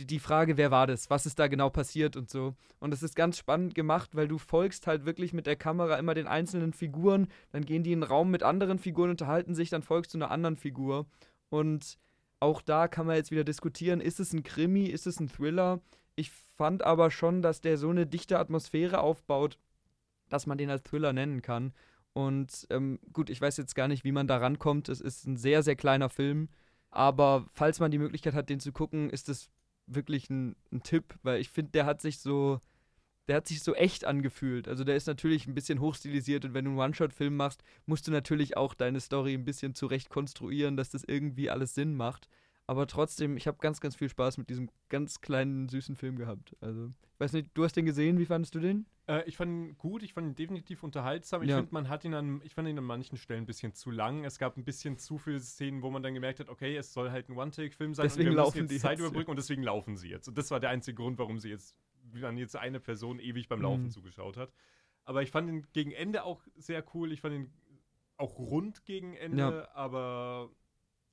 die, 0.04 0.18
Frage, 0.18 0.56
wer 0.56 0.70
war 0.70 0.86
das, 0.86 1.10
was 1.10 1.26
ist 1.26 1.38
da 1.38 1.48
genau 1.48 1.70
passiert 1.70 2.16
und 2.16 2.30
so. 2.30 2.54
Und 2.78 2.92
es 2.92 3.02
ist 3.02 3.16
ganz 3.16 3.38
spannend 3.38 3.74
gemacht, 3.74 4.14
weil 4.14 4.28
du 4.28 4.38
folgst 4.38 4.86
halt 4.86 5.06
wirklich 5.06 5.32
mit 5.32 5.46
der 5.46 5.56
Kamera 5.56 5.96
immer 5.96 6.14
den 6.14 6.26
einzelnen 6.26 6.72
Figuren, 6.72 7.28
dann 7.50 7.64
gehen 7.64 7.82
die 7.82 7.92
in 7.92 8.02
einen 8.02 8.10
Raum 8.10 8.30
mit 8.30 8.42
anderen 8.42 8.78
Figuren, 8.78 9.10
unterhalten 9.10 9.54
sich, 9.54 9.70
dann 9.70 9.82
folgst 9.82 10.14
du 10.14 10.18
einer 10.18 10.30
anderen 10.30 10.56
Figur. 10.56 11.06
Und 11.48 11.98
auch 12.40 12.60
da 12.62 12.88
kann 12.88 13.06
man 13.06 13.16
jetzt 13.16 13.30
wieder 13.30 13.44
diskutieren, 13.44 14.00
ist 14.00 14.20
es 14.20 14.32
ein 14.32 14.42
Krimi, 14.42 14.84
ist 14.84 15.06
es 15.06 15.20
ein 15.20 15.28
Thriller? 15.28 15.80
Ich 16.14 16.30
fand 16.30 16.82
aber 16.82 17.10
schon, 17.10 17.42
dass 17.42 17.60
der 17.60 17.78
so 17.78 17.90
eine 17.90 18.06
dichte 18.06 18.38
Atmosphäre 18.38 19.00
aufbaut, 19.00 19.58
dass 20.28 20.46
man 20.46 20.58
den 20.58 20.70
als 20.70 20.82
Thriller 20.82 21.12
nennen 21.12 21.42
kann. 21.42 21.72
Und 22.12 22.66
ähm, 22.70 22.98
gut, 23.12 23.30
ich 23.30 23.40
weiß 23.40 23.58
jetzt 23.58 23.74
gar 23.74 23.88
nicht, 23.88 24.04
wie 24.04 24.12
man 24.12 24.26
da 24.26 24.38
rankommt. 24.38 24.88
Es 24.88 25.00
ist 25.00 25.26
ein 25.26 25.36
sehr, 25.36 25.62
sehr 25.62 25.76
kleiner 25.76 26.08
Film. 26.08 26.48
Aber 26.90 27.44
falls 27.52 27.78
man 27.78 27.90
die 27.90 27.98
Möglichkeit 27.98 28.32
hat, 28.32 28.48
den 28.48 28.58
zu 28.58 28.72
gucken, 28.72 29.10
ist 29.10 29.28
es 29.28 29.50
wirklich 29.86 30.30
ein, 30.30 30.56
ein 30.72 30.82
Tipp, 30.82 31.14
weil 31.22 31.40
ich 31.40 31.50
finde, 31.50 31.72
der 31.72 31.86
hat 31.86 32.00
sich 32.00 32.18
so 32.18 32.60
der 33.28 33.36
hat 33.36 33.48
sich 33.48 33.62
so 33.62 33.74
echt 33.74 34.04
angefühlt. 34.04 34.68
Also 34.68 34.84
der 34.84 34.96
ist 34.96 35.06
natürlich 35.06 35.46
ein 35.46 35.54
bisschen 35.54 35.80
hochstilisiert 35.80 36.44
und 36.44 36.54
wenn 36.54 36.64
du 36.64 36.70
einen 36.70 36.78
One-Shot-Film 36.78 37.36
machst, 37.36 37.62
musst 37.84 38.06
du 38.06 38.12
natürlich 38.12 38.56
auch 38.56 38.74
deine 38.74 39.00
Story 39.00 39.34
ein 39.34 39.44
bisschen 39.44 39.74
zurecht 39.74 40.10
konstruieren, 40.10 40.76
dass 40.76 40.90
das 40.90 41.02
irgendwie 41.04 41.50
alles 41.50 41.74
Sinn 41.74 41.96
macht. 41.96 42.28
Aber 42.68 42.86
trotzdem, 42.86 43.36
ich 43.36 43.46
habe 43.46 43.58
ganz, 43.60 43.80
ganz 43.80 43.94
viel 43.94 44.08
Spaß 44.08 44.38
mit 44.38 44.50
diesem 44.50 44.70
ganz 44.88 45.20
kleinen, 45.20 45.68
süßen 45.68 45.94
Film 45.94 46.16
gehabt. 46.16 46.56
Also, 46.60 46.86
ich 47.14 47.20
weiß 47.20 47.32
nicht, 47.32 47.50
du 47.54 47.62
hast 47.62 47.76
den 47.76 47.86
gesehen, 47.86 48.18
wie 48.18 48.26
fandest 48.26 48.54
du 48.56 48.58
den? 48.58 48.86
Äh, 49.06 49.22
ich 49.28 49.36
fand 49.36 49.50
ihn 49.50 49.78
gut, 49.78 50.02
ich 50.02 50.12
fand 50.12 50.26
ihn 50.26 50.34
definitiv 50.34 50.82
unterhaltsam. 50.82 51.42
Ich 51.42 51.50
ja. 51.50 51.58
finde, 51.58 51.72
man 51.72 51.88
hat 51.88 52.04
ihn 52.04 52.14
an, 52.14 52.40
ich 52.42 52.54
fand 52.54 52.68
ihn 52.68 52.76
an 52.76 52.84
manchen 52.84 53.18
Stellen 53.18 53.44
ein 53.44 53.46
bisschen 53.46 53.72
zu 53.72 53.92
lang. 53.92 54.24
Es 54.24 54.38
gab 54.38 54.56
ein 54.56 54.64
bisschen 54.64 54.98
zu 54.98 55.16
viele 55.16 55.38
Szenen, 55.38 55.82
wo 55.82 55.90
man 55.90 56.02
dann 56.02 56.14
gemerkt 56.14 56.40
hat, 56.40 56.48
okay, 56.48 56.76
es 56.76 56.92
soll 56.92 57.12
halt 57.12 57.28
ein 57.28 57.36
One-Take-Film 57.36 57.94
sein 57.94 58.04
deswegen 58.04 58.30
und 58.30 58.34
wir 58.34 58.42
laufen 58.42 58.62
müssen 58.62 58.72
jetzt 58.72 58.82
Zeit 58.82 58.98
überbrücken 58.98 59.30
und 59.30 59.36
deswegen 59.36 59.62
laufen 59.62 59.96
sie 59.96 60.08
jetzt. 60.08 60.26
Und 60.26 60.36
das 60.36 60.50
war 60.50 60.58
der 60.58 60.70
einzige 60.70 60.96
Grund, 60.96 61.18
warum 61.18 61.38
sie 61.38 61.50
jetzt, 61.50 61.76
wie 62.10 62.20
man 62.20 62.36
jetzt 62.36 62.56
eine 62.56 62.80
Person 62.80 63.20
ewig 63.20 63.48
beim 63.48 63.60
Laufen 63.60 63.84
mhm. 63.84 63.90
zugeschaut 63.90 64.36
hat. 64.36 64.52
Aber 65.04 65.22
ich 65.22 65.30
fand 65.30 65.48
ihn 65.48 65.66
gegen 65.72 65.92
Ende 65.92 66.24
auch 66.24 66.42
sehr 66.56 66.84
cool. 66.94 67.12
Ich 67.12 67.20
fand 67.20 67.36
ihn 67.36 67.52
auch 68.16 68.38
rund 68.38 68.84
gegen 68.84 69.14
Ende, 69.14 69.38
ja. 69.38 69.68
aber 69.72 70.50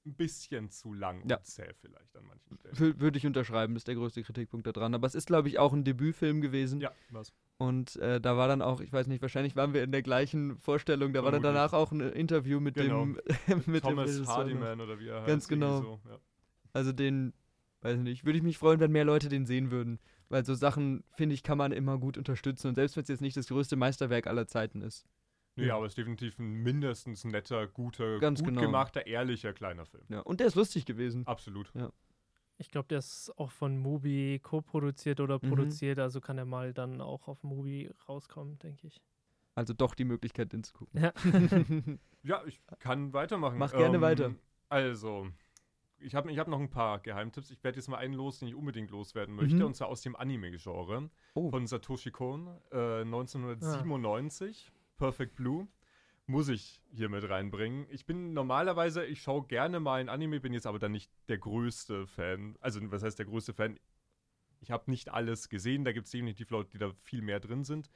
ein 0.05 0.15
bisschen 0.15 0.69
zu 0.69 0.93
lang 0.93 1.27
ja. 1.29 1.37
und 1.37 1.45
zäh 1.45 1.73
vielleicht 1.79 2.15
an 2.15 2.25
manchen 2.25 2.57
Stellen. 2.57 2.99
Würde 2.99 3.17
ich 3.17 3.25
unterschreiben, 3.25 3.75
ist 3.75 3.87
der 3.87 3.95
größte 3.95 4.23
Kritikpunkt 4.23 4.67
daran. 4.67 4.93
Aber 4.93 5.07
es 5.07 5.15
ist, 5.15 5.27
glaube 5.27 5.47
ich, 5.47 5.59
auch 5.59 5.73
ein 5.73 5.83
Debütfilm 5.83 6.41
gewesen. 6.41 6.81
Ja, 6.81 6.91
was. 7.09 7.33
Und 7.57 7.95
äh, 7.97 8.19
da 8.19 8.35
war 8.35 8.47
dann 8.47 8.61
auch, 8.61 8.81
ich 8.81 8.91
weiß 8.91 9.07
nicht, 9.07 9.21
wahrscheinlich 9.21 9.55
waren 9.55 9.73
wir 9.73 9.83
in 9.83 9.91
der 9.91 10.01
gleichen 10.01 10.57
Vorstellung, 10.57 11.13
da 11.13 11.21
Vermutlich. 11.21 11.43
war 11.43 11.51
dann 11.51 11.55
danach 11.55 11.73
auch 11.73 11.91
ein 11.91 12.01
Interview 12.01 12.59
mit 12.59 12.75
genau. 12.75 13.05
dem 13.47 13.63
mit 13.65 13.83
Thomas 13.83 14.15
dem 14.15 14.27
Hardiman 14.27 14.81
oder 14.81 14.99
wie 14.99 15.07
er 15.07 15.19
heißt. 15.19 15.27
Ganz 15.27 15.47
genau. 15.47 15.81
So, 15.81 16.01
ja. 16.09 16.19
Also 16.73 16.91
den, 16.91 17.33
weiß 17.81 17.99
nicht, 17.99 18.25
würde 18.25 18.37
ich 18.37 18.43
mich 18.43 18.57
freuen, 18.57 18.79
wenn 18.79 18.91
mehr 18.91 19.05
Leute 19.05 19.29
den 19.29 19.45
sehen 19.45 19.71
würden. 19.71 19.99
Weil 20.29 20.43
so 20.45 20.55
Sachen, 20.55 21.03
finde 21.15 21.35
ich, 21.35 21.43
kann 21.43 21.57
man 21.57 21.71
immer 21.71 21.99
gut 21.99 22.17
unterstützen. 22.17 22.67
Und 22.67 22.75
selbst 22.75 22.95
wenn 22.95 23.03
es 23.03 23.09
jetzt 23.09 23.21
nicht 23.21 23.37
das 23.37 23.47
größte 23.47 23.75
Meisterwerk 23.75 24.27
aller 24.27 24.47
Zeiten 24.47 24.81
ist. 24.81 25.05
Nee, 25.55 25.67
ja. 25.67 25.75
aber 25.75 25.85
es 25.85 25.91
ist 25.91 25.97
definitiv 25.97 26.39
ein 26.39 26.63
mindestens 26.63 27.25
netter, 27.25 27.67
guter, 27.67 28.19
Ganz 28.19 28.39
gut 28.39 28.49
genau. 28.49 28.61
gemachter, 28.61 29.05
ehrlicher 29.05 29.53
kleiner 29.53 29.85
Film. 29.85 30.03
Ja, 30.09 30.21
und 30.21 30.39
der 30.39 30.47
ist 30.47 30.55
lustig 30.55 30.85
gewesen. 30.85 31.27
Absolut. 31.27 31.71
Ja. 31.75 31.91
Ich 32.57 32.69
glaube, 32.69 32.87
der 32.87 32.99
ist 32.99 33.31
auch 33.37 33.51
von 33.51 33.77
Mubi 33.77 34.39
co-produziert 34.41 35.19
oder 35.19 35.39
mhm. 35.41 35.49
produziert, 35.49 35.99
also 35.99 36.21
kann 36.21 36.37
er 36.37 36.45
mal 36.45 36.73
dann 36.73 37.01
auch 37.01 37.27
auf 37.27 37.43
Mubi 37.43 37.91
rauskommen, 38.07 38.57
denke 38.59 38.87
ich. 38.87 39.01
Also 39.55 39.73
doch 39.73 39.93
die 39.93 40.05
Möglichkeit, 40.05 40.53
den 40.53 40.63
zu 40.63 40.73
gucken. 40.73 40.99
Ja, 41.01 41.13
ja 42.23 42.43
ich 42.45 42.59
kann 42.79 43.13
weitermachen. 43.13 43.57
Mach 43.57 43.71
gerne 43.71 43.97
ähm, 43.97 44.01
weiter. 44.01 44.35
Also, 44.69 45.27
ich 45.99 46.15
habe 46.15 46.31
ich 46.31 46.39
hab 46.39 46.47
noch 46.47 46.59
ein 46.59 46.69
paar 46.69 46.99
Geheimtipps. 46.99 47.51
Ich 47.51 47.63
werde 47.63 47.77
jetzt 47.77 47.87
mal 47.87 47.97
einen 47.97 48.13
los, 48.13 48.39
den 48.39 48.47
ich 48.47 48.55
unbedingt 48.55 48.89
loswerden 48.89 49.35
möchte, 49.35 49.57
mhm. 49.57 49.65
und 49.65 49.75
zwar 49.75 49.89
aus 49.89 50.01
dem 50.01 50.15
Anime-Genre 50.15 51.09
oh. 51.35 51.49
von 51.49 51.67
Satoshi 51.67 52.11
Kon, 52.11 52.47
äh, 52.71 53.01
1997. 53.01 54.71
Ah. 54.71 54.82
Perfect 54.97 55.35
Blue 55.35 55.67
muss 56.25 56.47
ich 56.47 56.81
hier 56.91 57.09
mit 57.09 57.29
reinbringen. 57.29 57.85
Ich 57.89 58.05
bin 58.05 58.33
normalerweise, 58.33 59.05
ich 59.05 59.21
schaue 59.21 59.45
gerne 59.47 59.79
mal 59.79 59.99
ein 59.99 60.09
Anime, 60.09 60.39
bin 60.39 60.53
jetzt 60.53 60.67
aber 60.67 60.79
dann 60.79 60.93
nicht 60.93 61.11
der 61.27 61.37
größte 61.37 62.07
Fan. 62.07 62.55
Also, 62.61 62.79
was 62.91 63.03
heißt 63.03 63.19
der 63.19 63.25
größte 63.25 63.53
Fan? 63.53 63.77
Ich 64.61 64.71
habe 64.71 64.89
nicht 64.89 65.09
alles 65.09 65.49
gesehen, 65.49 65.83
da 65.83 65.91
gibt 65.91 66.05
es 66.05 66.11
definitiv 66.11 66.49
Leute, 66.49 66.71
die 66.71 66.77
da 66.77 66.93
viel 67.01 67.21
mehr 67.21 67.41
drin 67.41 67.65
sind. 67.65 67.89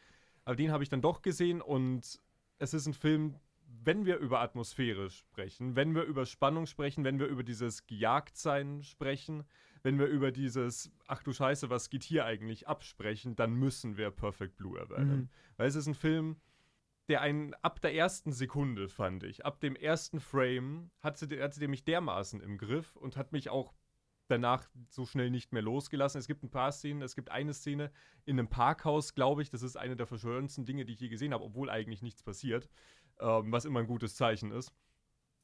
Aber 0.43 0.55
den 0.55 0.71
habe 0.71 0.83
ich 0.83 0.89
dann 0.89 1.01
doch 1.01 1.21
gesehen 1.21 1.61
und 1.61 2.19
es 2.59 2.73
ist 2.73 2.87
ein 2.87 2.93
Film, 2.93 3.35
wenn 3.83 4.05
wir 4.05 4.17
über 4.17 4.41
Atmosphäre 4.41 5.09
sprechen, 5.09 5.75
wenn 5.75 5.95
wir 5.95 6.03
über 6.03 6.25
Spannung 6.25 6.65
sprechen, 6.65 7.03
wenn 7.03 7.19
wir 7.19 7.27
über 7.27 7.43
dieses 7.43 7.85
Gejagtsein 7.85 8.83
sprechen, 8.83 9.43
wenn 9.83 9.99
wir 9.99 10.07
über 10.07 10.31
dieses, 10.31 10.91
ach 11.07 11.23
du 11.23 11.31
Scheiße, 11.31 11.69
was 11.69 11.89
geht 11.89 12.03
hier 12.03 12.25
eigentlich 12.25 12.67
absprechen, 12.67 13.35
dann 13.35 13.53
müssen 13.53 13.97
wir 13.97 14.11
Perfect 14.11 14.57
Blue 14.57 14.77
erwähnen. 14.77 15.17
Mhm. 15.17 15.29
Weil 15.57 15.67
es 15.67 15.75
ist 15.75 15.87
ein 15.87 15.95
Film, 15.95 16.37
der 17.07 17.21
einen 17.21 17.53
ab 17.55 17.81
der 17.81 17.93
ersten 17.93 18.31
Sekunde, 18.31 18.89
fand 18.89 19.23
ich, 19.23 19.45
ab 19.45 19.59
dem 19.61 19.75
ersten 19.75 20.19
Frame, 20.19 20.91
hat 20.99 21.17
sie, 21.17 21.41
hat 21.41 21.53
sie 21.53 21.67
mich 21.67 21.85
dermaßen 21.85 22.41
im 22.41 22.57
Griff 22.57 22.95
und 22.95 23.15
hat 23.15 23.31
mich 23.31 23.49
auch 23.49 23.73
danach 24.27 24.67
so 24.89 25.05
schnell 25.05 25.29
nicht 25.29 25.53
mehr 25.53 25.61
losgelassen. 25.61 26.19
Es 26.19 26.27
gibt 26.27 26.43
ein 26.43 26.49
paar 26.49 26.71
Szenen, 26.71 27.01
es 27.01 27.15
gibt 27.15 27.31
eine 27.31 27.53
Szene 27.53 27.91
in 28.25 28.37
einem 28.37 28.49
Parkhaus, 28.49 29.15
glaube 29.15 29.41
ich, 29.41 29.49
das 29.49 29.61
ist 29.61 29.77
eine 29.77 29.95
der 29.95 30.05
verschwörendsten 30.05 30.65
Dinge, 30.65 30.85
die 30.85 30.93
ich 30.93 30.99
je 30.99 31.09
gesehen 31.09 31.33
habe, 31.33 31.45
obwohl 31.45 31.69
eigentlich 31.69 32.01
nichts 32.01 32.23
passiert, 32.23 32.69
ähm, 33.19 33.51
was 33.51 33.65
immer 33.65 33.79
ein 33.79 33.87
gutes 33.87 34.15
Zeichen 34.15 34.51
ist. 34.51 34.73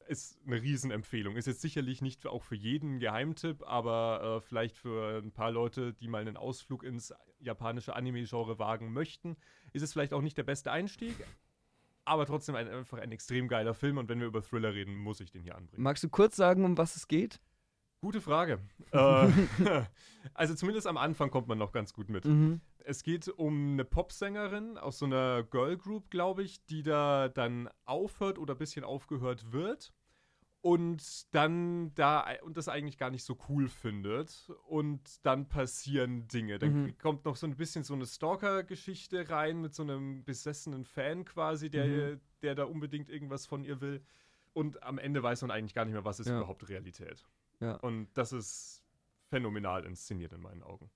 Ist 0.06 0.38
eine 0.44 0.60
Riesenempfehlung. 0.60 1.34
Ist 1.36 1.46
jetzt 1.46 1.62
sicherlich 1.62 2.02
nicht 2.02 2.26
auch 2.26 2.42
für 2.42 2.56
jeden 2.56 2.98
Geheimtipp, 2.98 3.62
aber 3.62 4.36
äh, 4.36 4.40
vielleicht 4.42 4.76
für 4.76 5.16
ein 5.16 5.32
paar 5.32 5.50
Leute, 5.50 5.94
die 5.94 6.08
mal 6.08 6.20
einen 6.20 6.36
Ausflug 6.36 6.82
ins 6.82 7.14
japanische 7.38 7.96
Anime-Genre 7.96 8.58
wagen 8.58 8.92
möchten, 8.92 9.38
ist 9.72 9.80
es 9.80 9.94
vielleicht 9.94 10.12
auch 10.12 10.20
nicht 10.20 10.36
der 10.36 10.42
beste 10.42 10.70
Einstieg, 10.70 11.16
aber 12.04 12.26
trotzdem 12.26 12.54
ein, 12.54 12.68
einfach 12.68 12.98
ein 12.98 13.12
extrem 13.12 13.48
geiler 13.48 13.74
Film 13.74 13.98
und 13.98 14.08
wenn 14.08 14.20
wir 14.20 14.26
über 14.26 14.42
Thriller 14.42 14.74
reden, 14.74 14.96
muss 14.96 15.20
ich 15.20 15.30
den 15.30 15.42
hier 15.42 15.56
anbringen. 15.56 15.82
Magst 15.82 16.04
du 16.04 16.08
kurz 16.08 16.36
sagen, 16.36 16.64
um 16.64 16.76
was 16.76 16.96
es 16.96 17.08
geht? 17.08 17.40
Gute 18.00 18.20
Frage. 18.20 18.60
äh, 18.92 19.30
also 20.34 20.54
zumindest 20.54 20.86
am 20.86 20.98
Anfang 20.98 21.30
kommt 21.30 21.48
man 21.48 21.58
noch 21.58 21.72
ganz 21.72 21.94
gut 21.94 22.10
mit. 22.10 22.24
Mhm. 22.26 22.60
Es 22.78 23.02
geht 23.02 23.28
um 23.28 23.72
eine 23.72 23.84
Popsängerin 23.84 24.76
aus 24.76 24.98
so 24.98 25.06
einer 25.06 25.42
Girl 25.42 25.78
Group, 25.78 26.10
glaube 26.10 26.42
ich, 26.42 26.64
die 26.66 26.82
da 26.82 27.28
dann 27.28 27.70
aufhört 27.86 28.38
oder 28.38 28.54
ein 28.54 28.58
bisschen 28.58 28.84
aufgehört 28.84 29.52
wird 29.52 29.94
und 30.64 31.34
dann 31.34 31.94
da 31.94 32.24
und 32.42 32.56
das 32.56 32.70
eigentlich 32.70 32.96
gar 32.96 33.10
nicht 33.10 33.22
so 33.22 33.36
cool 33.50 33.68
findet 33.68 34.50
und 34.66 35.26
dann 35.26 35.46
passieren 35.46 36.26
Dinge. 36.26 36.58
Dann 36.58 36.84
mhm. 36.84 36.96
kommt 36.96 37.26
noch 37.26 37.36
so 37.36 37.46
ein 37.46 37.54
bisschen 37.54 37.84
so 37.84 37.92
eine 37.92 38.06
Stalker-Geschichte 38.06 39.28
rein 39.28 39.60
mit 39.60 39.74
so 39.74 39.82
einem 39.82 40.24
besessenen 40.24 40.86
Fan 40.86 41.26
quasi, 41.26 41.68
der, 41.68 41.86
mhm. 42.14 42.20
der 42.40 42.54
da 42.54 42.64
unbedingt 42.64 43.10
irgendwas 43.10 43.44
von 43.44 43.62
ihr 43.62 43.82
will. 43.82 44.02
Und 44.54 44.82
am 44.82 44.96
Ende 44.96 45.22
weiß 45.22 45.42
man 45.42 45.50
eigentlich 45.50 45.74
gar 45.74 45.84
nicht 45.84 45.92
mehr, 45.92 46.06
was 46.06 46.18
ist 46.18 46.28
ja. 46.28 46.38
überhaupt 46.38 46.66
Realität. 46.66 47.26
Ja. 47.60 47.74
Und 47.76 48.08
das 48.14 48.32
ist 48.32 48.82
phänomenal 49.28 49.84
inszeniert 49.84 50.32
in 50.32 50.40
meinen 50.40 50.62
Augen. 50.62 50.90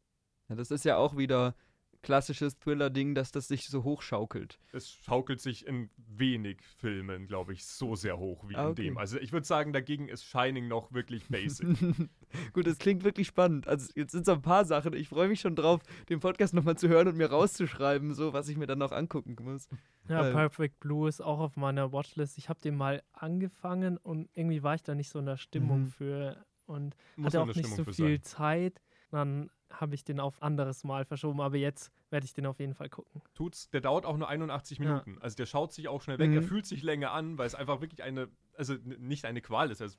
Ja, 0.48 0.54
das 0.54 0.70
ist 0.70 0.86
ja 0.86 0.96
auch 0.96 1.18
wieder 1.18 1.54
klassisches 2.02 2.58
Thriller-Ding, 2.58 3.14
dass 3.14 3.32
das 3.32 3.48
sich 3.48 3.68
so 3.68 3.84
hochschaukelt. 3.84 4.58
Es 4.72 4.90
schaukelt 4.90 5.40
sich 5.40 5.66
in 5.66 5.90
wenig 5.96 6.62
Filmen, 6.62 7.26
glaube 7.26 7.52
ich, 7.52 7.64
so 7.66 7.96
sehr 7.96 8.18
hoch 8.18 8.48
wie 8.48 8.56
ah, 8.56 8.68
in 8.68 8.74
dem. 8.74 8.98
Also 8.98 9.18
ich 9.18 9.32
würde 9.32 9.46
sagen, 9.46 9.72
dagegen 9.72 10.08
ist 10.08 10.24
Shining 10.24 10.68
noch 10.68 10.92
wirklich 10.92 11.28
basic. 11.28 11.68
Gut, 12.52 12.66
das 12.66 12.78
klingt 12.78 13.04
wirklich 13.04 13.26
spannend. 13.26 13.66
Also 13.66 13.90
jetzt 13.94 14.12
sind 14.12 14.26
so 14.26 14.32
ein 14.32 14.42
paar 14.42 14.64
Sachen. 14.64 14.92
Ich 14.94 15.08
freue 15.08 15.28
mich 15.28 15.40
schon 15.40 15.56
drauf, 15.56 15.80
den 16.08 16.20
Podcast 16.20 16.54
nochmal 16.54 16.76
zu 16.76 16.88
hören 16.88 17.08
und 17.08 17.16
mir 17.16 17.30
rauszuschreiben, 17.30 18.14
so 18.14 18.32
was 18.32 18.48
ich 18.48 18.56
mir 18.56 18.66
dann 18.66 18.78
noch 18.78 18.92
angucken 18.92 19.36
muss. 19.40 19.68
Ja, 20.08 20.26
ähm. 20.26 20.32
Perfect 20.32 20.80
Blue 20.80 21.08
ist 21.08 21.20
auch 21.20 21.40
auf 21.40 21.56
meiner 21.56 21.92
Watchlist. 21.92 22.38
Ich 22.38 22.48
habe 22.48 22.60
den 22.60 22.76
mal 22.76 23.02
angefangen 23.12 23.96
und 23.96 24.28
irgendwie 24.34 24.62
war 24.62 24.74
ich 24.74 24.82
da 24.82 24.94
nicht 24.94 25.10
so 25.10 25.18
in 25.18 25.26
der 25.26 25.36
Stimmung 25.36 25.82
mhm. 25.82 25.88
für 25.88 26.44
und 26.66 26.94
Muss 27.16 27.28
hatte 27.28 27.42
auch 27.42 27.46
nicht 27.46 27.58
Stimmung 27.58 27.76
so 27.76 27.84
viel 27.84 28.16
sein. 28.16 28.22
Zeit. 28.22 28.82
Dann 29.10 29.50
habe 29.70 29.94
ich 29.94 30.04
den 30.04 30.20
auf 30.20 30.42
anderes 30.42 30.84
Mal 30.84 31.04
verschoben, 31.04 31.40
aber 31.40 31.56
jetzt 31.56 31.92
werde 32.10 32.24
ich 32.24 32.32
den 32.32 32.46
auf 32.46 32.58
jeden 32.58 32.74
Fall 32.74 32.88
gucken. 32.88 33.22
Tut's, 33.34 33.70
der 33.70 33.80
dauert 33.80 34.06
auch 34.06 34.16
nur 34.16 34.28
81 34.28 34.80
Minuten. 34.80 35.14
Ja. 35.14 35.20
Also 35.20 35.36
der 35.36 35.46
schaut 35.46 35.72
sich 35.72 35.88
auch 35.88 36.02
schnell 36.02 36.18
weg, 36.18 36.30
mhm. 36.30 36.36
er 36.36 36.42
fühlt 36.42 36.66
sich 36.66 36.82
länger 36.82 37.12
an, 37.12 37.38
weil 37.38 37.46
es 37.46 37.54
einfach 37.54 37.80
wirklich 37.80 38.02
eine, 38.02 38.28
also 38.56 38.74
nicht 38.84 39.24
eine 39.24 39.40
Qual 39.40 39.70
ist, 39.70 39.80
er 39.80 39.86
ist 39.86 39.98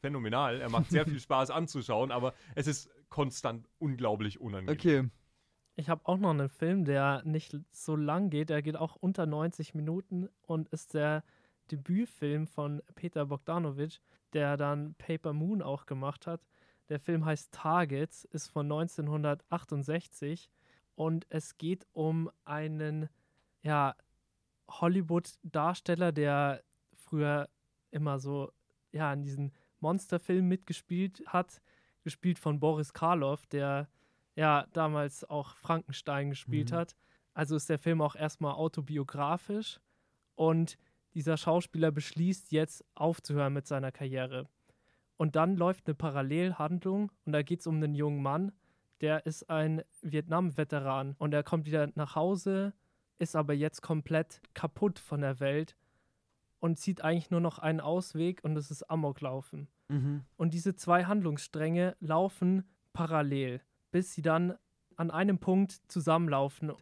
phänomenal, 0.00 0.60
er 0.60 0.70
macht 0.70 0.90
sehr 0.90 1.04
viel 1.06 1.20
Spaß 1.20 1.50
anzuschauen, 1.50 2.10
aber 2.10 2.34
es 2.54 2.66
ist 2.66 2.90
konstant 3.08 3.68
unglaublich 3.78 4.40
unangenehm. 4.40 4.74
Okay. 4.74 5.10
Ich 5.76 5.88
habe 5.88 6.02
auch 6.04 6.18
noch 6.18 6.30
einen 6.30 6.48
Film, 6.48 6.84
der 6.84 7.22
nicht 7.24 7.56
so 7.70 7.96
lang 7.96 8.28
geht, 8.28 8.50
der 8.50 8.60
geht 8.60 8.76
auch 8.76 8.96
unter 8.96 9.24
90 9.24 9.74
Minuten 9.74 10.28
und 10.42 10.68
ist 10.68 10.94
der 10.94 11.24
Debütfilm 11.70 12.46
von 12.46 12.82
Peter 12.96 13.26
Bogdanovich, 13.26 14.02
der 14.32 14.56
dann 14.56 14.94
Paper 14.94 15.32
Moon 15.32 15.62
auch 15.62 15.86
gemacht 15.86 16.26
hat. 16.26 16.44
Der 16.90 16.98
Film 16.98 17.24
heißt 17.24 17.52
Targets, 17.52 18.24
ist 18.24 18.48
von 18.48 18.66
1968 18.66 20.50
und 20.96 21.24
es 21.30 21.56
geht 21.56 21.86
um 21.92 22.30
einen 22.44 23.08
ja, 23.62 23.94
Hollywood-Darsteller, 24.68 26.10
der 26.10 26.64
früher 26.92 27.48
immer 27.92 28.18
so 28.18 28.52
ja, 28.90 29.12
in 29.12 29.22
diesen 29.22 29.52
Monsterfilmen 29.78 30.48
mitgespielt 30.48 31.22
hat, 31.28 31.62
gespielt 32.02 32.40
von 32.40 32.58
Boris 32.58 32.92
Karloff, 32.92 33.46
der 33.46 33.88
ja 34.34 34.66
damals 34.72 35.22
auch 35.22 35.54
Frankenstein 35.54 36.30
gespielt 36.30 36.72
mhm. 36.72 36.76
hat. 36.76 36.96
Also 37.34 37.54
ist 37.54 37.70
der 37.70 37.78
Film 37.78 38.02
auch 38.02 38.16
erstmal 38.16 38.54
autobiografisch 38.54 39.78
und 40.34 40.76
dieser 41.14 41.36
Schauspieler 41.36 41.92
beschließt 41.92 42.50
jetzt 42.50 42.84
aufzuhören 42.96 43.52
mit 43.52 43.68
seiner 43.68 43.92
Karriere. 43.92 44.48
Und 45.20 45.36
dann 45.36 45.58
läuft 45.58 45.86
eine 45.86 45.94
Parallelhandlung 45.94 47.12
und 47.26 47.32
da 47.34 47.42
geht 47.42 47.60
es 47.60 47.66
um 47.66 47.74
einen 47.74 47.94
jungen 47.94 48.22
Mann, 48.22 48.52
der 49.02 49.26
ist 49.26 49.50
ein 49.50 49.82
Vietnam-Veteran 50.00 51.14
und 51.18 51.34
er 51.34 51.42
kommt 51.42 51.66
wieder 51.66 51.90
nach 51.94 52.16
Hause, 52.16 52.72
ist 53.18 53.36
aber 53.36 53.52
jetzt 53.52 53.82
komplett 53.82 54.40
kaputt 54.54 54.98
von 54.98 55.20
der 55.20 55.38
Welt 55.38 55.76
und 56.58 56.78
sieht 56.78 57.04
eigentlich 57.04 57.30
nur 57.30 57.42
noch 57.42 57.58
einen 57.58 57.82
Ausweg 57.82 58.42
und 58.44 58.54
das 58.54 58.70
ist 58.70 58.84
Amoklaufen. 58.84 59.68
Mhm. 59.88 60.24
Und 60.38 60.54
diese 60.54 60.74
zwei 60.74 61.04
Handlungsstränge 61.04 61.96
laufen 62.00 62.64
parallel, 62.94 63.60
bis 63.90 64.14
sie 64.14 64.22
dann 64.22 64.56
an 64.96 65.10
einem 65.10 65.38
Punkt 65.38 65.82
zusammenlaufen. 65.88 66.72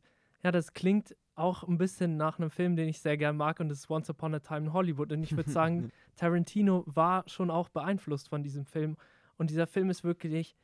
Ja, 0.44 0.52
das 0.52 0.74
klingt 0.74 1.16
auch 1.38 1.62
ein 1.62 1.78
bisschen 1.78 2.16
nach 2.16 2.38
einem 2.38 2.50
Film, 2.50 2.76
den 2.76 2.88
ich 2.88 3.00
sehr 3.00 3.16
gern 3.16 3.36
mag, 3.36 3.60
und 3.60 3.68
das 3.68 3.78
ist 3.80 3.90
Once 3.90 4.10
Upon 4.10 4.34
a 4.34 4.40
Time 4.40 4.66
in 4.66 4.72
Hollywood. 4.72 5.12
Und 5.12 5.22
ich 5.22 5.36
würde 5.36 5.50
sagen, 5.50 5.90
Tarantino 6.16 6.84
war 6.86 7.24
schon 7.28 7.50
auch 7.50 7.68
beeinflusst 7.68 8.28
von 8.28 8.42
diesem 8.42 8.64
Film. 8.64 8.96
Und 9.36 9.50
dieser 9.50 9.66
Film 9.66 9.90
ist 9.90 10.04
wirklich 10.04 10.56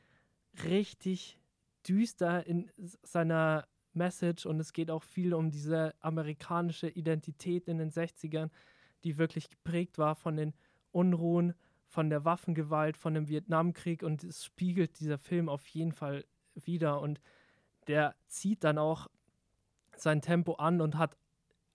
richtig 0.65 1.39
düster 1.87 2.47
in 2.47 2.71
seiner 3.03 3.67
Message 3.93 4.47
und 4.47 4.59
es 4.61 4.73
geht 4.73 4.91
auch 4.91 5.03
viel 5.03 5.35
um 5.35 5.51
diese 5.51 5.95
amerikanische 6.01 6.89
Identität 6.89 7.69
in 7.69 7.79
den 7.79 7.91
60ern, 7.91 8.51
die 9.05 9.19
wirklich 9.19 9.49
geprägt 9.49 9.99
war 9.99 10.17
von 10.17 10.37
den 10.37 10.55
Unruhen, 10.91 11.55
von 11.87 12.11
der 12.11 12.25
Waffengewalt, 12.25 12.97
von 12.97 13.15
dem 13.15 13.29
Vietnamkrieg 13.29 14.03
und 14.03 14.25
es 14.25 14.45
spiegelt 14.45 14.99
dieser 14.99 15.19
Film 15.19 15.49
auf 15.49 15.67
jeden 15.69 15.93
Fall 15.93 16.25
wieder 16.55 17.01
und 17.01 17.21
der 17.87 18.15
zieht 18.27 18.65
dann 18.65 18.79
auch 18.79 19.09
sein 19.97 20.21
Tempo 20.21 20.55
an 20.55 20.81
und 20.81 20.97
hat 20.97 21.17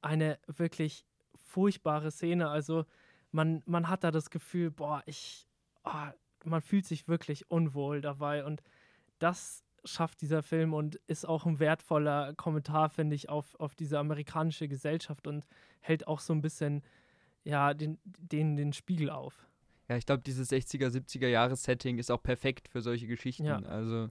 eine 0.01 0.39
wirklich 0.47 1.05
furchtbare 1.35 2.11
Szene. 2.11 2.49
Also 2.49 2.85
man, 3.31 3.61
man 3.65 3.87
hat 3.87 4.03
da 4.03 4.11
das 4.11 4.29
Gefühl, 4.29 4.71
boah, 4.71 5.03
ich, 5.05 5.47
oh, 5.83 6.11
man 6.45 6.61
fühlt 6.61 6.85
sich 6.85 7.07
wirklich 7.07 7.49
unwohl 7.51 8.01
dabei 8.01 8.45
und 8.45 8.61
das 9.19 9.63
schafft 9.85 10.21
dieser 10.21 10.43
Film 10.43 10.73
und 10.73 10.95
ist 11.07 11.25
auch 11.25 11.45
ein 11.45 11.59
wertvoller 11.59 12.33
Kommentar, 12.35 12.89
finde 12.89 13.15
ich, 13.15 13.29
auf, 13.29 13.55
auf 13.59 13.75
diese 13.75 13.99
amerikanische 13.99 14.67
Gesellschaft 14.67 15.27
und 15.27 15.45
hält 15.79 16.07
auch 16.07 16.19
so 16.19 16.33
ein 16.33 16.41
bisschen 16.41 16.83
ja, 17.43 17.73
den, 17.73 17.97
den, 18.03 18.57
den 18.57 18.73
Spiegel 18.73 19.09
auf. 19.09 19.47
Ja, 19.87 19.97
ich 19.97 20.05
glaube, 20.05 20.21
dieses 20.21 20.51
60er, 20.51 20.89
70er 20.89 21.27
Jahres-Setting 21.27 21.97
ist 21.97 22.11
auch 22.11 22.21
perfekt 22.21 22.67
für 22.67 22.81
solche 22.81 23.07
Geschichten. 23.07 23.45
Ja. 23.45 23.59
Also, 23.59 24.09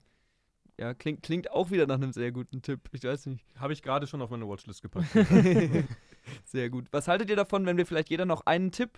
ja, 0.79 0.93
klingt, 0.93 1.23
klingt 1.23 1.51
auch 1.51 1.71
wieder 1.71 1.87
nach 1.87 1.95
einem 1.95 2.13
sehr 2.13 2.31
guten 2.31 2.61
Tipp. 2.61 2.79
Ich 2.91 3.03
weiß 3.03 3.25
nicht. 3.25 3.45
Habe 3.57 3.73
ich 3.73 3.81
gerade 3.81 4.07
schon 4.07 4.21
auf 4.21 4.29
meine 4.29 4.47
Watchlist 4.47 4.81
gepackt. 4.81 5.09
sehr 6.45 6.69
gut. 6.69 6.87
Was 6.91 7.07
haltet 7.07 7.29
ihr 7.29 7.35
davon, 7.35 7.65
wenn 7.65 7.77
wir 7.77 7.85
vielleicht 7.85 8.09
jeder 8.09 8.25
noch 8.25 8.45
einen 8.45 8.71
Tipp 8.71 8.97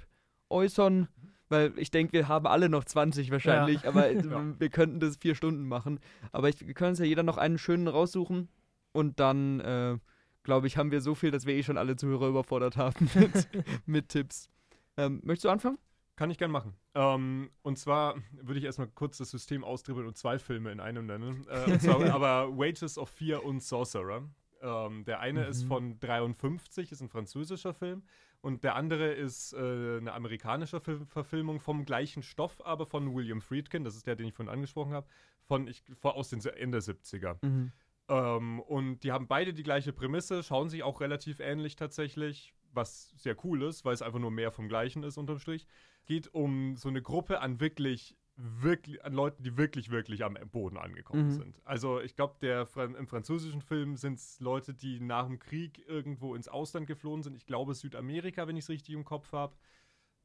äußern? 0.49 1.07
weil 1.51 1.73
ich 1.75 1.91
denke, 1.91 2.13
wir 2.13 2.27
haben 2.29 2.47
alle 2.47 2.69
noch 2.69 2.85
20 2.85 3.29
wahrscheinlich, 3.29 3.83
ja. 3.83 3.89
aber 3.89 4.09
ja. 4.11 4.59
wir 4.59 4.69
könnten 4.69 5.01
das 5.01 5.17
vier 5.17 5.35
Stunden 5.35 5.67
machen. 5.67 5.99
Aber 6.31 6.47
ich, 6.47 6.65
wir 6.65 6.73
können 6.73 6.91
uns 6.91 6.99
ja 6.99 7.05
jeder 7.05 7.23
noch 7.23 7.37
einen 7.37 7.57
schönen 7.57 7.89
raussuchen 7.89 8.47
und 8.93 9.19
dann, 9.19 9.59
äh, 9.59 9.97
glaube 10.43 10.67
ich, 10.67 10.77
haben 10.77 10.91
wir 10.91 11.01
so 11.01 11.13
viel, 11.13 11.29
dass 11.29 11.45
wir 11.45 11.53
eh 11.53 11.63
schon 11.63 11.77
alle 11.77 11.97
Zuhörer 11.97 12.29
überfordert 12.29 12.77
haben 12.77 13.09
mit, 13.15 13.49
mit 13.85 14.09
Tipps. 14.09 14.49
Ähm, 14.95 15.19
möchtest 15.23 15.45
du 15.45 15.49
anfangen? 15.49 15.77
Kann 16.21 16.29
ich 16.29 16.37
gern 16.37 16.51
machen. 16.51 16.75
Ähm, 16.93 17.49
und 17.63 17.79
zwar 17.79 18.13
würde 18.31 18.59
ich 18.59 18.65
erstmal 18.65 18.87
kurz 18.89 19.17
das 19.17 19.31
System 19.31 19.63
austribbeln 19.63 20.05
und 20.05 20.15
zwei 20.15 20.37
Filme 20.37 20.71
in 20.71 20.79
einem 20.79 21.07
nennen. 21.07 21.47
Äh, 21.49 21.79
zwar, 21.79 21.99
aber 22.13 22.55
Wages 22.55 22.99
of 22.99 23.09
Fear 23.09 23.43
und 23.43 23.63
Sorcerer. 23.63 24.29
Ähm, 24.61 25.03
der 25.03 25.19
eine 25.19 25.45
mhm. 25.45 25.49
ist 25.49 25.63
von 25.63 25.99
53, 25.99 26.91
ist 26.91 27.01
ein 27.01 27.09
französischer 27.09 27.73
Film. 27.73 28.03
Und 28.39 28.63
der 28.63 28.75
andere 28.75 29.11
ist 29.13 29.53
äh, 29.53 29.57
eine 29.57 30.13
amerikanische 30.13 30.79
Ver 30.79 31.07
Verfilmung 31.07 31.59
vom 31.59 31.85
gleichen 31.85 32.21
Stoff, 32.21 32.63
aber 32.63 32.85
von 32.85 33.15
William 33.15 33.41
Friedkin. 33.41 33.83
Das 33.83 33.95
ist 33.95 34.05
der, 34.05 34.15
den 34.15 34.27
ich 34.27 34.35
vorhin 34.35 34.53
angesprochen 34.53 34.93
habe. 34.93 35.07
Von, 35.47 35.67
ich, 35.67 35.81
aus 36.03 36.29
den 36.29 36.45
Ende 36.45 36.77
70er. 36.77 37.43
Mhm. 37.43 37.71
Ähm, 38.09 38.59
und 38.59 38.99
die 38.99 39.11
haben 39.11 39.27
beide 39.27 39.55
die 39.55 39.63
gleiche 39.63 39.91
Prämisse, 39.91 40.43
schauen 40.43 40.69
sich 40.69 40.83
auch 40.83 41.01
relativ 41.01 41.39
ähnlich 41.39 41.77
tatsächlich, 41.77 42.53
was 42.73 43.13
sehr 43.17 43.35
cool 43.43 43.63
ist, 43.63 43.85
weil 43.85 43.93
es 43.93 44.01
einfach 44.01 44.19
nur 44.19 44.31
mehr 44.31 44.51
vom 44.51 44.67
Gleichen 44.67 45.03
ist 45.03 45.17
unterm 45.17 45.39
Strich. 45.39 45.67
Geht 46.05 46.33
um 46.33 46.75
so 46.75 46.89
eine 46.89 47.01
Gruppe 47.01 47.41
an 47.41 47.59
wirklich 47.59 48.15
wirklich 48.41 49.03
an 49.03 49.13
Leuten, 49.13 49.43
die 49.43 49.57
wirklich, 49.57 49.91
wirklich 49.91 50.23
am 50.23 50.37
Boden 50.51 50.77
angekommen 50.77 51.27
mhm. 51.27 51.31
sind. 51.31 51.61
Also 51.65 51.99
ich 51.99 52.15
glaube, 52.15 52.35
der 52.41 52.67
im 52.75 53.07
französischen 53.07 53.61
Film 53.61 53.95
sind 53.95 54.19
es 54.19 54.39
Leute, 54.39 54.73
die 54.73 54.99
nach 54.99 55.27
dem 55.27 55.39
Krieg 55.39 55.83
irgendwo 55.87 56.35
ins 56.35 56.47
Ausland 56.47 56.87
geflohen 56.87 57.23
sind. 57.23 57.35
Ich 57.35 57.45
glaube 57.45 57.73
Südamerika, 57.73 58.47
wenn 58.47 58.57
ich 58.57 58.65
es 58.65 58.69
richtig 58.69 58.95
im 58.95 59.05
Kopf 59.05 59.31
habe. 59.31 59.55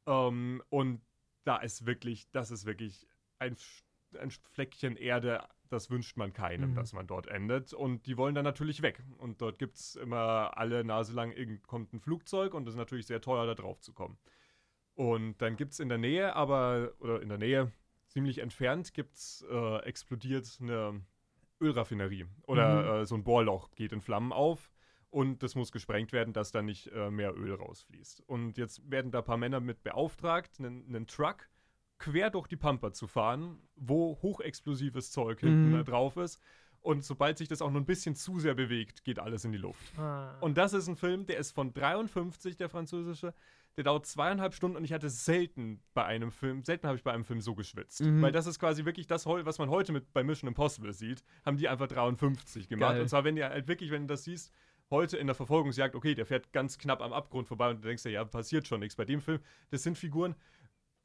Ähm, 0.05 0.63
und 0.69 1.01
da 1.43 1.57
ist 1.57 1.85
wirklich, 1.85 2.29
das 2.31 2.51
ist 2.51 2.65
wirklich 2.65 3.07
ein, 3.39 3.55
ein 4.19 4.31
Fleckchen 4.31 4.95
Erde, 4.95 5.47
das 5.69 5.89
wünscht 5.89 6.17
man 6.17 6.33
keinem, 6.33 6.71
mhm. 6.71 6.75
dass 6.75 6.93
man 6.93 7.07
dort 7.07 7.27
endet. 7.27 7.73
Und 7.73 8.05
die 8.05 8.17
wollen 8.17 8.35
dann 8.35 8.43
natürlich 8.43 8.81
weg. 8.81 9.03
Und 9.17 9.41
dort 9.41 9.59
gibt 9.59 9.77
es 9.77 9.95
immer 9.95 10.57
alle 10.57 10.83
Nase 10.83 11.13
lang, 11.13 11.33
kommt 11.65 11.93
ein 11.93 11.99
Flugzeug 11.99 12.53
und 12.53 12.67
es 12.67 12.73
ist 12.73 12.77
natürlich 12.77 13.07
sehr 13.07 13.21
teuer, 13.21 13.45
da 13.45 13.55
drauf 13.55 13.79
zu 13.81 13.93
kommen. 13.93 14.17
Und 14.95 15.41
dann 15.41 15.57
gibt 15.57 15.73
es 15.73 15.79
in 15.79 15.89
der 15.89 15.99
Nähe, 15.99 16.35
aber, 16.35 16.93
oder 16.99 17.21
in 17.21 17.29
der 17.29 17.37
Nähe, 17.37 17.71
ziemlich 18.07 18.39
entfernt 18.39 18.93
gibt's 18.93 19.45
äh, 19.49 19.83
explodiert 19.83 20.57
eine 20.61 21.01
Ölraffinerie 21.61 22.25
oder 22.47 22.81
mhm. 22.81 23.01
äh, 23.01 23.05
so 23.05 23.15
ein 23.15 23.23
Bohrloch 23.23 23.71
geht 23.75 23.91
in 23.91 24.01
Flammen 24.01 24.31
auf 24.31 24.71
und 25.09 25.43
das 25.43 25.55
muss 25.55 25.71
gesprengt 25.71 26.11
werden, 26.13 26.33
dass 26.33 26.51
da 26.51 26.61
nicht 26.61 26.87
äh, 26.87 27.09
mehr 27.09 27.35
Öl 27.35 27.53
rausfließt. 27.53 28.21
Und 28.27 28.57
jetzt 28.57 28.89
werden 28.89 29.11
da 29.11 29.19
ein 29.19 29.25
paar 29.25 29.37
Männer 29.37 29.59
mit 29.59 29.83
beauftragt, 29.83 30.59
einen, 30.59 30.85
einen 30.87 31.07
Truck 31.07 31.49
quer 31.99 32.29
durch 32.29 32.47
die 32.47 32.55
Pampa 32.55 32.93
zu 32.93 33.07
fahren, 33.07 33.59
wo 33.75 34.17
hochexplosives 34.21 35.11
Zeug 35.11 35.39
hinten 35.39 35.77
mhm. 35.77 35.85
drauf 35.85 36.17
ist. 36.17 36.39
Und 36.81 37.03
sobald 37.03 37.37
sich 37.37 37.47
das 37.47 37.61
auch 37.61 37.71
nur 37.71 37.81
ein 37.81 37.85
bisschen 37.85 38.15
zu 38.15 38.39
sehr 38.39 38.53
bewegt, 38.53 39.03
geht 39.03 39.19
alles 39.19 39.43
in 39.43 39.51
die 39.51 39.57
Luft. 39.57 39.97
Ah. 39.99 40.37
Und 40.39 40.57
das 40.57 40.73
ist 40.73 40.87
ein 40.87 40.95
Film, 40.95 41.25
der 41.25 41.37
ist 41.37 41.51
von 41.51 41.73
53, 41.73 42.55
der 42.55 42.69
französische. 42.69 43.33
Der 43.75 43.83
dauert 43.83 44.05
zweieinhalb 44.05 44.55
Stunden 44.55 44.77
und 44.77 44.83
ich 44.85 44.93
hatte 44.93 45.09
selten 45.09 45.81
bei 45.93 46.05
einem 46.05 46.31
Film, 46.31 46.63
selten 46.63 46.87
habe 46.87 46.97
ich 46.97 47.03
bei 47.03 47.11
einem 47.11 47.25
Film 47.25 47.41
so 47.41 47.53
geschwitzt. 47.53 48.01
Mhm. 48.01 48.21
Weil 48.21 48.31
das 48.31 48.47
ist 48.47 48.57
quasi 48.57 48.85
wirklich 48.85 49.05
das, 49.05 49.25
was 49.25 49.59
man 49.59 49.69
heute 49.69 49.91
mit 49.91 50.13
bei 50.13 50.23
Mission 50.23 50.47
Impossible 50.47 50.93
sieht, 50.93 51.23
haben 51.45 51.57
die 51.57 51.67
einfach 51.67 51.87
53 51.87 52.69
gemacht. 52.69 52.93
Geil. 52.93 53.01
Und 53.01 53.07
zwar, 53.09 53.23
wenn 53.23 53.35
du 53.35 53.47
halt 53.47 53.67
wirklich, 53.67 53.91
wenn 53.91 54.03
du 54.03 54.13
das 54.13 54.23
siehst, 54.23 54.51
heute 54.89 55.17
in 55.17 55.27
der 55.27 55.35
Verfolgungsjagd, 55.35 55.95
okay, 55.95 56.15
der 56.15 56.25
fährt 56.25 56.51
ganz 56.53 56.77
knapp 56.77 57.01
am 57.01 57.13
Abgrund 57.13 57.47
vorbei 57.47 57.69
und 57.69 57.83
du 57.83 57.87
denkst 57.87 58.03
dir, 58.03 58.11
ja, 58.11 58.25
passiert 58.25 58.67
schon 58.67 58.79
nichts. 58.79 58.95
Bei 58.95 59.05
dem 59.05 59.21
Film, 59.21 59.39
das 59.69 59.83
sind 59.83 59.97
Figuren, 59.97 60.35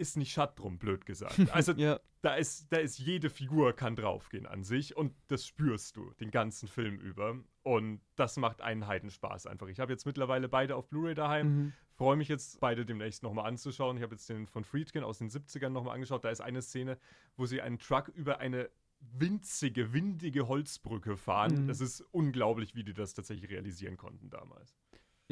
ist 0.02 0.16
nicht 0.16 0.32
Schatt 0.32 0.58
drum, 0.58 0.78
blöd 0.78 1.06
gesagt. 1.06 1.38
Also 1.52 1.72
ja. 1.72 2.00
da, 2.20 2.34
ist, 2.34 2.72
da 2.72 2.78
ist 2.78 2.98
jede 2.98 3.30
Figur 3.30 3.72
kann 3.72 3.96
draufgehen 3.96 4.46
an 4.46 4.64
sich 4.64 4.96
und 4.96 5.14
das 5.28 5.46
spürst 5.46 5.96
du 5.96 6.12
den 6.20 6.30
ganzen 6.30 6.68
Film 6.68 6.98
über. 6.98 7.36
Und 7.62 8.00
das 8.16 8.36
macht 8.36 8.60
einen 8.60 8.86
Heidenspaß 8.86 9.46
einfach. 9.46 9.68
Ich 9.68 9.80
habe 9.80 9.92
jetzt 9.92 10.04
mittlerweile 10.04 10.48
beide 10.48 10.76
auf 10.76 10.88
Blu-ray 10.88 11.14
daheim. 11.14 11.46
Mhm. 11.46 11.72
Freue 11.94 12.16
mich 12.16 12.28
jetzt, 12.28 12.60
beide 12.60 12.84
demnächst 12.84 13.22
nochmal 13.22 13.46
anzuschauen. 13.46 13.96
Ich 13.96 14.02
habe 14.02 14.14
jetzt 14.14 14.28
den 14.28 14.46
von 14.46 14.64
Friedkin 14.64 15.04
aus 15.04 15.18
den 15.18 15.30
70ern 15.30 15.68
nochmal 15.68 15.94
angeschaut. 15.94 16.24
Da 16.24 16.30
ist 16.30 16.40
eine 16.40 16.60
Szene, 16.60 16.98
wo 17.36 17.46
sie 17.46 17.60
einen 17.60 17.78
Truck 17.78 18.08
über 18.08 18.38
eine 18.38 18.68
winzige, 19.00 19.92
windige 19.92 20.48
Holzbrücke 20.48 21.16
fahren. 21.16 21.62
Mhm. 21.62 21.68
Das 21.68 21.80
ist 21.80 22.00
unglaublich, 22.10 22.74
wie 22.74 22.84
die 22.84 22.94
das 22.94 23.14
tatsächlich 23.14 23.50
realisieren 23.50 23.96
konnten 23.96 24.30
damals. 24.30 24.74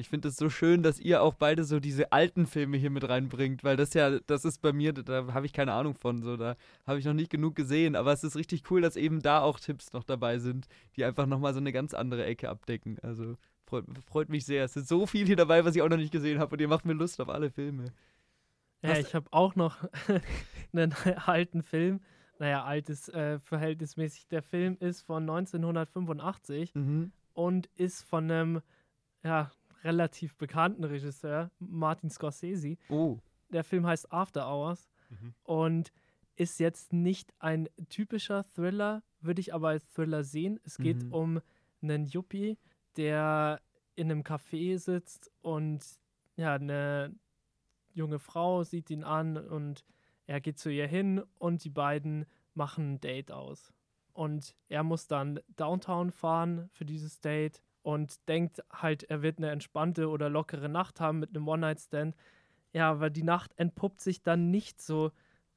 Ich 0.00 0.08
finde 0.08 0.28
es 0.28 0.36
so 0.36 0.48
schön, 0.48 0.82
dass 0.82 0.98
ihr 0.98 1.22
auch 1.22 1.34
beide 1.34 1.64
so 1.64 1.78
diese 1.78 2.10
alten 2.10 2.46
Filme 2.46 2.78
hier 2.78 2.90
mit 2.90 3.08
reinbringt, 3.08 3.62
weil 3.62 3.76
das 3.76 3.94
ja, 3.94 4.18
das 4.20 4.44
ist 4.44 4.62
bei 4.62 4.72
mir, 4.72 4.92
da 4.92 5.32
habe 5.34 5.46
ich 5.46 5.52
keine 5.52 5.74
Ahnung 5.74 5.94
von, 5.94 6.22
so 6.22 6.36
da 6.36 6.56
habe 6.86 6.98
ich 6.98 7.04
noch 7.04 7.12
nicht 7.12 7.30
genug 7.30 7.54
gesehen, 7.54 7.94
aber 7.94 8.12
es 8.12 8.24
ist 8.24 8.34
richtig 8.34 8.70
cool, 8.70 8.80
dass 8.80 8.96
eben 8.96 9.20
da 9.20 9.40
auch 9.40 9.60
Tipps 9.60 9.92
noch 9.92 10.04
dabei 10.04 10.38
sind, 10.38 10.66
die 10.96 11.04
einfach 11.04 11.26
nochmal 11.26 11.52
so 11.52 11.60
eine 11.60 11.72
ganz 11.72 11.94
andere 11.94 12.24
Ecke 12.24 12.48
abdecken. 12.48 12.98
Also 13.02 13.36
freut, 13.66 13.84
freut 14.06 14.28
mich 14.30 14.46
sehr. 14.46 14.64
Es 14.64 14.76
ist 14.76 14.88
so 14.88 15.06
viel 15.06 15.26
hier 15.26 15.36
dabei, 15.36 15.64
was 15.64 15.76
ich 15.76 15.82
auch 15.82 15.88
noch 15.88 15.96
nicht 15.96 16.12
gesehen 16.12 16.38
habe 16.38 16.54
und 16.54 16.60
ihr 16.60 16.68
macht 16.68 16.84
mir 16.84 16.94
Lust 16.94 17.20
auf 17.20 17.28
alle 17.28 17.50
Filme. 17.50 17.92
Ja, 18.82 18.96
ich 18.96 19.14
habe 19.14 19.26
auch 19.30 19.54
noch 19.54 19.76
einen 20.72 20.94
alten 21.26 21.62
Film. 21.62 22.00
Naja, 22.38 22.64
altes 22.64 23.08
äh, 23.10 23.38
verhältnismäßig. 23.38 24.28
Der 24.28 24.42
Film 24.42 24.78
ist 24.80 25.02
von 25.02 25.28
1985 25.28 26.74
mhm. 26.74 27.12
und 27.34 27.68
ist 27.76 28.02
von 28.02 28.30
einem, 28.30 28.62
ja, 29.22 29.52
relativ 29.84 30.36
bekannten 30.36 30.84
Regisseur, 30.84 31.50
Martin 31.58 32.10
Scorsese. 32.10 32.76
Oh. 32.88 33.18
Der 33.50 33.64
Film 33.64 33.86
heißt 33.86 34.12
After 34.12 34.48
Hours 34.48 34.90
mhm. 35.08 35.34
und 35.42 35.92
ist 36.36 36.60
jetzt 36.60 36.92
nicht 36.92 37.34
ein 37.38 37.68
typischer 37.88 38.44
Thriller, 38.44 39.02
würde 39.20 39.40
ich 39.40 39.52
aber 39.52 39.68
als 39.68 39.86
Thriller 39.92 40.24
sehen. 40.24 40.58
Es 40.64 40.78
geht 40.78 41.04
mhm. 41.04 41.12
um 41.12 41.40
einen 41.82 42.06
Yuppie, 42.06 42.58
der 42.96 43.60
in 43.94 44.10
einem 44.10 44.22
Café 44.22 44.78
sitzt 44.78 45.30
und 45.42 45.84
ja, 46.36 46.54
eine 46.54 47.14
junge 47.92 48.18
Frau 48.18 48.62
sieht 48.62 48.90
ihn 48.90 49.04
an 49.04 49.36
und 49.36 49.84
er 50.26 50.40
geht 50.40 50.58
zu 50.58 50.70
ihr 50.70 50.86
hin 50.86 51.22
und 51.38 51.64
die 51.64 51.70
beiden 51.70 52.24
machen 52.54 52.94
ein 52.94 53.00
Date 53.00 53.32
aus. 53.32 53.72
Und 54.12 54.54
er 54.68 54.82
muss 54.82 55.06
dann 55.06 55.40
Downtown 55.56 56.10
fahren 56.10 56.68
für 56.72 56.84
dieses 56.84 57.20
Date 57.20 57.62
und 57.82 58.28
denkt 58.28 58.62
halt, 58.72 59.04
er 59.04 59.22
wird 59.22 59.38
eine 59.38 59.50
entspannte 59.50 60.08
oder 60.08 60.28
lockere 60.28 60.68
Nacht 60.68 61.00
haben 61.00 61.18
mit 61.18 61.30
einem 61.30 61.48
One-Night-Stand. 61.48 62.14
Ja, 62.72 62.90
aber 62.90 63.10
die 63.10 63.22
Nacht 63.22 63.52
entpuppt 63.56 64.00
sich 64.00 64.22
dann 64.22 64.50
nicht 64.50 64.80
so 64.80 65.10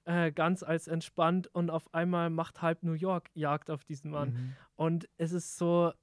äh, 0.05 0.31
ganz 0.31 0.63
als 0.63 0.87
entspannt 0.87 1.47
und 1.47 1.69
auf 1.69 1.93
einmal 1.93 2.29
macht 2.29 2.61
halb 2.61 2.83
New 2.83 2.93
York 2.93 3.29
Jagd 3.33 3.69
auf 3.69 3.83
diesen 3.83 4.11
Mann. 4.11 4.33
Mhm. 4.33 4.55
Und 4.75 5.09
es 5.17 5.31
ist 5.31 5.57
so 5.57 5.93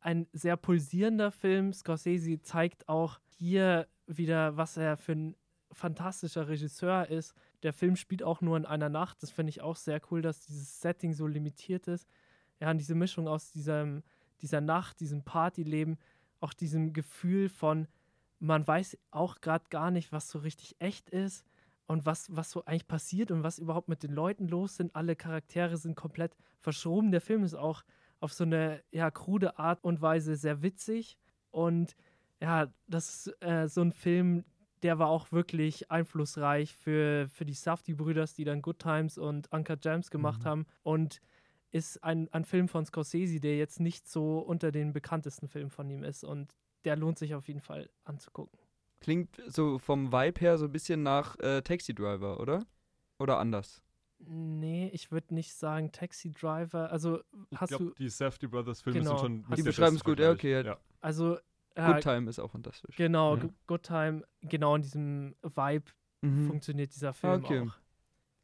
ein 0.00 0.26
sehr 0.32 0.56
pulsierender 0.56 1.30
Film. 1.30 1.72
Scorsese 1.72 2.40
zeigt 2.42 2.88
auch 2.88 3.20
hier 3.26 3.88
wieder, 4.06 4.56
was 4.56 4.76
er 4.76 4.96
für 4.96 5.12
ein 5.12 5.36
fantastischer 5.70 6.48
Regisseur 6.48 7.08
ist. 7.08 7.34
Der 7.62 7.72
Film 7.72 7.96
spielt 7.96 8.22
auch 8.22 8.40
nur 8.40 8.56
in 8.56 8.66
einer 8.66 8.88
Nacht. 8.88 9.22
Das 9.22 9.30
finde 9.30 9.50
ich 9.50 9.62
auch 9.62 9.76
sehr 9.76 10.00
cool, 10.10 10.20
dass 10.20 10.40
dieses 10.40 10.80
Setting 10.80 11.14
so 11.14 11.26
limitiert 11.26 11.88
ist. 11.88 12.06
Ja, 12.60 12.70
und 12.70 12.78
diese 12.78 12.94
Mischung 12.94 13.26
aus 13.26 13.50
diesem 13.50 14.02
dieser 14.42 14.60
Nacht, 14.60 15.00
diesem 15.00 15.22
Partyleben, 15.22 15.98
auch 16.40 16.52
diesem 16.52 16.92
Gefühl 16.92 17.48
von, 17.48 17.86
man 18.38 18.66
weiß 18.66 18.98
auch 19.10 19.40
gerade 19.40 19.64
gar 19.70 19.90
nicht, 19.90 20.12
was 20.12 20.28
so 20.28 20.40
richtig 20.40 20.76
echt 20.80 21.10
ist 21.10 21.46
und 21.86 22.06
was, 22.06 22.34
was 22.34 22.50
so 22.50 22.64
eigentlich 22.64 22.88
passiert 22.88 23.30
und 23.30 23.42
was 23.42 23.58
überhaupt 23.58 23.88
mit 23.88 24.02
den 24.02 24.12
Leuten 24.12 24.48
los 24.48 24.76
sind. 24.76 24.94
Alle 24.96 25.14
Charaktere 25.14 25.76
sind 25.76 25.94
komplett 25.94 26.36
verschoben. 26.58 27.12
Der 27.12 27.20
Film 27.20 27.44
ist 27.44 27.54
auch 27.54 27.84
auf 28.20 28.32
so 28.32 28.44
eine 28.44 28.82
ja, 28.90 29.10
krude 29.10 29.58
Art 29.58 29.82
und 29.84 30.00
Weise 30.00 30.36
sehr 30.36 30.62
witzig. 30.62 31.18
Und 31.50 31.96
ja, 32.40 32.72
das 32.88 33.26
ist 33.26 33.42
äh, 33.42 33.68
so 33.68 33.82
ein 33.82 33.92
Film, 33.92 34.44
der 34.82 34.98
war 34.98 35.08
auch 35.08 35.30
wirklich 35.30 35.90
einflussreich 35.90 36.76
für, 36.76 37.28
für 37.28 37.44
die 37.44 37.54
Safety-Brüders, 37.54 38.34
die 38.34 38.44
dann 38.44 38.62
Good 38.62 38.80
Times 38.80 39.18
und 39.18 39.52
Uncut 39.52 39.82
Gems 39.82 40.10
gemacht 40.10 40.42
mhm. 40.42 40.48
haben. 40.48 40.66
Und 40.82 41.20
ist 41.72 42.04
ein, 42.04 42.28
ein 42.32 42.44
Film 42.44 42.68
von 42.68 42.84
Scorsese, 42.84 43.40
der 43.40 43.56
jetzt 43.56 43.80
nicht 43.80 44.08
so 44.08 44.38
unter 44.38 44.70
den 44.70 44.92
bekanntesten 44.92 45.48
Filmen 45.48 45.70
von 45.70 45.90
ihm 45.90 46.04
ist. 46.04 46.22
Und 46.22 46.54
der 46.84 46.96
lohnt 46.96 47.18
sich 47.18 47.34
auf 47.34 47.48
jeden 47.48 47.60
Fall 47.60 47.90
anzugucken. 48.04 48.58
Klingt 49.00 49.40
so 49.48 49.78
vom 49.78 50.12
Vibe 50.12 50.40
her 50.40 50.58
so 50.58 50.66
ein 50.66 50.72
bisschen 50.72 51.02
nach 51.02 51.38
äh, 51.40 51.62
Taxi 51.62 51.94
Driver, 51.94 52.38
oder? 52.38 52.64
Oder 53.18 53.38
anders? 53.38 53.82
Nee, 54.18 54.90
ich 54.92 55.10
würde 55.10 55.34
nicht 55.34 55.54
sagen 55.54 55.90
Taxi 55.90 56.30
Driver. 56.30 56.92
Also 56.92 57.20
ich 57.50 57.60
hast 57.60 57.70
glaub, 57.70 57.80
du. 57.80 57.94
Die 57.94 58.08
Safety 58.08 58.46
Brothers 58.46 58.82
Filme 58.82 59.00
genau, 59.00 59.18
sind 59.18 59.44
schon. 59.44 59.56
Die 59.56 59.62
beschreiben 59.62 59.96
es 59.96 60.04
gut, 60.04 60.20
ja, 60.20 60.30
okay. 60.30 60.64
Ja. 60.64 60.78
Also. 61.00 61.38
Äh, 61.74 61.86
Good 61.86 62.02
Time 62.02 62.28
ist 62.28 62.38
auch 62.38 62.50
fantastisch. 62.50 62.94
Genau, 62.96 63.36
mhm. 63.36 63.54
Good 63.66 63.82
Time, 63.84 64.22
genau 64.42 64.76
in 64.76 64.82
diesem 64.82 65.34
Vibe 65.42 65.90
mhm. 66.20 66.46
funktioniert 66.46 66.94
dieser 66.94 67.14
Film 67.14 67.44
okay. 67.44 67.60
auch. 67.60 67.74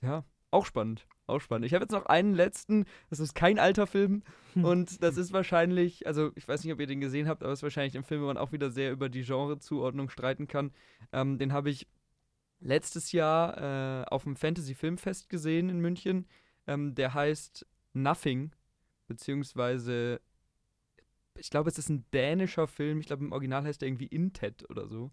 Ja, 0.01 0.25
auch 0.51 0.67
spannend. 0.67 1.07
Auch 1.27 1.41
spannend. 1.41 1.67
Ich 1.67 1.75
habe 1.75 1.85
jetzt 1.85 1.93
noch 1.93 2.07
einen 2.07 2.35
letzten, 2.35 2.87
das 3.11 3.21
ist 3.21 3.35
kein 3.35 3.59
alter 3.59 3.87
Film 3.87 4.23
und 4.55 5.03
das 5.03 5.19
ist 5.19 5.33
wahrscheinlich, 5.33 6.07
also 6.07 6.31
ich 6.37 6.49
weiß 6.49 6.65
nicht, 6.65 6.73
ob 6.73 6.81
ihr 6.81 6.87
den 6.87 7.01
gesehen 7.01 7.29
habt, 7.29 7.43
aber 7.43 7.53
es 7.53 7.59
ist 7.59 7.65
wahrscheinlich 7.65 7.97
ein 7.97 8.05
Film, 8.05 8.23
wo 8.23 8.27
man 8.27 8.39
auch 8.39 8.53
wieder 8.53 8.71
sehr 8.71 8.93
über 8.93 9.11
die 9.11 9.23
Genrezuordnung 9.23 10.09
streiten 10.09 10.49
kann. 10.49 10.73
Ähm, 11.13 11.39
den 11.39 11.53
habe 11.53 11.69
ich 11.69 11.87
letztes 12.61 13.13
Jahr 13.13 14.03
äh, 14.03 14.05
auf 14.07 14.25
dem 14.25 14.37
Fantasy 14.37 14.75
Filmfest 14.75 15.29
gesehen 15.29 15.69
in 15.69 15.81
München. 15.81 16.27
Ähm, 16.67 16.95
der 16.95 17.13
heißt 17.13 17.67
Nothing, 17.93 18.53
beziehungsweise 19.07 20.21
ich 21.37 21.51
glaube, 21.51 21.71
es 21.71 21.79
ist 21.79 21.89
ein 21.89 22.05
dänischer 22.13 22.67
Film. 22.67 23.01
Ich 23.01 23.07
glaube, 23.07 23.25
im 23.25 23.33
Original 23.33 23.65
heißt 23.65 23.83
er 23.83 23.89
irgendwie 23.89 24.07
Intet 24.07 24.69
oder 24.71 24.89
so. 24.89 25.11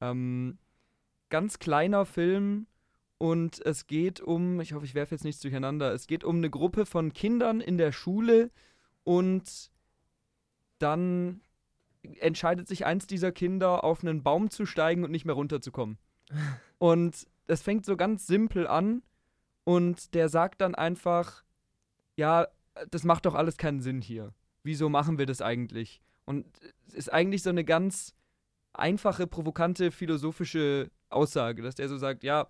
Ähm, 0.00 0.58
ganz 1.28 1.58
kleiner 1.58 2.04
Film 2.04 2.66
und 3.18 3.64
es 3.64 3.86
geht 3.86 4.20
um, 4.20 4.60
ich 4.60 4.72
hoffe, 4.72 4.84
ich 4.84 4.94
werfe 4.94 5.14
jetzt 5.14 5.24
nichts 5.24 5.40
durcheinander, 5.40 5.92
es 5.92 6.06
geht 6.06 6.24
um 6.24 6.36
eine 6.36 6.50
Gruppe 6.50 6.86
von 6.86 7.12
Kindern 7.12 7.60
in 7.60 7.78
der 7.78 7.92
Schule 7.92 8.50
und 9.04 9.70
dann 10.78 11.40
entscheidet 12.20 12.68
sich 12.68 12.84
eins 12.84 13.06
dieser 13.06 13.32
Kinder, 13.32 13.84
auf 13.84 14.02
einen 14.02 14.22
Baum 14.22 14.50
zu 14.50 14.66
steigen 14.66 15.04
und 15.04 15.10
nicht 15.10 15.24
mehr 15.24 15.34
runterzukommen. 15.34 15.98
und 16.78 17.26
es 17.46 17.62
fängt 17.62 17.86
so 17.86 17.96
ganz 17.96 18.26
simpel 18.26 18.66
an 18.66 19.02
und 19.64 20.14
der 20.14 20.28
sagt 20.28 20.60
dann 20.60 20.74
einfach, 20.74 21.44
ja, 22.16 22.46
das 22.90 23.04
macht 23.04 23.26
doch 23.26 23.34
alles 23.34 23.56
keinen 23.56 23.80
Sinn 23.80 24.02
hier. 24.02 24.34
Wieso 24.62 24.88
machen 24.88 25.18
wir 25.18 25.26
das 25.26 25.40
eigentlich? 25.40 26.00
Und 26.24 26.46
es 26.86 26.94
ist 26.94 27.12
eigentlich 27.12 27.42
so 27.42 27.50
eine 27.50 27.64
ganz 27.64 28.14
einfache, 28.72 29.26
provokante, 29.26 29.90
philosophische 29.90 30.90
Aussage, 31.08 31.62
dass 31.62 31.76
der 31.76 31.88
so 31.88 31.96
sagt, 31.96 32.24
ja, 32.24 32.48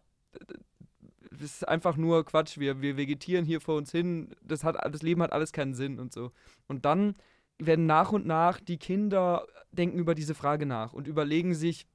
das 1.30 1.43
ist 1.43 1.68
einfach 1.68 1.97
nur 1.97 2.24
Quatsch, 2.24 2.59
wir, 2.59 2.80
wir 2.80 2.97
vegetieren 2.97 3.45
hier 3.45 3.61
vor 3.61 3.76
uns 3.76 3.91
hin, 3.91 4.34
das, 4.43 4.64
hat, 4.64 4.76
das 4.93 5.03
Leben 5.03 5.22
hat 5.22 5.32
alles 5.32 5.53
keinen 5.53 5.74
Sinn 5.74 5.99
und 5.99 6.12
so. 6.12 6.32
Und 6.66 6.84
dann 6.84 7.14
werden 7.59 7.87
nach 7.87 8.12
und 8.12 8.26
nach 8.26 8.61
die 8.61 8.78
Kinder 8.78 9.47
denken 9.72 9.99
über 9.99 10.14
diese 10.14 10.34
Frage 10.34 10.66
nach 10.66 10.93
und 10.93 11.07
überlegen 11.07 11.55
sich, 11.55 11.87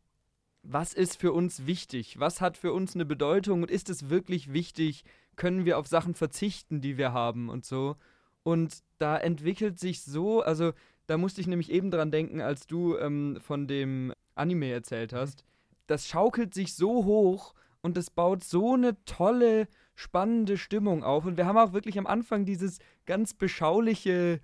was 0.63 0.93
ist 0.93 1.19
für 1.19 1.31
uns 1.31 1.65
wichtig? 1.65 2.19
Was 2.19 2.39
hat 2.39 2.57
für 2.57 2.71
uns 2.71 2.93
eine 2.93 3.05
Bedeutung 3.05 3.63
und 3.63 3.71
ist 3.71 3.89
es 3.89 4.09
wirklich 4.09 4.53
wichtig? 4.53 5.03
Können 5.35 5.65
wir 5.65 5.77
auf 5.77 5.87
Sachen 5.87 6.13
verzichten, 6.13 6.81
die 6.81 6.97
wir 6.97 7.13
haben 7.13 7.49
und 7.49 7.65
so? 7.65 7.95
Und 8.43 8.83
da 8.99 9.17
entwickelt 9.17 9.79
sich 9.79 10.03
so, 10.03 10.41
also 10.41 10.73
da 11.07 11.17
musste 11.17 11.41
ich 11.41 11.47
nämlich 11.47 11.71
eben 11.71 11.89
dran 11.89 12.11
denken, 12.11 12.41
als 12.41 12.67
du 12.67 12.97
ähm, 12.97 13.37
von 13.41 13.67
dem 13.67 14.13
Anime 14.35 14.71
erzählt 14.71 15.13
hast. 15.13 15.43
Das 15.87 16.07
schaukelt 16.07 16.53
sich 16.53 16.75
so 16.75 17.05
hoch 17.05 17.53
und 17.81 17.97
es 17.97 18.09
baut 18.09 18.43
so 18.43 18.73
eine 18.73 19.03
tolle, 19.05 19.67
spannende 19.95 20.57
Stimmung 20.57 21.03
auf. 21.03 21.25
Und 21.25 21.37
wir 21.37 21.45
haben 21.45 21.57
auch 21.57 21.73
wirklich 21.73 21.97
am 21.97 22.07
Anfang 22.07 22.45
dieses 22.45 22.79
ganz 23.05 23.33
beschauliche, 23.33 24.39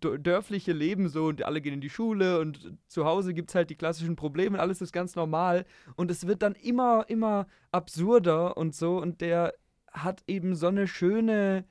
dörfliche 0.00 0.72
Leben 0.72 1.08
so 1.08 1.26
und 1.26 1.42
alle 1.44 1.60
gehen 1.60 1.74
in 1.74 1.80
die 1.80 1.90
Schule 1.90 2.40
und 2.40 2.78
zu 2.86 3.04
Hause 3.04 3.34
gibt 3.34 3.50
es 3.50 3.54
halt 3.54 3.68
die 3.68 3.76
klassischen 3.76 4.16
Probleme 4.16 4.56
und 4.56 4.60
alles 4.60 4.80
ist 4.80 4.92
ganz 4.92 5.14
normal. 5.14 5.66
Und 5.96 6.10
es 6.10 6.26
wird 6.26 6.42
dann 6.42 6.54
immer, 6.54 7.04
immer 7.08 7.46
absurder 7.70 8.56
und 8.56 8.74
so. 8.74 8.98
Und 8.98 9.20
der 9.20 9.54
hat 9.92 10.22
eben 10.26 10.54
so 10.54 10.68
eine 10.68 10.86
schöne 10.86 11.64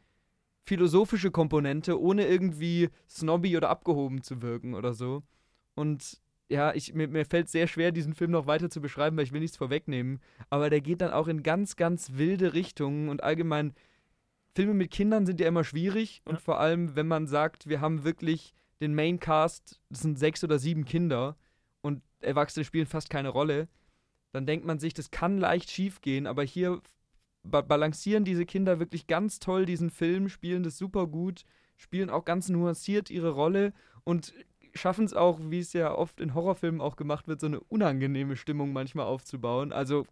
philosophische 0.66 1.32
Komponente, 1.32 2.00
ohne 2.00 2.28
irgendwie 2.28 2.90
snobby 3.10 3.58
oder 3.58 3.70
abgehoben 3.70 4.22
zu 4.22 4.44
wirken 4.44 4.76
oder 4.76 4.94
so. 4.94 5.24
Und 5.74 6.22
ja, 6.50 6.74
ich, 6.74 6.93
mir, 6.93 7.08
mir 7.08 7.26
fällt 7.26 7.47
sehr 7.47 7.68
schwer, 7.68 7.91
diesen 7.91 8.16
Film 8.16 8.32
noch 8.32 8.47
weiter 8.47 8.70
zu 8.70 8.82
beschreiben, 8.82 9.16
weil 9.16 9.24
ich 9.24 9.32
will 9.32 9.39
nichts 9.39 9.58
vorwegnehmen. 9.58 10.20
Aber 10.50 10.70
der 10.70 10.82
geht 10.82 11.02
dann 11.02 11.12
auch 11.12 11.28
in 11.28 11.43
ganz, 11.43 11.76
ganz 11.76 12.14
wilde 12.14 12.54
Richtungen 12.54 13.10
und 13.10 13.24
allgemein, 13.24 13.74
Filme 14.56 14.74
mit 14.74 14.91
Kindern 14.91 15.26
sind 15.26 15.39
ja 15.39 15.47
immer 15.47 15.64
schwierig 15.64 16.22
und 16.26 16.41
vor 16.41 16.60
allem, 16.60 16.95
wenn 16.95 17.08
man 17.08 17.28
sagt, 17.28 17.70
wir 17.70 17.82
haben 17.82 18.04
wirklich 18.04 18.54
den 18.82 18.95
Main 18.95 19.20
Cast, 19.20 19.80
das 19.89 20.02
sind 20.02 20.18
sechs 20.18 20.43
oder 20.43 20.58
sieben 20.58 20.86
Kinder 20.86 21.38
und 21.82 22.02
Erwachsene 22.20 22.66
spielen 22.66 22.88
fast 22.88 23.10
keine 23.10 23.30
Rolle, 23.30 23.68
dann 24.32 24.45
denkt 24.45 24.66
man 24.66 24.80
sich, 24.80 24.93
das 24.93 25.12
kann 25.12 25.38
leicht 25.38 25.70
schief 25.70 26.02
gehen, 26.02 26.26
aber 26.28 26.43
hier 26.43 26.82
ba 27.43 27.62
balancieren 27.62 28.26
diese 28.26 28.45
Kinder 28.45 28.80
wirklich 28.80 29.08
ganz 29.08 29.39
toll 29.39 29.66
diesen 29.66 29.91
Film, 29.91 30.30
spielen 30.30 30.64
das 30.64 30.78
super 30.78 31.08
gut, 31.08 31.45
spielen 31.78 32.10
auch 32.10 32.26
ganz 32.26 32.50
nuanciert 32.50 33.10
ihre 33.10 33.30
Rolle 33.30 33.72
und 34.04 34.34
schaffen 34.80 35.06
es 35.06 35.14
auch, 35.14 35.40
wie 35.42 35.60
es 35.60 35.74
ja 35.74 35.94
oft 35.94 36.20
in 36.20 36.34
Horrorfilmen 36.34 36.82
auch 36.82 36.96
gemacht 36.96 37.28
wird, 37.28 37.40
so 37.40 37.48
eine 37.48 37.60
unangenehme 37.60 38.36
Stimmung 38.36 38.74
manchmal 38.74 39.06
aufzubauen. 39.06 39.72
Also 39.72 40.06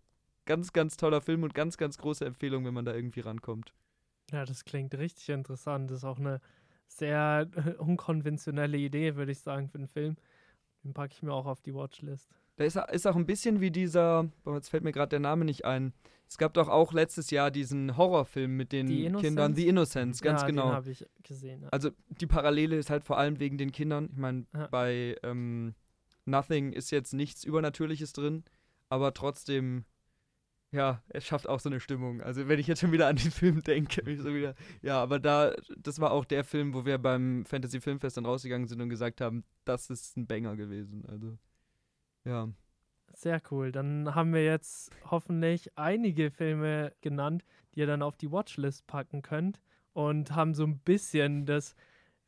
ganz, 0.45 0.73
ganz 0.73 0.97
toller 0.97 1.21
Film 1.21 1.43
und 1.43 1.53
ganz, 1.53 1.77
ganz 1.77 1.97
große 1.97 2.25
Empfehlung, 2.25 2.65
wenn 2.65 2.73
man 2.73 2.85
da 2.85 2.93
irgendwie 2.93 3.21
rankommt. 3.21 3.73
Ja, 4.31 4.45
das 4.45 4.65
klingt 4.65 4.93
richtig 4.95 5.29
interessant. 5.29 5.89
Das 5.89 5.99
ist 5.99 6.03
auch 6.03 6.19
eine 6.19 6.41
sehr 6.87 7.47
unkonventionelle 7.79 8.77
Idee, 8.77 9.15
würde 9.15 9.31
ich 9.31 9.39
sagen, 9.39 9.69
für 9.69 9.77
den 9.77 9.87
Film. 9.87 10.15
Den 10.83 10.93
packe 10.93 11.13
ich 11.13 11.23
mir 11.23 11.33
auch 11.33 11.45
auf 11.45 11.61
die 11.61 11.73
Watchlist. 11.73 12.29
Da 12.57 12.63
ist, 12.63 12.75
ist 12.75 13.07
auch 13.07 13.15
ein 13.15 13.27
bisschen 13.27 13.61
wie 13.61 13.71
dieser, 13.71 14.29
boah, 14.43 14.55
jetzt 14.55 14.69
fällt 14.69 14.83
mir 14.83 14.91
gerade 14.91 15.09
der 15.09 15.19
Name 15.19 15.45
nicht 15.45 15.63
ein. 15.63 15.93
Es 16.27 16.37
gab 16.37 16.53
doch 16.55 16.67
auch 16.67 16.91
letztes 16.91 17.29
Jahr 17.29 17.51
diesen 17.51 17.95
Horrorfilm 17.95 18.57
mit 18.57 18.73
den 18.73 18.87
Kindern, 19.17 19.55
The 19.55 19.67
Innocence, 19.67 20.21
ganz 20.21 20.41
ja, 20.41 20.47
genau. 20.47 20.65
Den 20.65 20.73
habe 20.73 20.91
ich 20.91 21.05
gesehen. 21.23 21.61
Ja. 21.61 21.69
Also 21.69 21.91
die 22.09 22.27
Parallele 22.27 22.75
ist 22.75 22.89
halt 22.89 23.05
vor 23.05 23.17
allem 23.17 23.39
wegen 23.39 23.57
den 23.57 23.71
Kindern. 23.71 24.09
Ich 24.11 24.17
meine, 24.17 24.45
ja. 24.53 24.67
bei 24.67 25.15
ähm, 25.23 25.73
Nothing 26.25 26.73
ist 26.73 26.91
jetzt 26.91 27.13
nichts 27.13 27.43
Übernatürliches 27.43 28.11
drin, 28.11 28.43
aber 28.89 29.13
trotzdem, 29.13 29.85
ja, 30.71 31.01
es 31.09 31.25
schafft 31.25 31.47
auch 31.47 31.61
so 31.61 31.69
eine 31.69 31.79
Stimmung. 31.79 32.21
Also 32.21 32.49
wenn 32.49 32.59
ich 32.59 32.67
jetzt 32.67 32.81
schon 32.81 32.91
wieder 32.91 33.07
an 33.07 33.15
den 33.15 33.31
Film 33.31 33.61
denke, 33.63 34.01
ich 34.09 34.19
so 34.19 34.33
wieder, 34.33 34.55
ja, 34.81 35.01
aber 35.01 35.19
da, 35.19 35.53
das 35.77 36.01
war 36.01 36.11
auch 36.11 36.25
der 36.25 36.43
Film, 36.43 36.73
wo 36.73 36.85
wir 36.85 36.97
beim 36.97 37.45
Fantasy 37.45 37.79
Filmfest 37.79 38.17
dann 38.17 38.25
rausgegangen 38.25 38.67
sind 38.67 38.81
und 38.81 38.89
gesagt 38.89 39.21
haben, 39.21 39.45
das 39.63 39.91
ist 39.91 40.17
ein 40.17 40.27
Banger 40.27 40.57
gewesen. 40.57 41.05
Also 41.07 41.37
ja. 42.27 42.49
Sehr 43.13 43.41
cool. 43.49 43.71
Dann 43.71 44.13
haben 44.13 44.33
wir 44.33 44.43
jetzt 44.43 44.91
hoffentlich 45.09 45.75
einige 45.75 46.29
Filme 46.29 46.93
genannt, 47.01 47.43
die 47.73 47.79
ihr 47.79 47.87
dann 47.87 48.03
auf 48.03 48.15
die 48.15 48.31
Watchlist 48.31 48.85
packen 48.85 49.23
könnt 49.23 49.59
und 49.93 50.35
haben 50.35 50.53
so 50.53 50.63
ein 50.63 50.77
bisschen 50.79 51.45
das 51.47 51.75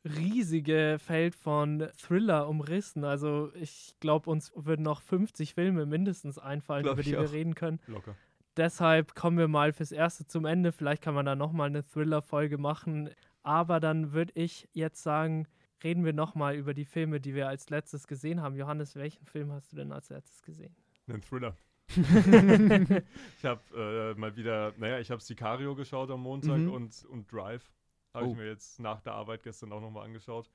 riesige 0.04 0.96
Feld 0.98 1.34
von 1.34 1.88
Thriller 1.96 2.48
umrissen. 2.48 3.04
Also 3.04 3.52
ich 3.54 3.94
glaube, 4.00 4.30
uns 4.30 4.52
würden 4.56 4.82
noch 4.82 5.02
50 5.02 5.54
Filme 5.54 5.86
mindestens 5.86 6.38
einfallen, 6.38 6.82
glaub 6.82 6.94
über 6.94 7.02
die 7.02 7.12
wir 7.12 7.20
auch. 7.22 7.32
reden 7.32 7.54
können. 7.54 7.78
Locker. 7.86 8.16
Deshalb 8.56 9.14
kommen 9.14 9.38
wir 9.38 9.48
mal 9.48 9.72
fürs 9.72 9.92
Erste 9.92 10.26
zum 10.26 10.44
Ende. 10.44 10.72
Vielleicht 10.72 11.02
kann 11.02 11.14
man 11.14 11.26
da 11.26 11.36
nochmal 11.36 11.68
eine 11.68 11.84
Thriller-Folge 11.84 12.58
machen. 12.58 13.10
Aber 13.42 13.78
dann 13.80 14.12
würde 14.12 14.32
ich 14.34 14.68
jetzt 14.72 15.02
sagen, 15.02 15.46
reden 15.84 16.04
wir 16.04 16.12
nochmal 16.12 16.56
über 16.56 16.74
die 16.74 16.84
Filme, 16.84 17.20
die 17.20 17.34
wir 17.34 17.48
als 17.48 17.70
letztes 17.70 18.06
gesehen 18.06 18.40
haben. 18.42 18.56
Johannes, 18.56 18.96
welchen 18.96 19.24
Film 19.26 19.52
hast 19.52 19.72
du 19.72 19.76
denn 19.76 19.92
als 19.92 20.08
letztes 20.10 20.42
gesehen? 20.42 20.74
Einen 21.08 21.22
Thriller. 21.22 21.56
ich 21.96 23.44
habe 23.44 24.14
äh, 24.16 24.18
mal 24.18 24.36
wieder, 24.36 24.72
naja, 24.76 25.00
ich 25.00 25.10
habe 25.10 25.20
Sicario 25.20 25.74
geschaut 25.74 26.10
am 26.10 26.22
Montag 26.22 26.58
mhm. 26.58 26.72
und, 26.72 27.04
und 27.06 27.32
Drive. 27.32 27.72
Habe 28.14 28.26
oh. 28.26 28.30
ich 28.30 28.36
mir 28.36 28.46
jetzt 28.46 28.78
nach 28.78 29.00
der 29.00 29.14
Arbeit 29.14 29.42
gestern 29.42 29.72
auch 29.72 29.80
nochmal 29.80 30.04
angeschaut. 30.04 30.50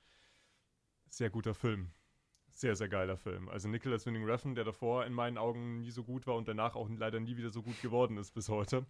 Sehr 1.10 1.30
guter 1.30 1.54
Film. 1.54 1.92
Sehr, 2.52 2.76
sehr 2.78 2.88
geiler 2.88 3.18
Film. 3.18 3.50
Also 3.50 3.68
Nicholas 3.68 4.06
Winning 4.06 4.24
Refn, 4.24 4.56
der 4.56 4.64
davor 4.64 5.06
in 5.06 5.12
meinen 5.12 5.38
Augen 5.38 5.82
nie 5.82 5.92
so 5.92 6.06
gut 6.06 6.26
war 6.26 6.36
und 6.36 6.48
danach 6.48 6.76
auch 6.76 6.90
leider 6.90 7.20
nie 7.20 7.36
wieder 7.36 7.50
so 7.50 7.62
gut 7.62 7.82
geworden 7.82 8.18
ist 8.18 8.32
bis 8.32 8.48
heute. 8.48 8.86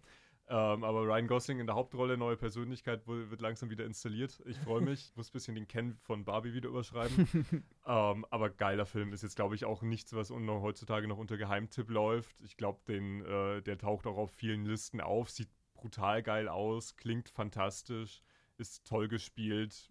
Ähm, 0.48 0.84
aber 0.84 1.02
Ryan 1.02 1.26
Gosling 1.26 1.58
in 1.58 1.66
der 1.66 1.74
Hauptrolle, 1.74 2.16
neue 2.16 2.36
Persönlichkeit, 2.36 3.06
wird 3.06 3.40
langsam 3.40 3.68
wieder 3.68 3.84
installiert. 3.84 4.40
Ich 4.46 4.58
freue 4.58 4.80
mich. 4.80 5.12
Muss 5.16 5.30
ein 5.30 5.32
bisschen 5.32 5.54
den 5.56 5.66
Ken 5.66 5.96
von 6.02 6.24
Barbie 6.24 6.54
wieder 6.54 6.68
überschreiben. 6.68 7.26
ähm, 7.86 8.24
aber 8.30 8.50
geiler 8.50 8.86
Film 8.86 9.12
ist 9.12 9.22
jetzt, 9.22 9.34
glaube 9.34 9.56
ich, 9.56 9.64
auch 9.64 9.82
nichts, 9.82 10.14
was 10.14 10.30
noch 10.30 10.62
heutzutage 10.62 11.08
noch 11.08 11.18
unter 11.18 11.36
Geheimtipp 11.36 11.90
läuft. 11.90 12.40
Ich 12.42 12.56
glaube, 12.56 12.92
äh, 12.92 13.60
der 13.62 13.78
taucht 13.78 14.06
auch 14.06 14.16
auf 14.16 14.30
vielen 14.30 14.64
Listen 14.64 15.00
auf, 15.00 15.30
sieht 15.30 15.48
brutal 15.74 16.22
geil 16.22 16.48
aus, 16.48 16.96
klingt 16.96 17.28
fantastisch, 17.28 18.22
ist 18.56 18.86
toll 18.86 19.08
gespielt. 19.08 19.90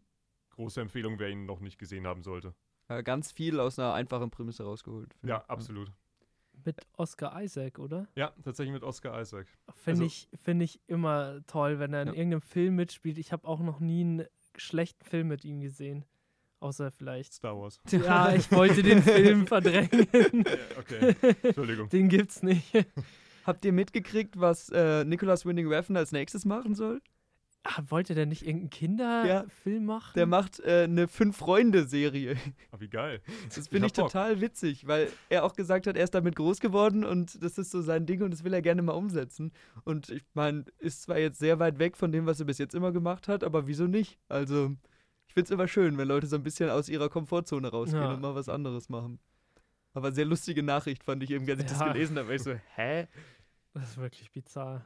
Große 0.51 0.79
Empfehlung, 0.79 1.19
wer 1.19 1.29
ihn 1.29 1.45
noch 1.45 1.59
nicht 1.59 1.77
gesehen 1.77 2.07
haben 2.07 2.23
sollte. 2.23 2.55
Ja, 2.89 3.01
ganz 3.01 3.31
viel 3.31 3.59
aus 3.59 3.77
einer 3.77 3.93
einfachen 3.93 4.31
Prämisse 4.31 4.63
rausgeholt. 4.63 5.13
Ja, 5.23 5.43
absolut. 5.47 5.91
Mit 6.65 6.81
Oscar 6.93 7.41
Isaac, 7.41 7.77
oder? 7.79 8.07
Ja, 8.15 8.33
tatsächlich 8.43 8.73
mit 8.73 8.83
Oscar 8.83 9.21
Isaac. 9.21 9.47
Finde 9.75 10.03
also, 10.03 10.03
ich, 10.05 10.27
find 10.43 10.61
ich 10.63 10.79
immer 10.87 11.45
toll, 11.45 11.79
wenn 11.79 11.93
er 11.93 12.01
in 12.01 12.07
ja. 12.07 12.13
irgendeinem 12.15 12.41
Film 12.41 12.75
mitspielt. 12.75 13.19
Ich 13.19 13.31
habe 13.31 13.47
auch 13.47 13.59
noch 13.59 13.79
nie 13.79 14.01
einen 14.01 14.25
schlechten 14.57 15.05
Film 15.05 15.27
mit 15.27 15.45
ihm 15.45 15.61
gesehen. 15.61 16.05
Außer 16.59 16.89
vielleicht. 16.89 17.33
Star 17.33 17.55
Wars. 17.55 17.79
Ja, 17.91 18.33
ich 18.33 18.51
wollte 18.51 18.81
den 18.81 19.03
Film 19.03 19.45
verdrängen. 19.45 20.07
okay, 20.79 21.15
Entschuldigung. 21.43 21.89
Den 21.89 22.09
gibt's 22.09 22.41
nicht. 22.41 22.73
Habt 23.45 23.63
ihr 23.63 23.73
mitgekriegt, 23.73 24.39
was 24.39 24.69
äh, 24.69 25.05
Nicholas 25.05 25.45
Winning 25.45 25.67
Refn 25.67 25.95
als 25.95 26.11
nächstes 26.11 26.45
machen 26.45 26.73
soll? 26.73 27.01
Ach, 27.67 27.81
wollte 27.87 28.13
der 28.13 28.27
nicht 28.27 28.43
irgendeinen 28.43 28.69
Kinderfilm 28.69 29.81
ja, 29.81 29.93
machen? 29.95 30.11
Der 30.15 30.27
macht 30.27 30.59
äh, 30.59 30.83
eine 30.83 31.07
Fünf-Freunde-Serie. 31.07 32.37
Oh, 32.71 32.79
wie 32.79 32.87
geil. 32.87 33.21
Das 33.47 33.69
finde 33.69 33.87
ich, 33.87 33.93
ich 33.93 33.93
total 33.93 34.39
witzig, 34.39 34.85
weil 34.85 35.11
er 35.29 35.43
auch 35.43 35.55
gesagt 35.55 35.87
hat, 35.87 35.97
er 35.97 36.03
ist 36.03 36.13
damit 36.13 36.35
groß 36.35 36.59
geworden 36.59 37.03
und 37.03 37.43
das 37.43 37.57
ist 37.57 37.71
so 37.71 37.81
sein 37.81 38.05
Ding 38.05 38.21
und 38.21 38.31
das 38.31 38.43
will 38.43 38.53
er 38.53 38.61
gerne 38.61 38.83
mal 38.83 38.93
umsetzen. 38.93 39.51
Und 39.83 40.09
ich 40.09 40.23
meine, 40.35 40.65
ist 40.77 41.01
zwar 41.01 41.17
jetzt 41.17 41.39
sehr 41.39 41.57
weit 41.57 41.79
weg 41.79 41.97
von 41.97 42.11
dem, 42.11 42.27
was 42.27 42.39
er 42.39 42.45
bis 42.45 42.59
jetzt 42.59 42.75
immer 42.75 42.91
gemacht 42.91 43.27
hat, 43.27 43.43
aber 43.43 43.65
wieso 43.65 43.87
nicht? 43.87 44.19
Also, 44.29 44.75
ich 45.27 45.33
finde 45.33 45.45
es 45.45 45.51
immer 45.51 45.67
schön, 45.67 45.97
wenn 45.97 46.07
Leute 46.07 46.27
so 46.27 46.35
ein 46.35 46.43
bisschen 46.43 46.69
aus 46.69 46.87
ihrer 46.87 47.09
Komfortzone 47.09 47.67
rausgehen 47.67 48.03
ja. 48.03 48.13
und 48.13 48.21
mal 48.21 48.35
was 48.35 48.47
anderes 48.47 48.89
machen. 48.89 49.17
Aber 49.93 50.11
sehr 50.11 50.25
lustige 50.25 50.61
Nachricht 50.61 51.03
fand 51.03 51.23
ich 51.23 51.31
irgendwie, 51.31 51.53
als 51.53 51.63
ich 51.63 51.71
ja. 51.71 51.79
das 51.79 51.93
gelesen 51.93 52.19
habe. 52.19 52.35
Ich 52.35 52.43
so, 52.43 52.53
hä? 52.75 53.07
Das 53.73 53.89
ist 53.89 53.97
wirklich 53.97 54.31
bizarr. 54.31 54.85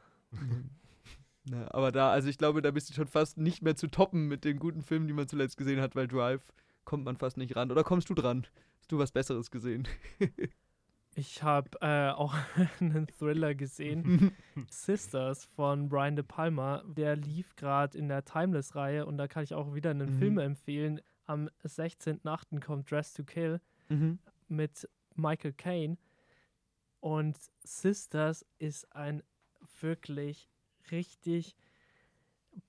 Na, 1.44 1.72
aber 1.72 1.90
da, 1.90 2.10
also 2.10 2.28
ich 2.28 2.38
glaube, 2.38 2.62
da 2.62 2.70
bist 2.70 2.90
du 2.90 2.94
schon 2.94 3.06
fast 3.06 3.38
nicht 3.38 3.62
mehr 3.62 3.76
zu 3.76 3.88
toppen 3.88 4.28
mit 4.28 4.44
den 4.44 4.58
guten 4.58 4.82
Filmen, 4.82 5.06
die 5.06 5.14
man 5.14 5.28
zuletzt 5.28 5.56
gesehen 5.56 5.80
hat, 5.80 5.96
weil 5.96 6.06
Drive 6.06 6.52
kommt 6.84 7.04
man 7.04 7.16
fast 7.16 7.36
nicht 7.36 7.56
ran. 7.56 7.70
Oder 7.70 7.84
kommst 7.84 8.10
du 8.10 8.14
dran? 8.14 8.46
Hast 8.78 8.92
du 8.92 8.98
was 8.98 9.12
Besseres 9.12 9.50
gesehen? 9.50 9.88
ich 11.14 11.42
habe 11.42 11.70
äh, 11.80 12.10
auch 12.10 12.34
einen 12.80 13.06
Thriller 13.06 13.54
gesehen. 13.54 14.32
Sisters 14.70 15.44
von 15.44 15.88
Brian 15.88 16.16
De 16.16 16.24
Palma. 16.24 16.82
Der 16.86 17.16
lief 17.16 17.56
gerade 17.56 17.96
in 17.96 18.08
der 18.08 18.24
Timeless-Reihe 18.24 19.06
und 19.06 19.16
da 19.16 19.26
kann 19.28 19.44
ich 19.44 19.54
auch 19.54 19.74
wieder 19.74 19.90
einen 19.90 20.14
mhm. 20.14 20.18
Film 20.18 20.38
empfehlen. 20.38 21.00
Am 21.26 21.48
16.8. 21.64 22.60
kommt 22.60 22.90
Dress 22.90 23.14
to 23.14 23.24
Kill 23.24 23.60
mhm. 23.88 24.18
mit 24.48 24.88
Michael 25.14 25.52
Caine. 25.52 25.96
Und 27.00 27.38
Sisters 27.62 28.44
ist 28.58 28.94
ein 28.94 29.22
wirklich 29.80 30.50
richtig 30.90 31.56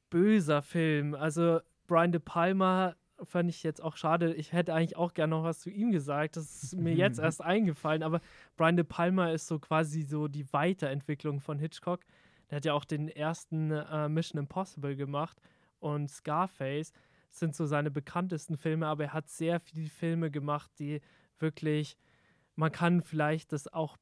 böser 0.10 0.62
Film. 0.62 1.16
Also 1.16 1.60
Brian 1.88 2.12
De 2.12 2.22
Palma 2.24 2.96
fand 3.24 3.50
ich 3.50 3.64
jetzt 3.64 3.82
auch 3.82 3.98
schade. 3.98 4.34
Ich 4.34 4.54
hätte 4.54 4.74
eigentlich 4.74 4.98
auch 4.98 5.14
gerne 5.14 5.32
noch 5.32 5.44
was 5.44 5.60
zu 5.60 5.70
ihm 5.70 5.92
gesagt. 5.92 6.38
Das 6.38 6.64
ist 6.64 6.76
mir 6.76 6.94
jetzt 6.94 7.20
erst 7.20 7.42
eingefallen. 7.42 8.04
Aber 8.04 8.22
Brian 8.58 8.76
De 8.76 8.86
Palma 8.86 9.32
ist 9.32 9.48
so 9.48 9.60
quasi 9.60 10.02
so 10.02 10.28
die 10.28 10.52
Weiterentwicklung 10.54 11.40
von 11.40 11.60
Hitchcock. 11.60 12.02
Der 12.50 12.58
hat 12.58 12.66
ja 12.66 12.74
auch 12.74 12.86
den 12.86 13.08
ersten 13.08 13.72
äh, 13.72 14.10
Mission 14.10 14.40
Impossible 14.40 14.96
gemacht 14.96 15.42
und 15.80 16.10
Scarface 16.10 16.92
sind 17.30 17.56
so 17.56 17.66
seine 17.66 17.92
bekanntesten 17.92 18.58
Filme. 18.58 18.88
Aber 18.88 19.06
er 19.06 19.14
hat 19.14 19.30
sehr 19.30 19.60
viele 19.60 19.90
Filme 19.90 20.32
gemacht, 20.32 20.70
die 20.80 21.02
wirklich, 21.40 21.98
man 22.56 22.72
kann 22.72 23.02
vielleicht 23.02 23.54
das 23.54 23.72
auch 23.72 23.98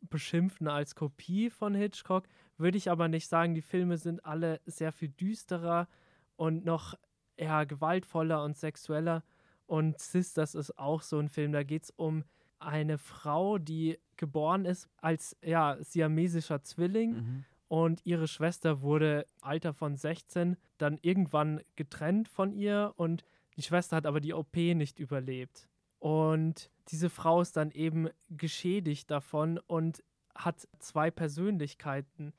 beschimpfen 0.00 0.66
als 0.66 0.94
Kopie 0.94 1.48
von 1.48 1.74
Hitchcock, 1.74 2.24
würde 2.58 2.78
ich 2.78 2.90
aber 2.90 3.08
nicht 3.08 3.28
sagen. 3.28 3.54
Die 3.54 3.62
Filme 3.62 3.98
sind 3.98 4.24
alle 4.24 4.60
sehr 4.66 4.92
viel 4.92 5.08
düsterer 5.08 5.88
und 6.36 6.64
noch 6.64 6.94
eher 7.36 7.66
gewaltvoller 7.66 8.42
und 8.44 8.56
sexueller. 8.56 9.22
Und 9.66 9.98
Sisters 10.00 10.54
ist 10.54 10.78
auch 10.78 11.02
so 11.02 11.18
ein 11.18 11.28
Film. 11.28 11.52
Da 11.52 11.62
geht 11.62 11.84
es 11.84 11.90
um 11.90 12.24
eine 12.58 12.98
Frau, 12.98 13.58
die 13.58 13.98
geboren 14.16 14.64
ist 14.64 14.88
als 14.98 15.36
ja, 15.42 15.76
siamesischer 15.80 16.62
Zwilling. 16.62 17.12
Mhm. 17.12 17.44
Und 17.68 18.04
ihre 18.04 18.28
Schwester 18.28 18.82
wurde 18.82 19.26
Alter 19.40 19.72
von 19.72 19.96
16 19.96 20.56
dann 20.76 20.98
irgendwann 21.00 21.62
getrennt 21.74 22.28
von 22.28 22.52
ihr 22.52 22.92
und 22.96 23.24
die 23.56 23.62
Schwester 23.62 23.96
hat 23.96 24.06
aber 24.06 24.20
die 24.20 24.34
OP 24.34 24.56
nicht 24.56 24.98
überlebt. 24.98 25.68
Und 25.98 26.70
diese 26.88 27.08
Frau 27.08 27.40
ist 27.40 27.56
dann 27.56 27.70
eben 27.70 28.08
geschädigt 28.28 29.10
davon 29.10 29.58
und 29.58 30.02
hat 30.34 30.68
zwei 30.78 31.10
Persönlichkeiten. 31.10 32.32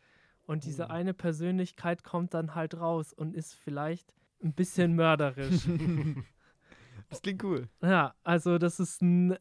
Und 0.45 0.65
diese 0.65 0.85
oh. 0.85 0.89
eine 0.89 1.13
Persönlichkeit 1.13 2.03
kommt 2.03 2.33
dann 2.33 2.55
halt 2.55 2.75
raus 2.79 3.13
und 3.13 3.33
ist 3.33 3.53
vielleicht 3.55 4.13
ein 4.43 4.53
bisschen 4.53 4.93
mörderisch. 4.95 5.67
das 7.09 7.21
klingt 7.21 7.43
cool. 7.43 7.69
Ja, 7.81 8.15
also 8.23 8.57
das 8.57 8.79
ist 8.79 9.01
ein 9.01 9.37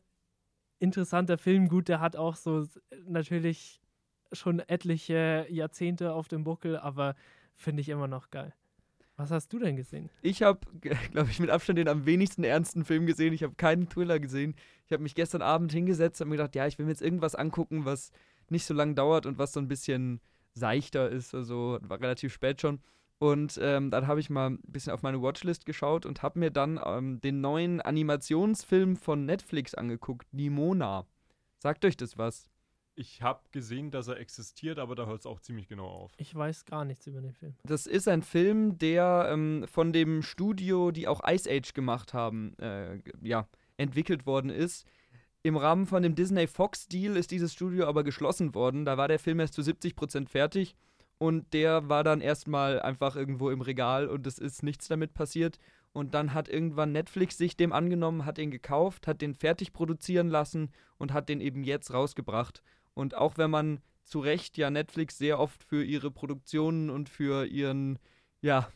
interessanter 0.79 1.39
Film. 1.39 1.69
Gut, 1.69 1.89
der 1.89 2.01
hat 2.01 2.17
auch 2.17 2.37
so 2.37 2.67
natürlich 3.07 3.81
schon 4.33 4.61
etliche 4.61 5.47
Jahrzehnte 5.49 6.13
auf 6.13 6.29
dem 6.29 6.45
Buckel, 6.45 6.77
aber 6.77 7.15
finde 7.55 7.83
ich 7.83 7.89
immer 7.89 8.09
noch 8.09 8.31
geil. 8.31 8.55
Was 9.17 9.31
hast 9.31 9.53
du 9.53 9.59
denn 9.59 9.77
gesehen? 9.77 10.11
Ich 10.23 10.43
habe, 10.43 10.61
glaube 10.81 11.31
ich, 11.31 11.39
mit 11.39 11.51
Abstand 11.51 11.79
den 11.79 11.89
am 11.89 12.07
wenigsten 12.07 12.45
ernsten 12.45 12.85
Film 12.85 13.07
gesehen. 13.07 13.33
Ich 13.33 13.43
habe 13.43 13.55
keinen 13.55 13.89
Thriller 13.89 14.19
gesehen. 14.19 14.55
Ich 14.87 14.93
habe 14.93 15.03
mich 15.03 15.15
gestern 15.15 15.43
Abend 15.43 15.73
hingesetzt 15.73 16.21
und 16.21 16.29
mir 16.29 16.37
gedacht, 16.37 16.55
ja, 16.55 16.67
ich 16.67 16.79
will 16.79 16.87
mir 16.87 16.93
jetzt 16.93 17.03
irgendwas 17.03 17.35
angucken, 17.35 17.85
was 17.85 18.11
nicht 18.53 18.67
so 18.67 18.75
lange 18.75 18.95
dauert 18.95 19.27
und 19.27 19.39
was 19.39 19.53
so 19.53 19.61
ein 19.61 19.69
bisschen 19.69 20.21
seichter 20.55 21.11
ist. 21.11 21.35
Also 21.35 21.79
war 21.83 22.01
relativ 22.01 22.33
spät 22.33 22.61
schon. 22.61 22.81
Und 23.19 23.59
ähm, 23.63 23.91
dann 23.91 24.09
habe 24.09 24.19
ich 24.19 24.31
mal 24.31 24.51
ein 24.51 24.59
bisschen 24.67 24.93
auf 24.93 25.03
meine 25.03 25.23
Watchlist 25.23 25.65
geschaut 25.65 26.07
und 26.07 26.23
habe 26.23 26.41
mir 26.41 26.51
dann 26.51 26.81
ähm, 26.85 27.21
den 27.21 27.41
neuen 27.41 27.81
Animationsfilm 27.81 28.97
von 28.97 29.25
Netflix 29.27 29.75
angeguckt, 29.75 30.27
Nimona. 30.33 31.07
Sagt 31.59 31.85
euch 31.85 31.97
das 31.97 32.19
was? 32.19 32.51
Ich 32.95 33.23
habe 33.23 33.41
gesehen, 33.53 33.91
dass 33.91 34.09
er 34.09 34.19
existiert, 34.19 34.79
aber 34.79 34.95
da 34.95 35.07
hört 35.07 35.21
es 35.21 35.27
auch 35.27 35.41
ziemlich 35.41 35.69
genau 35.69 35.87
auf. 35.87 36.13
Ich 36.19 36.35
weiß 36.35 36.67
gar 36.67 36.85
nichts 36.85 37.07
über 37.07 37.21
den 37.21 37.33
Film. 37.33 37.55
Das 37.63 37.87
ist 37.87 38.09
ein 38.09 38.23
Film, 38.23 38.77
der 38.79 39.29
ähm, 39.31 39.67
von 39.67 39.93
dem 39.93 40.23
Studio, 40.23 40.91
die 40.91 41.09
auch 41.09 41.23
Ice 41.27 41.49
Age 41.49 41.73
gemacht 41.73 42.13
haben, 42.13 42.59
äh, 42.59 42.99
ja, 43.23 43.49
entwickelt 43.77 44.27
worden 44.27 44.51
ist. 44.51 44.85
Im 45.45 45.57
Rahmen 45.57 45.87
von 45.87 46.05
dem 46.05 46.15
Disney-Fox-Deal 46.15 47.17
ist 47.17 47.33
dieses 47.33 47.53
Studio 47.53 47.87
aber 47.87 48.05
geschlossen 48.05 48.55
worden. 48.55 48.85
Da 48.85 48.97
war 48.97 49.09
der 49.09 49.19
Film 49.19 49.41
erst 49.41 49.55
zu 49.55 49.63
70% 49.63 50.29
fertig 50.29 50.77
und 51.19 51.53
der 51.53 51.89
war 51.89 52.05
dann 52.05 52.21
erstmal 52.21 52.81
einfach 52.81 53.17
irgendwo 53.17 53.51
im 53.51 53.61
Regal 53.61 54.09
und 54.09 54.27
es 54.27 54.39
ist 54.39 54.63
nichts 54.63 54.87
damit 54.87 55.15
passiert. 55.15 55.59
Und 55.93 56.15
dann 56.15 56.33
hat 56.33 56.49
irgendwann 56.49 56.93
Netflix 56.93 57.37
sich 57.37 57.57
dem 57.57 57.73
angenommen, 57.73 58.25
hat 58.25 58.39
ihn 58.39 58.51
gekauft, 58.53 59.07
hat 59.07 59.21
den 59.21 59.35
fertig 59.35 59.73
produzieren 59.73 60.29
lassen 60.29 60.71
und 60.97 61.13
hat 61.13 61.29
den 61.29 61.41
eben 61.41 61.65
jetzt 61.65 61.93
rausgebracht. 61.93 62.63
Und 62.95 63.17
auch 63.17 63.37
wenn 63.37 63.51
man 63.51 63.81
zu 64.05 64.21
Recht 64.21 64.57
ja 64.59 64.71
Netflix 64.71 65.19
sehr 65.19 65.39
oft 65.39 65.65
für 65.65 65.85
ihre 65.85 66.11
Produktionen 66.11 66.89
und 66.89 67.09
für 67.09 67.47
ihren, 67.47 67.99
ja, 68.41 68.69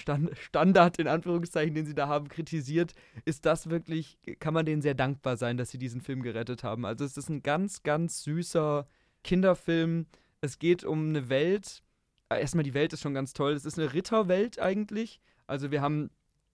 Stand, 0.00 0.36
Standard 0.38 0.98
in 0.98 1.06
Anführungszeichen, 1.06 1.74
den 1.74 1.86
sie 1.86 1.94
da 1.94 2.08
haben, 2.08 2.28
kritisiert, 2.28 2.92
ist 3.24 3.46
das 3.46 3.70
wirklich, 3.70 4.18
kann 4.38 4.54
man 4.54 4.66
denen 4.66 4.82
sehr 4.82 4.94
dankbar 4.94 5.36
sein, 5.36 5.56
dass 5.56 5.70
sie 5.70 5.78
diesen 5.78 6.00
Film 6.00 6.22
gerettet 6.22 6.64
haben. 6.64 6.84
Also 6.84 7.04
es 7.04 7.16
ist 7.16 7.28
ein 7.28 7.42
ganz, 7.42 7.82
ganz 7.82 8.22
süßer 8.22 8.86
Kinderfilm. 9.22 10.06
Es 10.40 10.58
geht 10.58 10.84
um 10.84 11.10
eine 11.10 11.28
Welt. 11.28 11.82
Äh, 12.28 12.40
erstmal 12.40 12.64
die 12.64 12.74
Welt 12.74 12.92
ist 12.92 13.02
schon 13.02 13.14
ganz 13.14 13.32
toll. 13.32 13.52
Es 13.52 13.64
ist 13.64 13.78
eine 13.78 13.92
Ritterwelt 13.92 14.58
eigentlich. 14.58 15.20
Also 15.46 15.70
wir 15.70 15.82
haben 15.82 16.10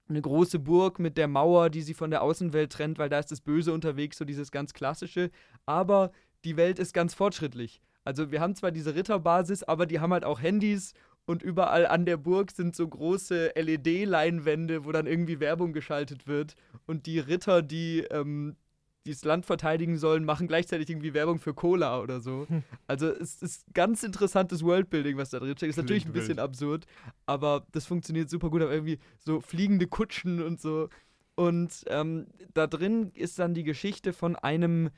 eine 0.08 0.22
große 0.22 0.58
Burg 0.58 0.98
mit 0.98 1.16
der 1.16 1.28
Mauer, 1.28 1.70
die 1.70 1.82
sie 1.82 1.94
von 1.94 2.10
der 2.10 2.22
Außenwelt 2.22 2.72
trennt, 2.72 2.98
weil 2.98 3.08
da 3.08 3.18
ist 3.18 3.30
das 3.30 3.40
Böse 3.40 3.72
unterwegs, 3.72 4.18
so 4.18 4.24
dieses 4.24 4.50
ganz 4.50 4.72
klassische. 4.72 5.30
Aber 5.64 6.12
die 6.44 6.56
Welt 6.56 6.78
ist 6.78 6.92
ganz 6.92 7.14
fortschrittlich. 7.14 7.80
Also 8.04 8.30
wir 8.30 8.40
haben 8.40 8.54
zwar 8.54 8.70
diese 8.70 8.94
Ritterbasis, 8.94 9.64
aber 9.64 9.84
die 9.86 9.98
haben 9.98 10.12
halt 10.12 10.24
auch 10.24 10.40
Handys 10.40 10.94
und 11.26 11.42
überall 11.42 11.86
an 11.86 12.06
der 12.06 12.16
Burg 12.16 12.52
sind 12.52 12.74
so 12.76 12.86
große 12.86 13.52
LED-Leinwände, 13.56 14.84
wo 14.84 14.92
dann 14.92 15.06
irgendwie 15.06 15.40
Werbung 15.40 15.72
geschaltet 15.72 16.26
wird. 16.26 16.54
Und 16.86 17.06
die 17.06 17.18
Ritter, 17.18 17.62
die 17.62 18.06
ähm, 18.10 18.56
das 19.04 19.24
Land 19.24 19.44
verteidigen 19.44 19.98
sollen, 19.98 20.24
machen 20.24 20.46
gleichzeitig 20.46 20.88
irgendwie 20.88 21.14
Werbung 21.14 21.38
für 21.38 21.54
Cola 21.54 22.00
oder 22.00 22.20
so. 22.20 22.46
Also 22.86 23.08
es 23.08 23.42
ist 23.42 23.64
ganz 23.74 24.02
interessantes 24.04 24.62
Worldbuilding, 24.62 25.16
was 25.16 25.30
da 25.30 25.40
drin 25.40 25.56
steckt. 25.56 25.70
Ist 25.70 25.76
natürlich 25.76 26.06
ein 26.06 26.12
bisschen 26.12 26.38
absurd, 26.38 26.86
aber 27.26 27.66
das 27.72 27.86
funktioniert 27.86 28.30
super 28.30 28.48
gut. 28.50 28.62
Aber 28.62 28.72
irgendwie 28.72 28.98
so 29.18 29.40
fliegende 29.40 29.86
Kutschen 29.88 30.42
und 30.42 30.60
so. 30.60 30.88
Und 31.34 31.84
ähm, 31.88 32.26
da 32.54 32.66
drin 32.66 33.10
ist 33.14 33.38
dann 33.38 33.54
die 33.54 33.64
Geschichte 33.64 34.12
von 34.12 34.36
einem 34.36 34.90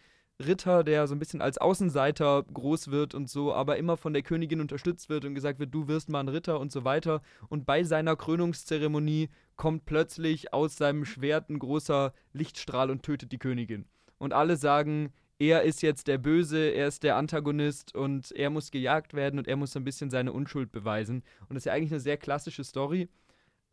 Ritter, 0.44 0.84
der 0.84 1.06
so 1.08 1.14
ein 1.14 1.18
bisschen 1.18 1.42
als 1.42 1.58
Außenseiter 1.58 2.44
groß 2.44 2.90
wird 2.90 3.14
und 3.14 3.28
so, 3.28 3.52
aber 3.52 3.76
immer 3.76 3.96
von 3.96 4.12
der 4.12 4.22
Königin 4.22 4.60
unterstützt 4.60 5.08
wird 5.08 5.24
und 5.24 5.34
gesagt 5.34 5.58
wird, 5.58 5.74
du 5.74 5.88
wirst 5.88 6.08
mal 6.08 6.20
ein 6.20 6.28
Ritter 6.28 6.60
und 6.60 6.70
so 6.70 6.84
weiter. 6.84 7.22
Und 7.48 7.66
bei 7.66 7.82
seiner 7.82 8.14
Krönungszeremonie 8.14 9.30
kommt 9.56 9.84
plötzlich 9.84 10.52
aus 10.52 10.76
seinem 10.76 11.04
Schwert 11.04 11.50
ein 11.50 11.58
großer 11.58 12.12
Lichtstrahl 12.32 12.90
und 12.90 13.02
tötet 13.02 13.32
die 13.32 13.38
Königin. 13.38 13.86
Und 14.18 14.32
alle 14.32 14.56
sagen, 14.56 15.12
er 15.40 15.62
ist 15.62 15.82
jetzt 15.82 16.08
der 16.08 16.18
Böse, 16.18 16.68
er 16.68 16.88
ist 16.88 17.02
der 17.02 17.16
Antagonist 17.16 17.94
und 17.94 18.32
er 18.32 18.50
muss 18.50 18.70
gejagt 18.70 19.14
werden 19.14 19.38
und 19.38 19.46
er 19.46 19.56
muss 19.56 19.72
so 19.72 19.80
ein 19.80 19.84
bisschen 19.84 20.10
seine 20.10 20.32
Unschuld 20.32 20.72
beweisen. 20.72 21.22
Und 21.48 21.54
das 21.54 21.58
ist 21.58 21.64
ja 21.66 21.72
eigentlich 21.72 21.92
eine 21.92 22.00
sehr 22.00 22.16
klassische 22.16 22.64
Story. 22.64 23.08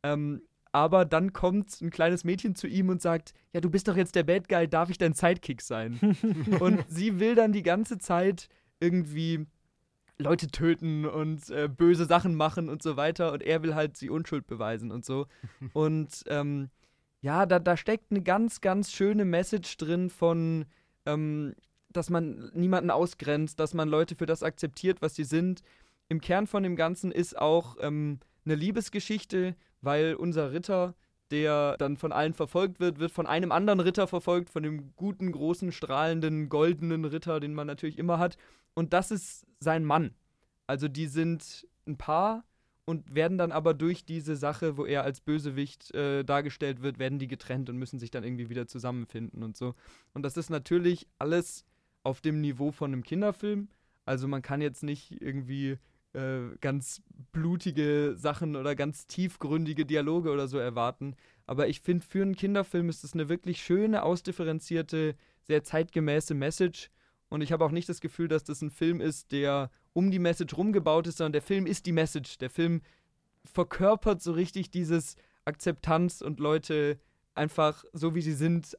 Ähm, 0.03 0.41
aber 0.75 1.05
dann 1.05 1.31
kommt 1.31 1.79
ein 1.79 1.89
kleines 1.89 2.25
Mädchen 2.25 2.53
zu 2.53 2.67
ihm 2.67 2.89
und 2.89 3.01
sagt, 3.01 3.33
ja, 3.53 3.61
du 3.61 3.69
bist 3.69 3.87
doch 3.87 3.95
jetzt 3.95 4.13
der 4.13 4.23
Bad 4.23 4.49
Guy, 4.49 4.67
darf 4.67 4.89
ich 4.89 4.97
dein 4.97 5.13
Sidekick 5.13 5.61
sein? 5.61 5.97
und 6.59 6.83
sie 6.89 7.21
will 7.21 7.33
dann 7.33 7.53
die 7.53 7.63
ganze 7.63 7.97
Zeit 7.97 8.49
irgendwie 8.81 9.45
Leute 10.17 10.47
töten 10.47 11.05
und 11.05 11.49
äh, 11.49 11.69
böse 11.69 12.03
Sachen 12.03 12.35
machen 12.35 12.67
und 12.67 12.83
so 12.83 12.97
weiter 12.97 13.31
und 13.31 13.41
er 13.41 13.63
will 13.63 13.73
halt 13.73 13.95
sie 13.95 14.09
Unschuld 14.09 14.47
beweisen 14.47 14.91
und 14.91 15.05
so. 15.05 15.27
und 15.73 16.25
ähm, 16.27 16.69
ja, 17.21 17.45
da, 17.45 17.59
da 17.59 17.77
steckt 17.77 18.11
eine 18.11 18.21
ganz, 18.21 18.59
ganz 18.59 18.91
schöne 18.91 19.23
Message 19.23 19.77
drin 19.77 20.09
von, 20.09 20.65
ähm, 21.05 21.55
dass 21.87 22.09
man 22.09 22.51
niemanden 22.53 22.91
ausgrenzt, 22.91 23.61
dass 23.61 23.73
man 23.73 23.87
Leute 23.87 24.17
für 24.17 24.25
das 24.25 24.43
akzeptiert, 24.43 25.01
was 25.01 25.15
sie 25.15 25.23
sind. 25.23 25.61
Im 26.09 26.19
Kern 26.19 26.47
von 26.47 26.63
dem 26.63 26.75
Ganzen 26.75 27.13
ist 27.13 27.37
auch 27.37 27.77
ähm, 27.79 28.19
eine 28.43 28.55
Liebesgeschichte, 28.55 29.55
weil 29.85 30.15
unser 30.15 30.51
Ritter, 30.51 30.95
der 31.31 31.77
dann 31.77 31.97
von 31.97 32.11
allen 32.11 32.33
verfolgt 32.33 32.79
wird, 32.79 32.99
wird 32.99 33.11
von 33.11 33.27
einem 33.27 33.51
anderen 33.51 33.79
Ritter 33.79 34.07
verfolgt, 34.07 34.49
von 34.49 34.63
dem 34.63 34.93
guten, 34.95 35.31
großen, 35.31 35.71
strahlenden, 35.71 36.49
goldenen 36.49 37.05
Ritter, 37.05 37.39
den 37.39 37.53
man 37.53 37.67
natürlich 37.67 37.97
immer 37.97 38.19
hat. 38.19 38.37
Und 38.73 38.93
das 38.93 39.11
ist 39.11 39.45
sein 39.59 39.85
Mann. 39.85 40.13
Also 40.67 40.87
die 40.87 41.07
sind 41.07 41.67
ein 41.87 41.97
Paar 41.97 42.43
und 42.85 43.15
werden 43.15 43.37
dann 43.37 43.51
aber 43.51 43.73
durch 43.73 44.05
diese 44.05 44.35
Sache, 44.35 44.77
wo 44.77 44.85
er 44.85 45.03
als 45.03 45.21
Bösewicht 45.21 45.93
äh, 45.95 46.23
dargestellt 46.23 46.81
wird, 46.81 46.99
werden 46.99 47.19
die 47.19 47.27
getrennt 47.27 47.69
und 47.69 47.77
müssen 47.77 47.99
sich 47.99 48.11
dann 48.11 48.23
irgendwie 48.23 48.49
wieder 48.49 48.67
zusammenfinden 48.67 49.43
und 49.43 49.57
so. 49.57 49.73
Und 50.13 50.23
das 50.23 50.37
ist 50.37 50.49
natürlich 50.49 51.07
alles 51.17 51.65
auf 52.03 52.21
dem 52.21 52.41
Niveau 52.41 52.71
von 52.71 52.93
einem 52.93 53.03
Kinderfilm. 53.03 53.69
Also 54.05 54.27
man 54.27 54.43
kann 54.43 54.61
jetzt 54.61 54.83
nicht 54.83 55.19
irgendwie 55.19 55.77
äh, 56.15 56.57
ganz 56.61 57.01
blutige 57.31 58.15
Sachen 58.15 58.55
oder 58.55 58.75
ganz 58.75 59.07
tiefgründige 59.07 59.85
Dialoge 59.85 60.31
oder 60.31 60.47
so 60.47 60.57
erwarten. 60.57 61.15
Aber 61.45 61.67
ich 61.67 61.81
finde, 61.81 62.05
für 62.05 62.21
einen 62.21 62.35
Kinderfilm 62.35 62.89
ist 62.89 63.03
es 63.03 63.13
eine 63.13 63.29
wirklich 63.29 63.61
schöne, 63.61 64.03
ausdifferenzierte, 64.03 65.15
sehr 65.43 65.63
zeitgemäße 65.63 66.33
Message. 66.33 66.89
Und 67.29 67.41
ich 67.41 67.51
habe 67.51 67.65
auch 67.65 67.71
nicht 67.71 67.89
das 67.89 68.01
Gefühl, 68.01 68.27
dass 68.27 68.43
das 68.43 68.61
ein 68.61 68.71
Film 68.71 69.01
ist, 69.01 69.31
der 69.31 69.69
um 69.93 70.11
die 70.11 70.19
Message 70.19 70.55
rumgebaut 70.57 71.07
ist, 71.07 71.17
sondern 71.17 71.33
der 71.33 71.41
Film 71.41 71.65
ist 71.65 71.85
die 71.85 71.91
Message. 71.91 72.37
Der 72.37 72.49
Film 72.49 72.81
verkörpert 73.43 74.21
so 74.21 74.31
richtig 74.31 74.71
dieses 74.71 75.15
Akzeptanz 75.43 76.21
und 76.21 76.39
Leute 76.39 76.99
einfach 77.35 77.83
so 77.93 78.15
wie 78.15 78.21
sie 78.21 78.33
sind 78.33 78.77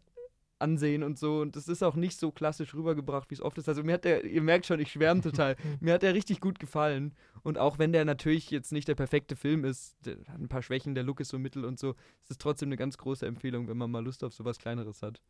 ansehen 0.59 1.02
und 1.02 1.18
so. 1.18 1.40
Und 1.40 1.57
das 1.57 1.68
ist 1.68 1.82
auch 1.82 1.96
nicht 1.96 2.18
so 2.18 2.30
klassisch 2.30 2.74
rübergebracht, 2.74 3.30
wie 3.30 3.34
es 3.34 3.42
oft 3.42 3.59
ist. 3.59 3.68
Also 3.68 3.82
mir 3.82 3.94
hat 3.94 4.04
der, 4.04 4.24
ihr 4.24 4.42
merkt 4.42 4.66
schon, 4.66 4.80
ich 4.80 4.92
schwärme 4.92 5.20
total. 5.20 5.57
mir 5.80 5.94
hat 5.94 6.02
der 6.02 6.14
richtig 6.14 6.40
gut 6.40 6.59
gefallen. 6.59 7.14
Und 7.42 7.59
auch 7.59 7.78
wenn 7.78 7.92
der 7.92 8.04
natürlich 8.04 8.50
jetzt 8.50 8.72
nicht 8.72 8.88
der 8.88 8.94
perfekte 8.94 9.36
Film 9.36 9.64
ist, 9.64 9.96
der 10.04 10.16
hat 10.28 10.40
ein 10.40 10.48
paar 10.48 10.62
Schwächen, 10.62 10.94
der 10.94 11.04
Look 11.04 11.20
ist 11.20 11.28
so 11.28 11.38
mittel 11.38 11.64
und 11.64 11.78
so, 11.78 11.90
ist 12.22 12.30
es 12.30 12.38
trotzdem 12.38 12.68
eine 12.68 12.76
ganz 12.76 12.98
große 12.98 13.26
Empfehlung, 13.26 13.68
wenn 13.68 13.76
man 13.76 13.90
mal 13.90 14.04
Lust 14.04 14.24
auf 14.24 14.32
sowas 14.32 14.59
Kleineres 14.59 15.02
hat. 15.02 15.20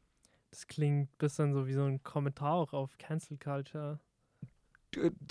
Das 0.50 0.66
klingt 0.66 1.10
ein 1.10 1.18
bisschen 1.18 1.52
so 1.52 1.66
wie 1.66 1.74
so 1.74 1.84
ein 1.84 2.02
Kommentar 2.02 2.54
auch 2.54 2.72
auf 2.72 2.96
Cancel 2.98 3.36
Culture. 3.36 3.98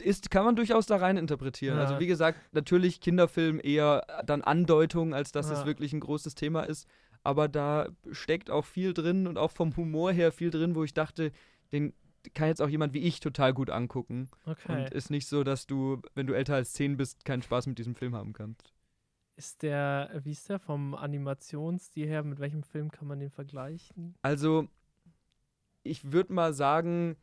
Ist, 0.03 0.29
kann 0.29 0.45
man 0.45 0.55
durchaus 0.55 0.85
da 0.85 0.97
rein 0.97 1.17
interpretieren. 1.17 1.79
Also 1.79 1.93
ja. 1.93 1.95
Also 1.95 2.03
wie 2.03 2.07
gesagt, 2.07 2.39
natürlich 2.51 3.01
Kinderfilm 3.01 3.59
eher 3.63 4.05
dann 4.25 4.43
Andeutung, 4.43 5.15
als 5.15 5.31
dass 5.31 5.49
ja. 5.49 5.59
es 5.59 5.65
wirklich 5.65 5.93
ein 5.93 6.01
großes 6.01 6.35
Thema 6.35 6.63
ist 6.63 6.87
aber 7.25 7.47
da 7.47 7.89
steckt 8.11 8.49
auch 8.49 8.65
viel 8.65 8.93
drin 8.93 9.27
und 9.27 9.37
auch 9.37 9.51
vom 9.51 9.75
Humor 9.75 10.11
her 10.11 10.31
viel 10.31 10.51
drin, 10.51 10.75
wo 10.75 10.83
ich 10.83 10.93
dachte, 10.93 11.31
den 11.71 11.93
kann 12.33 12.47
jetzt 12.47 12.61
auch 12.61 12.69
jemand 12.69 12.93
wie 12.93 12.99
ich 12.99 13.19
total 13.19 13.53
gut 13.53 13.69
angucken. 13.69 14.29
Okay. 14.45 14.83
Und 14.83 14.91
ist 14.91 15.09
nicht 15.09 15.27
so, 15.27 15.43
dass 15.43 15.67
du, 15.67 16.01
wenn 16.13 16.27
du 16.27 16.33
älter 16.33 16.55
als 16.55 16.73
10 16.73 16.97
bist, 16.97 17.25
keinen 17.25 17.41
Spaß 17.41 17.67
mit 17.67 17.77
diesem 17.77 17.95
Film 17.95 18.15
haben 18.15 18.33
kannst. 18.33 18.73
Ist 19.35 19.63
der, 19.63 20.21
wie 20.23 20.31
ist 20.31 20.49
der 20.49 20.59
vom 20.59 20.95
Animationsstil 20.95 22.07
her, 22.07 22.23
mit 22.23 22.39
welchem 22.39 22.63
Film 22.63 22.89
kann 22.89 23.07
man 23.07 23.19
den 23.19 23.29
vergleichen? 23.29 24.15
Also, 24.21 24.69
ich 25.83 26.11
würde 26.11 26.31
mal 26.31 26.53
sagen, 26.53 27.17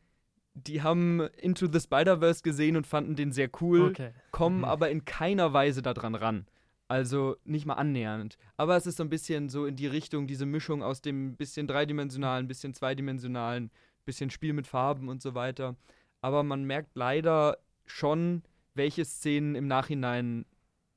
die 0.53 0.83
haben 0.83 1.21
Into 1.37 1.67
the 1.71 1.79
Spider-Verse 1.79 2.43
gesehen 2.43 2.77
und 2.77 2.85
fanden 2.85 3.15
den 3.15 3.31
sehr 3.31 3.49
cool, 3.61 3.89
okay. 3.89 4.11
kommen 4.31 4.59
mhm. 4.59 4.65
aber 4.65 4.91
in 4.91 5.05
keiner 5.05 5.53
Weise 5.53 5.81
daran 5.81 6.15
ran. 6.15 6.45
Also 6.87 7.37
nicht 7.43 7.65
mal 7.65 7.75
annähernd. 7.75 8.37
Aber 8.57 8.75
es 8.75 8.85
ist 8.85 8.97
so 8.97 9.03
ein 9.03 9.09
bisschen 9.09 9.49
so 9.49 9.65
in 9.65 9.75
die 9.75 9.87
Richtung, 9.87 10.27
diese 10.27 10.45
Mischung 10.45 10.83
aus 10.83 11.01
dem 11.01 11.35
bisschen 11.35 11.67
dreidimensionalen, 11.67 12.47
bisschen 12.47 12.73
zweidimensionalen, 12.73 13.71
bisschen 14.05 14.29
Spiel 14.29 14.53
mit 14.53 14.67
Farben 14.67 15.09
und 15.09 15.21
so 15.21 15.33
weiter. 15.33 15.75
Aber 16.21 16.43
man 16.43 16.65
merkt 16.65 16.95
leider 16.95 17.57
schon, 17.85 18.43
welche 18.75 19.05
Szenen 19.05 19.55
im 19.55 19.67
Nachhinein 19.67 20.45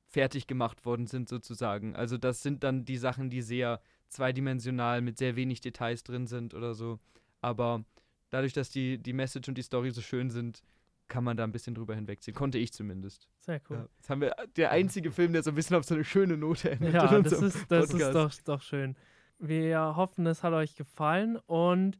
fertig 0.07 0.47
gemacht 0.47 0.85
worden 0.85 1.07
sind, 1.07 1.29
sozusagen. 1.29 1.95
Also 1.95 2.17
das 2.17 2.41
sind 2.41 2.63
dann 2.63 2.85
die 2.85 2.97
Sachen, 2.97 3.29
die 3.29 3.41
sehr 3.41 3.81
zweidimensional 4.09 5.01
mit 5.01 5.17
sehr 5.17 5.35
wenig 5.35 5.61
Details 5.61 6.03
drin 6.03 6.27
sind 6.27 6.53
oder 6.53 6.73
so. 6.73 6.99
Aber 7.41 7.83
dadurch, 8.29 8.53
dass 8.53 8.69
die, 8.69 8.97
die 8.97 9.13
Message 9.13 9.47
und 9.49 9.57
die 9.57 9.63
Story 9.63 9.91
so 9.91 10.01
schön 10.01 10.29
sind, 10.29 10.61
kann 11.07 11.23
man 11.23 11.37
da 11.37 11.43
ein 11.43 11.51
bisschen 11.51 11.75
drüber 11.75 11.95
hinwegziehen. 11.95 12.35
Konnte 12.35 12.57
ich 12.57 12.73
zumindest. 12.73 13.27
Sehr 13.39 13.61
cool. 13.69 13.77
Ja, 13.77 13.87
jetzt 13.95 14.09
haben 14.09 14.21
wir 14.21 14.35
der 14.55 14.71
einzige 14.71 15.11
Film, 15.11 15.33
der 15.33 15.43
so 15.43 15.51
ein 15.51 15.55
bisschen 15.55 15.75
auf 15.77 15.85
so 15.85 15.95
eine 15.95 16.03
schöne 16.03 16.37
Note 16.37 16.71
endet. 16.71 16.93
Ja, 16.93 17.07
das, 17.21 17.41
ist, 17.41 17.71
das 17.71 17.93
ist 17.93 18.13
doch, 18.13 18.31
doch 18.45 18.61
schön. 18.61 18.95
Wir 19.39 19.95
hoffen, 19.95 20.25
es 20.25 20.43
hat 20.43 20.53
euch 20.53 20.75
gefallen 20.75 21.37
und 21.45 21.99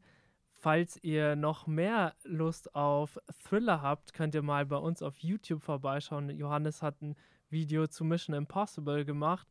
falls 0.50 0.98
ihr 1.02 1.36
noch 1.36 1.66
mehr 1.66 2.14
Lust 2.24 2.74
auf 2.74 3.18
Thriller 3.44 3.80
habt, 3.80 4.12
könnt 4.12 4.34
ihr 4.34 4.42
mal 4.42 4.66
bei 4.66 4.76
uns 4.76 5.02
auf 5.02 5.18
YouTube 5.18 5.62
vorbeischauen. 5.62 6.30
Johannes 6.30 6.82
hat 6.82 7.00
ein 7.00 7.14
Video 7.48 7.86
zu 7.86 8.04
Mission 8.04 8.34
Impossible 8.34 9.04
gemacht. 9.04 9.46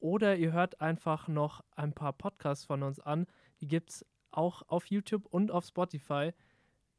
Oder 0.00 0.36
ihr 0.36 0.52
hört 0.52 0.80
einfach 0.80 1.28
noch 1.28 1.62
ein 1.76 1.92
paar 1.92 2.12
Podcasts 2.14 2.64
von 2.64 2.82
uns 2.82 2.98
an. 3.00 3.26
Die 3.60 3.68
gibt 3.68 3.90
es 3.90 4.06
auch 4.30 4.62
auf 4.68 4.86
YouTube 4.86 5.26
und 5.26 5.50
auf 5.50 5.66
Spotify. 5.66 6.32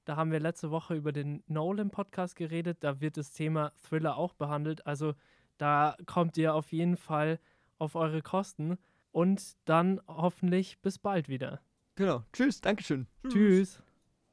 Da 0.06 0.16
haben 0.16 0.32
wir 0.32 0.40
letzte 0.40 0.72
Woche 0.72 0.96
über 0.96 1.12
den 1.12 1.44
Nolan-Podcast 1.48 2.36
geredet. 2.36 2.78
Da 2.82 3.02
wird 3.02 3.18
das 3.18 3.32
Thema 3.32 3.72
Thriller 3.88 4.18
auch 4.18 4.34
behandelt. 4.34 4.86
Also 4.88 5.14
da 5.58 5.96
kommt 6.06 6.38
ihr 6.38 6.56
auf 6.56 6.72
jeden 6.72 6.98
Fall 6.98 7.40
auf 7.78 7.96
eure 7.96 8.22
Kosten. 8.22 8.78
Und 9.12 9.58
dann 9.66 10.00
hoffentlich 10.08 10.80
bis 10.80 10.98
bald 10.98 11.28
wieder. 11.28 11.60
Genau. 11.96 12.24
Tschüss. 12.34 12.62
Dankeschön. 12.62 13.08
Tschüss. 13.24 13.34
Tschüss. 13.34 13.84